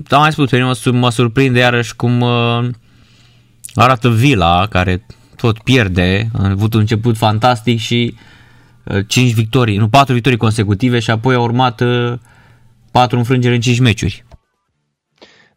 [0.09, 2.69] am mai spus, pe mine mă, mă surprinde iarăși cum uh,
[3.73, 5.05] arată Vila, care
[5.35, 8.15] tot pierde, a avut un început fantastic și
[9.07, 11.81] 5 uh, victorii, nu 4 victorii consecutive și apoi a urmat
[12.91, 14.25] 4 înfrângeri în 5 meciuri.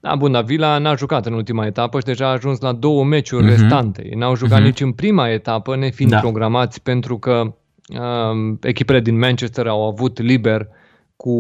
[0.00, 3.04] Da, bun, dar Vila n-a jucat în ultima etapă și deja a ajuns la două
[3.04, 3.56] meciuri uh-huh.
[3.56, 4.02] restante.
[4.04, 4.64] Ei n-au jucat uh-huh.
[4.64, 6.18] nici în prima etapă, nefiind da.
[6.18, 7.54] programați, pentru că
[7.88, 10.68] uh, echipele din Manchester au avut liber
[11.16, 11.30] cu,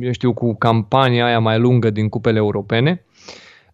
[0.00, 3.04] eu știu, cu campania aia mai lungă din cupele europene.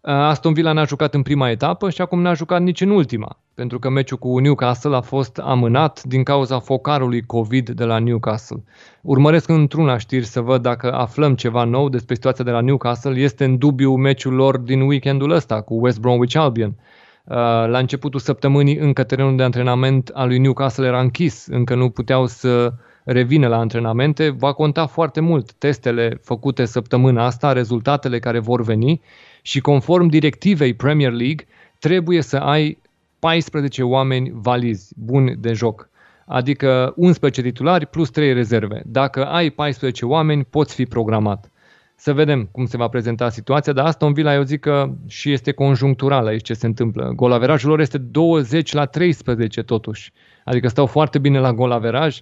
[0.01, 3.37] Uh, Aston Villa n-a jucat în prima etapă și acum n-a jucat nici în ultima,
[3.53, 8.63] pentru că meciul cu Newcastle a fost amânat din cauza focarului COVID de la Newcastle.
[9.01, 13.19] Urmăresc într-una știri să văd dacă aflăm ceva nou despre situația de la Newcastle.
[13.19, 16.75] Este în dubiu meciul lor din weekendul ăsta cu West Bromwich Albion.
[17.23, 17.35] Uh,
[17.67, 22.25] la începutul săptămânii încă terenul de antrenament al lui Newcastle era închis, încă nu puteau
[22.25, 22.73] să
[23.03, 29.01] revine la antrenamente, va conta foarte mult testele făcute săptămâna asta, rezultatele care vor veni
[29.41, 31.45] și conform directivei Premier League
[31.79, 32.77] trebuie să ai
[33.19, 35.89] 14 oameni valizi, buni de joc.
[36.25, 38.81] Adică 11 titulari plus 3 rezerve.
[38.85, 41.51] Dacă ai 14 oameni, poți fi programat.
[41.95, 45.31] Să vedem cum se va prezenta situația, dar asta în Villa eu zic că și
[45.31, 47.11] este conjunctural aici ce se întâmplă.
[47.15, 50.11] Golaverajul lor este 20 la 13 totuși.
[50.43, 52.19] Adică stau foarte bine la golaveraj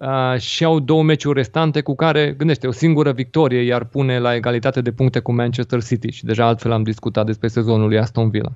[0.00, 4.34] uh, și au două meciuri restante cu care, gândește, o singură victorie iar pune la
[4.34, 8.30] egalitate de puncte cu Manchester City și deja altfel am discutat despre sezonul lui Aston
[8.30, 8.52] Villa.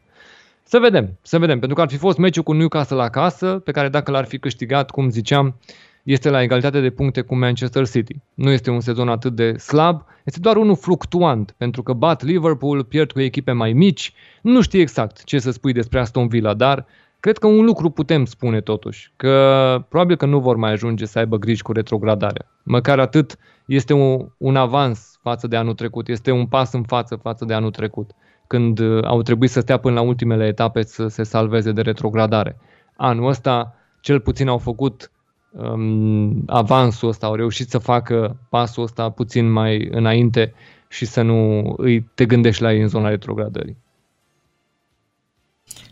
[0.63, 3.89] Să vedem, să vedem, pentru că ar fi fost meciul cu Newcastle acasă, pe care
[3.89, 5.55] dacă l-ar fi câștigat, cum ziceam,
[6.03, 8.17] este la egalitate de puncte cu Manchester City.
[8.35, 12.85] Nu este un sezon atât de slab, este doar unul fluctuant, pentru că bat Liverpool,
[12.85, 14.13] pierd cu echipe mai mici,
[14.43, 16.87] nu știi exact ce să spui despre Aston Villa, dar
[17.25, 21.19] cred că un lucru putem spune totuși, că probabil că nu vor mai ajunge să
[21.19, 22.47] aibă griji cu retrogradarea.
[22.63, 23.37] Măcar atât
[23.67, 27.55] este un, un avans față de anul trecut, este un pas în față față de
[27.55, 28.11] anul trecut,
[28.47, 32.57] când uh, au trebuit să stea până la ultimele etape să se salveze de retrogradare.
[32.97, 35.11] Anul ăsta cel puțin au făcut
[35.51, 40.53] um, avansul ăsta, au reușit să facă pasul ăsta puțin mai înainte
[40.89, 43.84] și să nu îi te gândești la ei în zona retrogradării.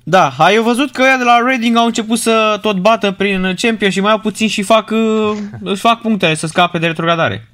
[0.04, 3.90] Da, ai văzut că ăia de la Reading au început să tot bată prin Champion
[3.90, 5.38] și mai au puțin și fac, uh,
[5.72, 7.46] își fac puncte să scape de retrogradare.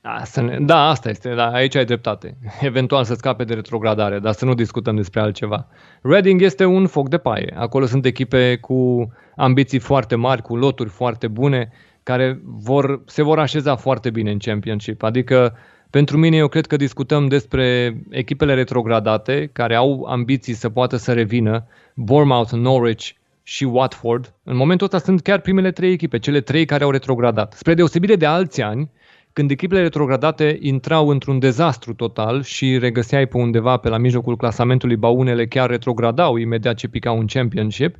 [0.00, 2.36] Da, să ne, da, asta este, da, aici ai dreptate.
[2.60, 5.66] Eventual să scape de retrogradare, dar să nu discutăm despre altceva.
[6.02, 7.54] Reading este un foc de paie.
[7.56, 13.38] Acolo sunt echipe cu ambiții foarte mari, cu loturi foarte bune, care vor, se vor
[13.38, 15.02] așeza foarte bine în Championship.
[15.02, 15.56] Adică,
[15.90, 21.12] pentru mine, eu cred că discutăm despre echipele retrogradate, care au ambiții să poată să
[21.12, 23.08] revină, Bournemouth, Norwich
[23.42, 24.34] și Watford.
[24.42, 27.52] În momentul ăsta sunt chiar primele trei echipe, cele trei care au retrogradat.
[27.52, 28.90] Spre deosebire de alți ani,
[29.32, 34.96] când echipele retrogradate intrau într-un dezastru total și regăseai pe undeva pe la mijlocul clasamentului,
[34.96, 37.96] ba unele chiar retrogradau imediat ce picau un championship,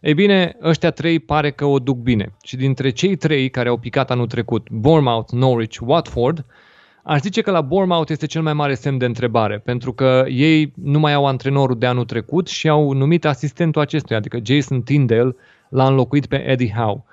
[0.00, 2.32] ei bine, ăștia trei pare că o duc bine.
[2.42, 6.44] Și dintre cei trei care au picat anul trecut, Bournemouth, Norwich, Watford,
[7.08, 10.72] aș zice că la Bournemouth este cel mai mare semn de întrebare, pentru că ei
[10.74, 15.36] nu mai au antrenorul de anul trecut și au numit asistentul acestuia, adică Jason Tyndale
[15.68, 17.04] l-a înlocuit pe Eddie Howe.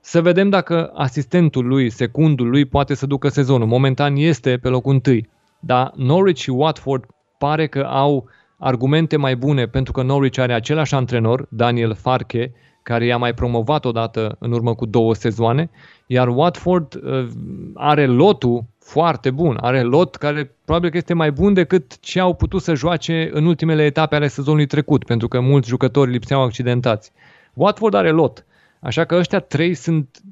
[0.00, 3.66] Să vedem dacă asistentul lui, secundul lui, poate să ducă sezonul.
[3.66, 5.28] Momentan este pe locul întâi.
[5.60, 7.04] Dar Norwich și Watford
[7.38, 12.52] pare că au argumente mai bune pentru că Norwich are același antrenor, Daniel Farke,
[12.82, 15.70] care i-a mai promovat odată în urmă cu două sezoane,
[16.06, 17.28] iar Watford uh,
[17.74, 22.34] are lotul foarte bun, are lot care probabil că este mai bun decât ce au
[22.34, 27.12] putut să joace în ultimele etape ale sezonului trecut, pentru că mulți jucători lipseau accidentați.
[27.54, 28.44] Watford are lot.
[28.80, 30.22] Așa că ăștia trei sunt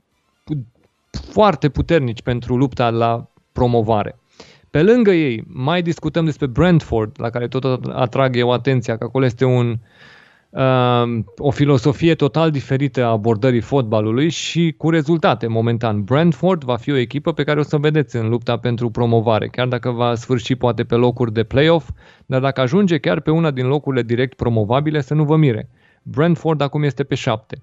[1.33, 4.19] foarte puternici pentru lupta la promovare.
[4.71, 9.25] Pe lângă ei, mai discutăm despre Brentford, la care tot atrag eu atenția, că acolo
[9.25, 9.79] este un, uh,
[11.39, 16.03] o filosofie total diferită a abordării fotbalului și cu rezultate momentan.
[16.03, 19.67] Brentford va fi o echipă pe care o să vedeți în lupta pentru promovare, chiar
[19.67, 21.91] dacă va sfârși poate pe locuri de playoff,
[22.27, 25.69] dar dacă ajunge chiar pe una din locurile direct promovabile, să nu vă mire.
[26.03, 27.63] Brentford acum este pe 7.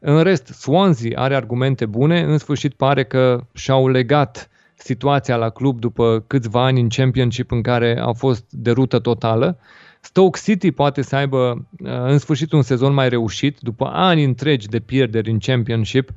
[0.00, 5.78] În rest, Swansea are argumente bune, în sfârșit pare că și-au legat situația la club
[5.78, 9.58] după câțiva ani în Championship în care a fost de rută totală.
[10.00, 14.78] Stoke City poate să aibă în sfârșit un sezon mai reușit, după ani întregi de
[14.80, 16.10] pierderi în Championship,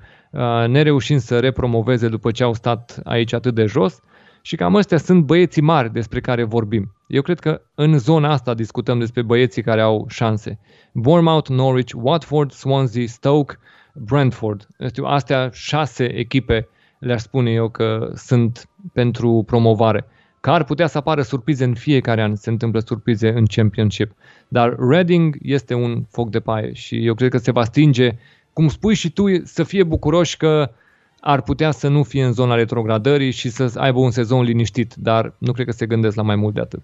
[0.68, 4.00] nereușind să repromoveze după ce au stat aici atât de jos.
[4.44, 6.96] Și cam astea sunt băieții mari despre care vorbim.
[7.08, 10.60] Eu cred că în zona asta discutăm despre băieții care au șanse.
[10.94, 13.58] Bournemouth, Norwich, Watford, Swansea, Stoke,
[13.94, 14.68] Brentford.
[14.88, 16.68] Știu, astea șase echipe
[17.00, 20.06] le-aș spune eu că sunt pentru promovare.
[20.42, 24.12] Că ar putea să apară surprize în fiecare an, se întâmplă surprize în Championship.
[24.48, 28.18] Dar Reading este un foc de paie și eu cred că se va stinge,
[28.54, 30.72] cum spui și tu, să fie bucuroși că
[31.20, 35.34] ar putea să nu fie în zona retrogradării și să aibă un sezon liniștit, dar
[35.38, 36.82] nu cred că se gândesc la mai mult de atât.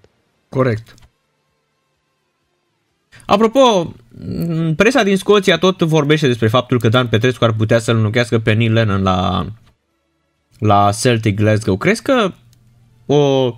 [0.50, 0.94] Corect.
[3.26, 3.94] Apropo,
[4.76, 8.54] presa din Scoția tot vorbește despre faptul că Dan Petrescu ar putea să-l înlocuiască pe
[8.54, 9.46] Neil Lennon la,
[10.60, 11.78] la Celtic Glasgow.
[11.78, 12.32] Crezi că
[13.08, 13.52] o,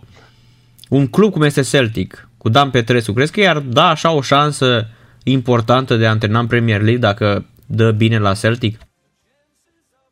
[0.90, 4.88] un club cum este Celtic, cu Dan Petrescu, crezi că i-ar da așa o șansă
[5.24, 8.80] importantă de a antrena în Premier League dacă dă bine la Celtic?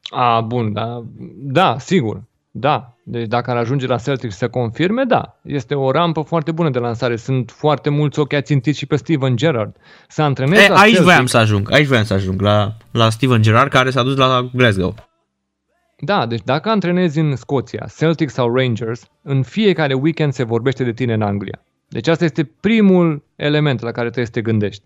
[0.09, 1.03] A, bun, da,
[1.37, 2.91] da, sigur, da.
[3.09, 5.39] Deci dacă ar ajunge la Celtic să confirme, da.
[5.43, 7.15] Este o rampă foarte bună de lansare.
[7.15, 9.75] Sunt foarte mulți ochi ațintiți și pe Steven Gerrard.
[10.07, 11.03] Să antreneze e, la aici Celtic.
[11.03, 11.71] voiam să ajung.
[11.71, 14.95] Aici voiam să ajung la, la Steven Gerrard care s-a dus la Glasgow.
[15.99, 20.93] Da, deci dacă antrenezi în Scoția, Celtic sau Rangers, în fiecare weekend se vorbește de
[20.93, 21.63] tine în Anglia.
[21.87, 24.83] Deci asta este primul element la care trebuie să te gândești.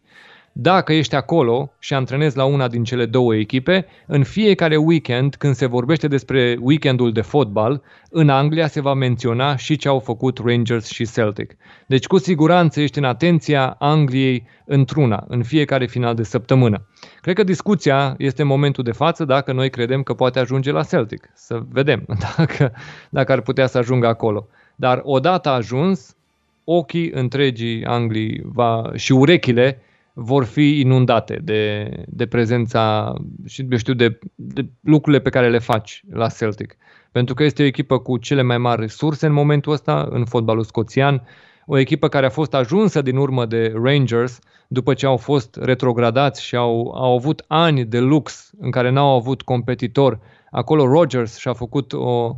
[0.54, 5.56] Dacă ești acolo și antrenezi la una din cele două echipe, în fiecare weekend, când
[5.56, 10.40] se vorbește despre weekendul de fotbal, în Anglia se va menționa și ce au făcut
[10.46, 11.56] Rangers și Celtic.
[11.86, 16.88] Deci cu siguranță ești în atenția Angliei într-una, în fiecare final de săptămână.
[17.22, 20.84] Cred că discuția este în momentul de față dacă noi credem că poate ajunge la
[20.84, 21.30] Celtic.
[21.34, 22.06] Să vedem
[22.38, 22.72] dacă,
[23.10, 24.48] dacă ar putea să ajungă acolo.
[24.76, 26.16] Dar odată ajuns,
[26.64, 29.82] ochii întregii Anglii va, și urechile
[30.14, 33.14] vor fi inundate de, de prezența
[33.46, 36.78] și eu știu, de, de lucrurile pe care le faci la Celtic.
[37.12, 40.64] Pentru că este o echipă cu cele mai mari resurse în momentul ăsta în fotbalul
[40.64, 41.24] scoțian
[41.66, 46.44] o echipă care a fost ajunsă din urmă de Rangers după ce au fost retrogradați
[46.44, 50.20] și au, au avut ani de lux în care n-au avut competitor.
[50.52, 52.36] Acolo Rogers și-a făcut o,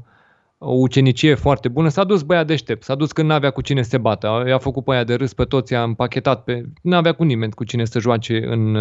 [0.65, 1.90] o ucenicie foarte bună.
[1.90, 4.44] S-a dus băia deștept, s-a dus când n-avea cu cine să se bată.
[4.48, 6.64] I-a făcut pe aia de râs pe toți, a împachetat pe...
[6.81, 8.76] N-avea cu nimeni cu cine să joace în,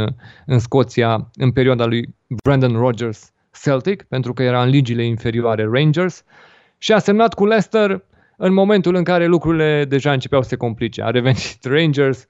[0.47, 2.15] în Scoția în perioada lui
[2.45, 3.33] Brandon Rogers
[3.63, 6.25] Celtic, pentru că era în ligile inferioare Rangers.
[6.79, 8.05] Și a semnat cu Leicester
[8.37, 11.03] în momentul în care lucrurile deja începeau să se complice.
[11.03, 12.27] A revenit Rangers,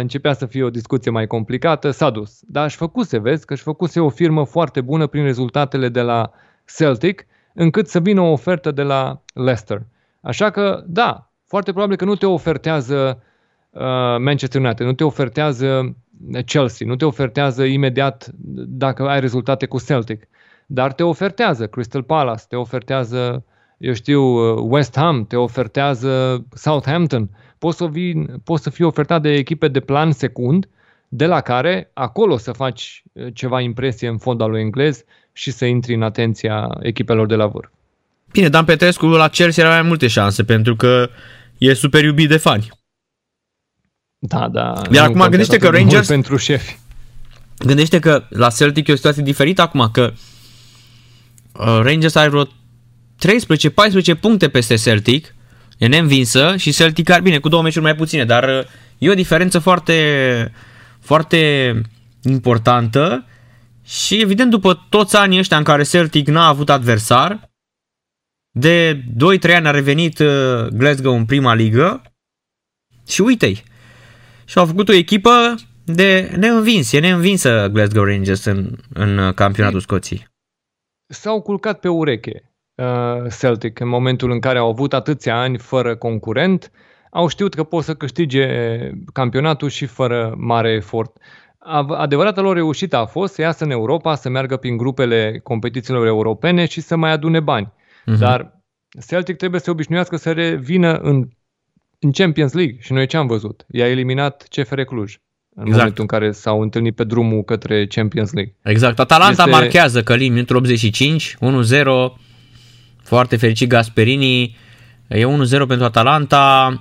[0.00, 2.40] începea să fie o discuție mai complicată, s-a dus.
[2.42, 6.30] Dar își făcuse, vezi, că își făcuse o firmă foarte bună prin rezultatele de la
[6.76, 9.82] Celtic, încât să vină o ofertă de la Leicester.
[10.20, 13.22] Așa că, da, foarte probabil că nu te ofertează
[13.70, 13.80] uh,
[14.18, 15.96] Manchester United, nu te ofertează
[16.46, 18.30] Chelsea, nu te ofertează imediat
[18.66, 20.28] dacă ai rezultate cu Celtic,
[20.66, 23.44] dar te ofertează Crystal Palace, te ofertează
[23.78, 29.22] eu știu, uh, West Ham te ofertează Southampton, poți să, vii, poți să fii ofertat
[29.22, 30.68] de echipe de plan secund,
[31.08, 35.04] de la care acolo să faci uh, ceva impresie în fondul englez
[35.36, 37.68] și să intri în atenția echipelor de la vârf.
[38.32, 41.10] Bine, Dan Petrescu la Chelsea are mai multe șanse pentru că
[41.58, 42.68] e super iubit de fani.
[44.18, 44.82] Da, da.
[44.92, 46.06] Iar acum gândește că Rangers...
[46.06, 46.78] Pentru șefi.
[47.58, 50.12] Gândește că la Celtic e o situație diferită acum, că
[51.52, 55.34] uh, Rangers are vreo 13-14 puncte peste Celtic,
[55.78, 58.64] e neînvinsă și Celtic are bine cu două meciuri mai puține, dar uh,
[58.98, 60.52] e o diferență foarte,
[61.00, 61.72] foarte
[62.22, 63.24] importantă
[63.84, 67.50] și evident după toți anii ăștia în care Celtic n-a avut adversar,
[68.50, 69.04] de
[69.48, 72.02] 2-3 ani a revenit uh, Glasgow în prima ligă
[73.06, 73.62] și uite-i.
[74.44, 75.54] Și au făcut o echipă
[75.84, 80.28] de neînvins, e neînvinsă Glasgow Rangers în, în campionatul Scoției.
[81.06, 85.96] S-au culcat pe ureche Uh, Celtic în momentul în care au avut atâția ani fără
[85.96, 86.70] concurent,
[87.10, 88.46] au știut că pot să câștige
[89.12, 91.16] campionatul și fără mare efort.
[91.88, 96.66] Adevărata lor reușită a fost să iasă în Europa, să meargă prin grupele competițiilor europene
[96.66, 97.66] și să mai adune bani.
[97.66, 98.18] Uh-huh.
[98.18, 98.62] Dar
[99.06, 101.28] Celtic trebuie să se obișnuiască să revină în,
[101.98, 103.64] în Champions League și noi ce am văzut?
[103.68, 105.16] I-a eliminat CFR Cluj
[105.54, 105.76] în exact.
[105.76, 108.54] momentul în care s-au întâlnit pe drumul către Champions League.
[108.62, 108.98] Exact.
[108.98, 109.50] Atalanta este...
[109.50, 111.38] marchează Călim într 85, 1-0,
[113.02, 114.56] foarte fericit Gasperini.
[115.08, 116.80] E 1-0 pentru Atalanta.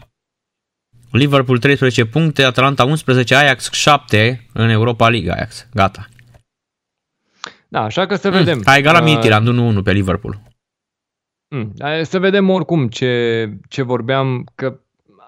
[1.17, 5.67] Liverpool 13 puncte, Atalanta 11, Ajax 7 în Europa League Ajax.
[5.73, 6.07] Gata.
[7.67, 8.61] Da, așa că să mm, vedem.
[8.63, 10.41] A egalat uh, Midtjylland 1-1 pe Liverpool.
[11.47, 14.79] Mm, să vedem oricum ce, ce vorbeam, că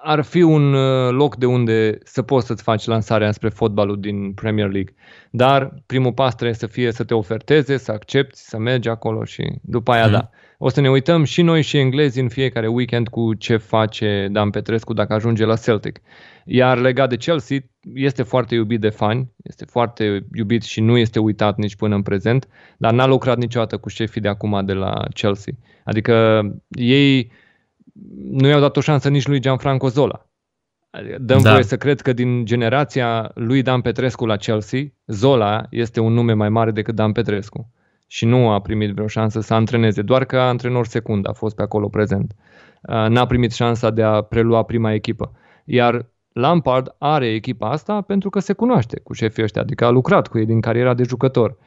[0.04, 4.34] ar fi un uh, loc de unde să poți să-ți faci lansarea spre fotbalul din
[4.34, 4.94] Premier League.
[5.30, 9.44] Dar primul pas trebuie să fie să te oferteze, să accepti, să mergi acolo și
[9.62, 10.12] după aia mm.
[10.12, 10.30] da.
[10.58, 14.50] O să ne uităm și noi și englezi în fiecare weekend cu ce face Dan
[14.50, 16.02] Petrescu dacă ajunge la Celtic.
[16.46, 17.58] Iar legat de Chelsea,
[17.94, 22.02] este foarte iubit de fani, este foarte iubit și nu este uitat nici până în
[22.02, 25.54] prezent, dar n-a lucrat niciodată cu șefii de acum de la Chelsea.
[25.84, 27.32] Adică ei
[28.32, 30.30] nu i-au dat o șansă nici lui Gianfranco Zola.
[30.90, 31.52] Adică dăm da.
[31.52, 36.34] voie să cred că din generația lui Dan Petrescu la Chelsea, Zola este un nume
[36.34, 37.74] mai mare decât Dan Petrescu
[38.16, 41.62] și nu a primit vreo șansă să antreneze, doar ca antrenor secund a fost pe
[41.62, 42.36] acolo prezent.
[42.82, 45.32] Uh, n-a primit șansa de a prelua prima echipă.
[45.66, 50.28] Iar Lampard are echipa asta pentru că se cunoaște cu șefii ăștia, adică a lucrat
[50.28, 51.58] cu ei din cariera de jucător.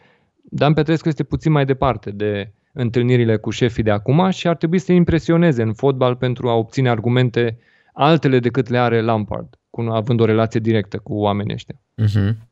[0.42, 4.78] Dan Petrescu este puțin mai departe de întâlnirile cu șefii de acum și ar trebui
[4.78, 7.58] să impresioneze în fotbal pentru a obține argumente
[7.92, 9.48] altele decât le are Lampard,
[9.88, 11.80] având o relație directă cu oamenii ăștia.
[12.02, 12.47] Uh-huh.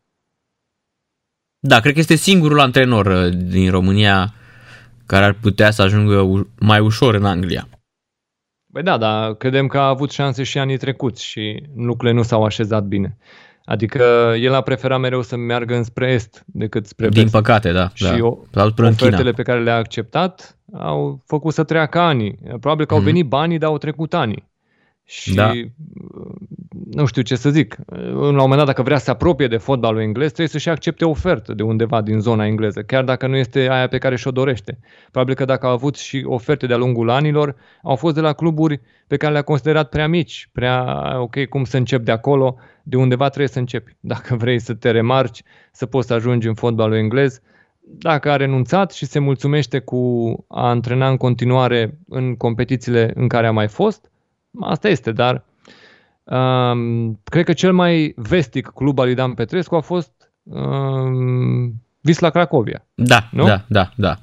[1.66, 4.34] Da, cred că este singurul antrenor uh, din România
[5.06, 7.68] care ar putea să ajungă mai ușor în Anglia.
[8.72, 12.44] Păi da, dar credem că a avut șanse și anii trecuți și lucrurile nu s-au
[12.44, 13.16] așezat bine.
[13.64, 17.18] Adică el a preferat mereu să meargă înspre est decât spre vest.
[17.18, 17.90] Din păcate, da.
[17.94, 18.16] Și da.
[18.20, 18.38] O,
[18.76, 22.38] ofertele pe care le-a acceptat au făcut să treacă ani.
[22.60, 23.04] Probabil că au mm-hmm.
[23.04, 24.48] venit banii, dar au trecut ani.
[25.04, 25.52] Și da.
[26.90, 27.76] Nu știu ce să zic.
[27.86, 31.04] La un moment dat, dacă vrea să se apropie de fotbalul englez, trebuie să-și accepte
[31.04, 34.30] o ofertă de undeva din zona engleză, chiar dacă nu este aia pe care și-o
[34.30, 34.78] dorește.
[35.10, 38.80] Probabil că dacă a avut și oferte de-a lungul anilor, au fost de la cluburi
[39.06, 43.26] pe care le-a considerat prea mici, prea ok, cum să încep de acolo, de undeva
[43.26, 43.96] trebuie să începi.
[44.12, 45.42] Dacă vrei să te remarci,
[45.72, 47.40] să poți să ajungi în fotbalul englez,
[47.88, 53.46] dacă a renunțat și se mulțumește cu a antrena în continuare în competițiile în care
[53.46, 54.10] a mai fost,
[54.60, 55.44] Asta este, dar
[56.30, 62.30] um, cred că cel mai vestic club al lui Dan Petrescu a fost um, Visla
[62.30, 62.86] Cracovia.
[62.94, 63.44] Da, nu?
[63.44, 64.16] da, da, da.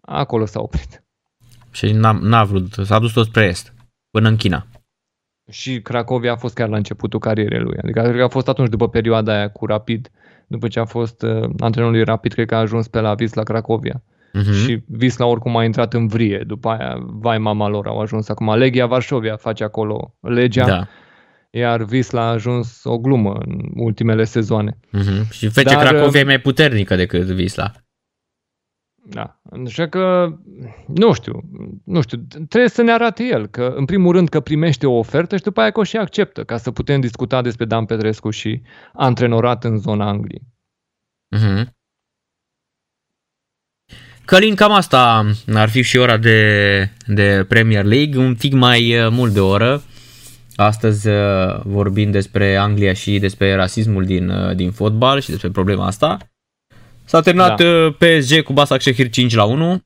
[0.00, 1.02] Acolo s-a oprit.
[1.70, 3.74] Și n-a, n-a vrut, s-a dus tot spre est,
[4.10, 4.66] până în China.
[5.50, 7.78] și Cracovia a fost chiar la începutul carierei lui.
[7.82, 10.10] Adică cred că a fost atunci după perioada aia cu Rapid,
[10.46, 14.02] după ce a fost uh, antrenorul Rapid, cred că a ajuns pe la Wisla Cracovia.
[14.02, 14.64] Uh-huh.
[14.64, 18.54] Și Wisla oricum a intrat în vrie, după aia, vai mama lor, au ajuns acum.
[18.54, 20.88] Legia Varșovia face acolo legea, da.
[21.50, 24.78] Iar Wisla a ajuns o glumă în ultimele sezoane.
[24.78, 25.28] Uh-huh.
[25.30, 27.72] Și FC Cracovia e mai puternică decât Wisla.
[29.10, 29.40] Da.
[29.66, 30.34] Așa că,
[30.86, 31.40] nu știu,
[31.84, 32.18] nu știu,
[32.48, 35.60] trebuie să ne arate el că, în primul rând, că primește o ofertă și după
[35.60, 38.62] aia că o și acceptă, ca să putem discuta despre Dan Petrescu și
[38.92, 40.42] antrenorat în zona Angliei.
[41.36, 41.76] Mm-hmm.
[44.24, 49.08] Călin, cam asta ar fi și ora de, de Premier League, un pic mai uh,
[49.10, 49.82] mult de oră.
[50.60, 55.86] Astăzi uh, vorbim despre Anglia și despre rasismul din, uh, din fotbal și despre problema
[55.86, 56.18] asta.
[57.04, 57.64] S-a terminat da.
[57.64, 59.82] Uh, PSG cu Basak Shehir 5 la 1.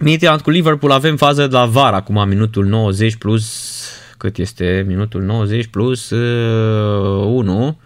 [0.00, 3.84] Midtjylland cu Liverpool avem fază de la VAR acum minutul 90 plus
[4.18, 7.78] cât este minutul 90 plus uh, 1.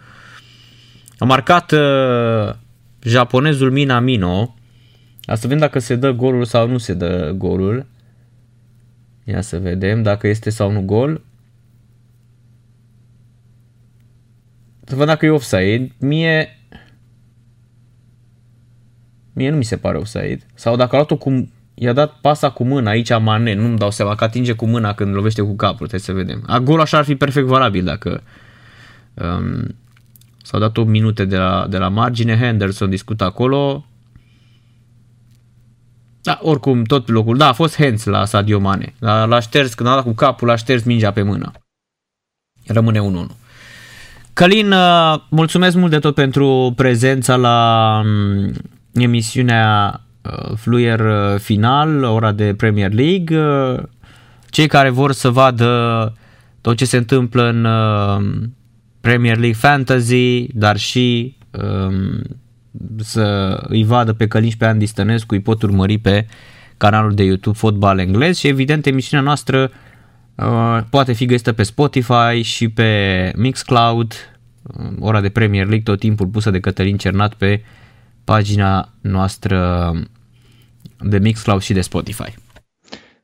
[1.17, 2.55] A marcat uh,
[3.01, 4.55] japonezul Minamino.
[5.25, 7.85] A să vedem dacă se dă golul sau nu se dă golul.
[9.23, 11.21] Ia să vedem dacă este sau nu gol.
[14.85, 15.95] Să vedem dacă e offside.
[15.99, 16.55] Mie
[19.35, 20.39] Mie nu mi se pare offside.
[20.53, 21.49] Sau dacă a luat-o cu...
[21.73, 25.13] I-a dat pasa cu mâna aici Mane, nu-mi dau seama că atinge cu mâna când
[25.13, 26.43] lovește cu capul, trebuie să vedem.
[26.47, 28.23] A, gol așa ar fi perfect valabil dacă
[29.13, 29.75] um,
[30.43, 33.85] s-au dat 8 minute de la, de la margine, Henderson discută acolo.
[36.21, 37.37] Da, oricum, tot locul.
[37.37, 38.93] Da, a fost hands la Sadio Mane.
[38.99, 41.51] L-a, l-a șters, când a dat cu capul, a șters mingea pe mână.
[42.65, 42.99] Rămâne
[43.29, 43.44] 1-1.
[44.35, 48.51] Călin, uh, mulțumesc mult de tot pentru prezența la um,
[48.93, 53.39] emisiunea uh, Fluier uh, final, ora de Premier League.
[53.39, 53.83] Uh,
[54.49, 56.13] cei care vor să vadă
[56.61, 57.67] tot ce se întâmplă în
[59.01, 62.21] Premier League Fantasy, dar și um,
[62.97, 66.27] să îi vadă pe Călin și pe Andy Stănescu, îi pot urmări pe
[66.77, 69.69] canalul de YouTube Fotbal Englez și evident emisiunea noastră uh,
[70.89, 74.13] poate fi găsită pe Spotify și pe Mixcloud,
[74.99, 77.63] ora de Premier League tot timpul pusă de Cătălin Cernat pe
[78.23, 79.91] pagina noastră
[80.99, 82.33] de Mixcloud și de Spotify.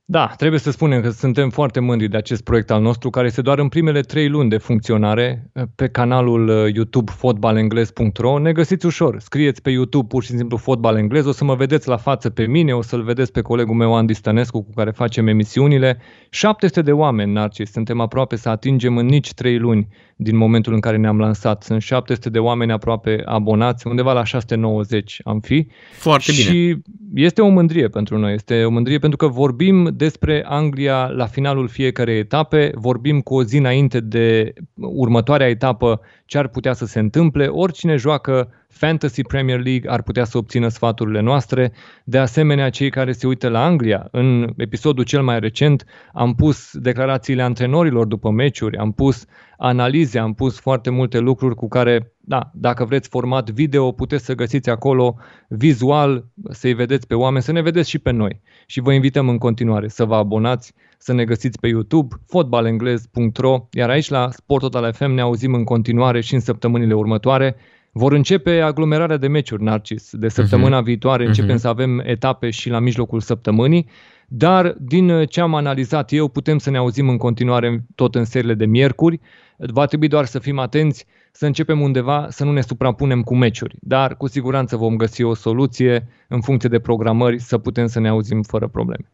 [0.06, 3.42] Da, trebuie să spunem că suntem foarte mândri de acest proiect al nostru, care este
[3.42, 8.40] doar în primele trei luni de funcționare eh, pe canalul eh, YouTube fotbalengles.ro.
[8.40, 11.88] Ne găsiți ușor, scrieți pe YouTube pur și simplu fotbal englez, o să mă vedeți
[11.88, 15.28] la față pe mine, o să-l vedeți pe colegul meu Andy Stănescu cu care facem
[15.28, 15.98] emisiunile.
[16.30, 19.88] 700 de oameni, Narcis, suntem aproape să atingem în nici trei luni
[20.24, 21.64] din momentul în care ne-am lansat.
[21.64, 25.68] Sunt 700 de oameni aproape abonați, undeva la 690 am fi.
[25.92, 26.44] Foarte bine.
[26.44, 26.78] Și
[27.14, 31.68] este o mândrie pentru noi, este o mândrie pentru că vorbim despre Anglia la finalul
[31.68, 37.00] fiecarei etape, vorbim cu o zi înainte de următoarea etapă ce ar putea să se
[37.00, 37.46] întâmple.
[37.46, 41.72] Oricine joacă Fantasy Premier League ar putea să obțină sfaturile noastre.
[42.04, 46.78] De asemenea, cei care se uită la Anglia, în episodul cel mai recent, am pus
[46.78, 49.26] declarațiile antrenorilor după meciuri, am pus
[49.64, 54.36] analize, am pus foarte multe lucruri cu care, da, dacă vreți format video, puteți să
[54.36, 55.16] găsiți acolo
[55.48, 58.42] vizual, să-i vedeți pe oameni, să ne vedeți și pe noi.
[58.66, 63.90] Și vă invităm în continuare să vă abonați, să ne găsiți pe YouTube, fotbalenglez.ro, iar
[63.90, 67.56] aici la Sport Total FM ne auzim în continuare și în săptămânile următoare.
[67.92, 70.10] Vor începe aglomerarea de meciuri, Narcis.
[70.12, 70.86] De săptămâna uh-huh.
[70.86, 71.60] viitoare începem uh-huh.
[71.60, 73.90] să avem etape și la mijlocul săptămânii,
[74.28, 78.54] dar din ce am analizat eu, putem să ne auzim în continuare tot în serile
[78.54, 79.20] de miercuri.
[79.68, 83.76] Va trebui doar să fim atenți, să începem undeva, să nu ne suprapunem cu meciuri.
[83.80, 88.08] Dar cu siguranță vom găsi o soluție în funcție de programări să putem să ne
[88.08, 89.12] auzim fără probleme.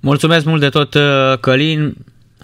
[0.00, 0.96] Mulțumesc mult de tot,
[1.40, 1.96] Călin.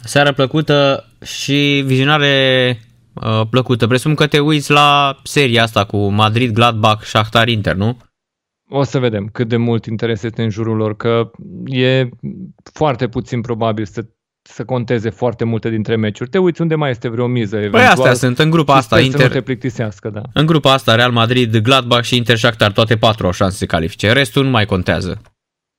[0.04, 2.78] Seară plăcută și vizionare
[3.12, 3.86] uh, plăcută.
[3.86, 7.96] Presupun că te uiți la seria asta cu Madrid, Gladbach, Shakhtar, Inter, nu?
[8.68, 11.30] O să vedem cât de mult interes este în jurul lor, că
[11.64, 12.08] e
[12.72, 14.04] foarte puțin probabil să
[14.52, 16.30] să conteze foarte multe dintre meciuri.
[16.30, 17.82] Te uiți unde mai este vreo miză eventual.
[17.82, 19.00] Păi astea sunt în grupa asta.
[19.00, 19.20] Inter...
[19.20, 20.22] Să nu te plictisească, da.
[20.32, 23.66] În grupa asta Real Madrid, Gladbach și Inter Shakhtar, toate patru au șanse să se
[23.66, 24.12] califice.
[24.12, 25.20] Restul nu mai contează.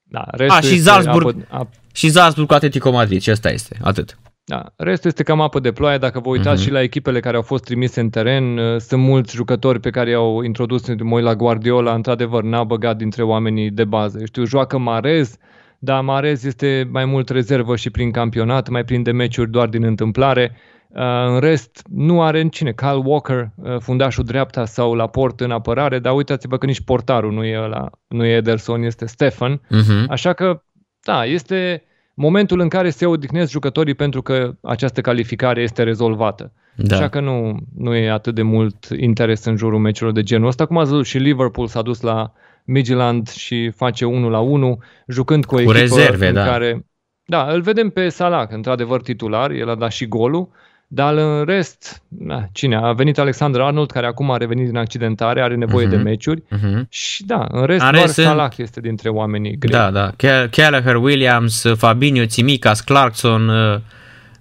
[0.03, 1.69] Da, restul A, și Salzburg, apă, apă...
[1.93, 4.17] și Salzburg cu Atletico Madrid, și asta este, atât.
[4.43, 5.97] Da, restul este cam apă de ploaie.
[5.97, 6.65] Dacă vă uitați uh-huh.
[6.65, 10.09] și la echipele care au fost trimise în teren, uh, sunt mulți jucători pe care
[10.09, 14.25] i-au introdus, mă la Guardiola, într-adevăr, n-a băgat dintre oamenii de bază.
[14.25, 15.35] Știu, joacă Marez,
[15.79, 19.83] dar Marez este mai mult rezervă și prin campionat, mai plin de meciuri doar din
[19.83, 20.55] întâmplare.
[20.89, 22.73] Uh, în rest, nu are în cine.
[22.73, 27.31] Kyle Walker, uh, fundașul dreapta sau la port în apărare, dar uitați-vă că nici portarul
[27.31, 29.57] nu e, ăla, nu e Ederson, este Stefan.
[29.57, 30.07] Uh-huh.
[30.07, 30.61] Așa că,
[31.03, 31.83] da, este
[32.13, 36.53] momentul în care se odihnesc jucătorii pentru că această calificare este rezolvată.
[36.75, 36.95] Da.
[36.95, 40.65] Așa că nu, nu e atât de mult interes în jurul meciurilor de genul ăsta.
[40.65, 42.33] Cum ați văzut și Liverpool s-a dus la
[42.65, 46.43] Midland și face 1 la 1, jucând cu o cu echipă rezerve, în da.
[46.45, 46.85] care...
[47.25, 50.49] Da, îl vedem pe Salah, într-adevăr titular, el a dat și golul,
[50.87, 52.75] dar în rest, na, cine?
[52.75, 55.95] A venit Alexander Arnold, care acum a revenit din accidentare, are nevoie Mhm.
[55.95, 56.85] de meciuri Mhm.
[56.89, 59.71] și da, în rest În doar rest sunt- Salah este dintre oamenii grei.
[59.71, 60.11] Da, da.
[60.17, 63.75] Cal- Gallagher, Williams, Fabinho, Tsimikas, Clarkson, uh,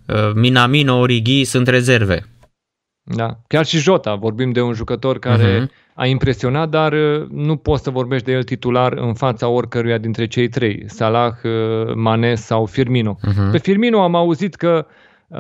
[0.06, 2.24] uh, Minamino, Origi sunt rezerve.
[3.14, 3.36] Da.
[3.46, 5.70] Chiar și Jota, vorbim de un jucător care Mhm.
[5.94, 10.26] a impresionat, dar uh, nu poți să vorbești de el titular în fața oricăruia dintre
[10.26, 13.18] cei trei, Salah, uh, Mane sau Firmino.
[13.22, 13.50] Mhm.
[13.50, 14.86] Pe Firmino am auzit că
[15.28, 15.38] uh,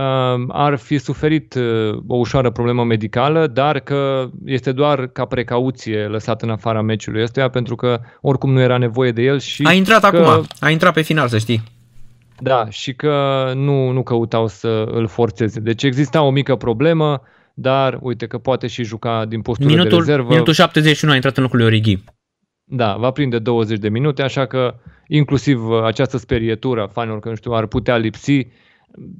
[0.48, 6.42] ar fi suferit uh, o ușoară problemă medicală, dar că este doar ca precauție lăsat
[6.42, 10.10] în afara meciului ăstuia, pentru că oricum nu era nevoie de el și A intrat
[10.10, 11.62] că, acum, a intrat pe final, să știi.
[12.40, 15.60] Da, și că nu, nu căutau să îl forțeze.
[15.60, 17.22] Deci exista o mică problemă,
[17.60, 20.28] dar uite că poate și juca din postură de Minutul, rezervă.
[20.28, 21.98] minutul 71 a intrat în locul lui Origi.
[22.64, 24.74] Da, va prinde 20 de minute, așa că
[25.06, 28.46] inclusiv uh, această sperietură a fanilor că nu știu, ar putea lipsi,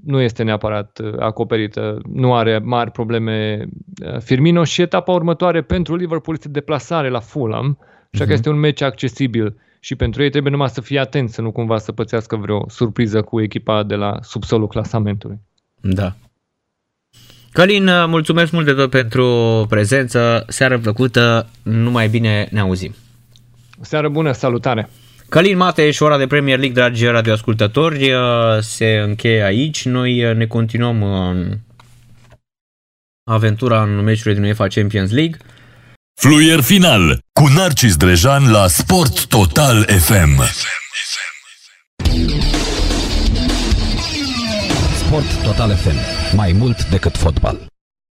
[0.05, 3.67] nu este neapărat uh, acoperită, nu are mari probleme
[4.05, 7.79] uh, Firmino și etapa următoare pentru Liverpool este deplasare la Fulham,
[8.13, 8.33] așa că Mhm.
[8.33, 11.79] este un meci accesibil și pentru ei trebuie numai să fie atenți să nu cumva
[11.79, 15.41] să pățească vreo surpriză cu echipa de la subsolul clasamentului.
[15.81, 16.15] Da.
[17.53, 22.95] Călin, mulțumesc mult de tot pentru prezență, seară plăcută, numai bine ne auzim.
[23.81, 24.89] Seară bună, salutare!
[25.29, 28.13] Călin Mateș, ora de Premier League, dragi radioascultători,
[28.61, 29.85] se încheie aici.
[29.85, 31.57] Noi ne continuăm uh,
[33.31, 35.37] aventura în meciurile din UEFA Champions League.
[36.21, 40.43] Fluier final cu Narcis Drejan la Sport Total FM.
[44.97, 46.18] Sport Total FM.
[46.35, 47.59] Mai mult decât fotbal.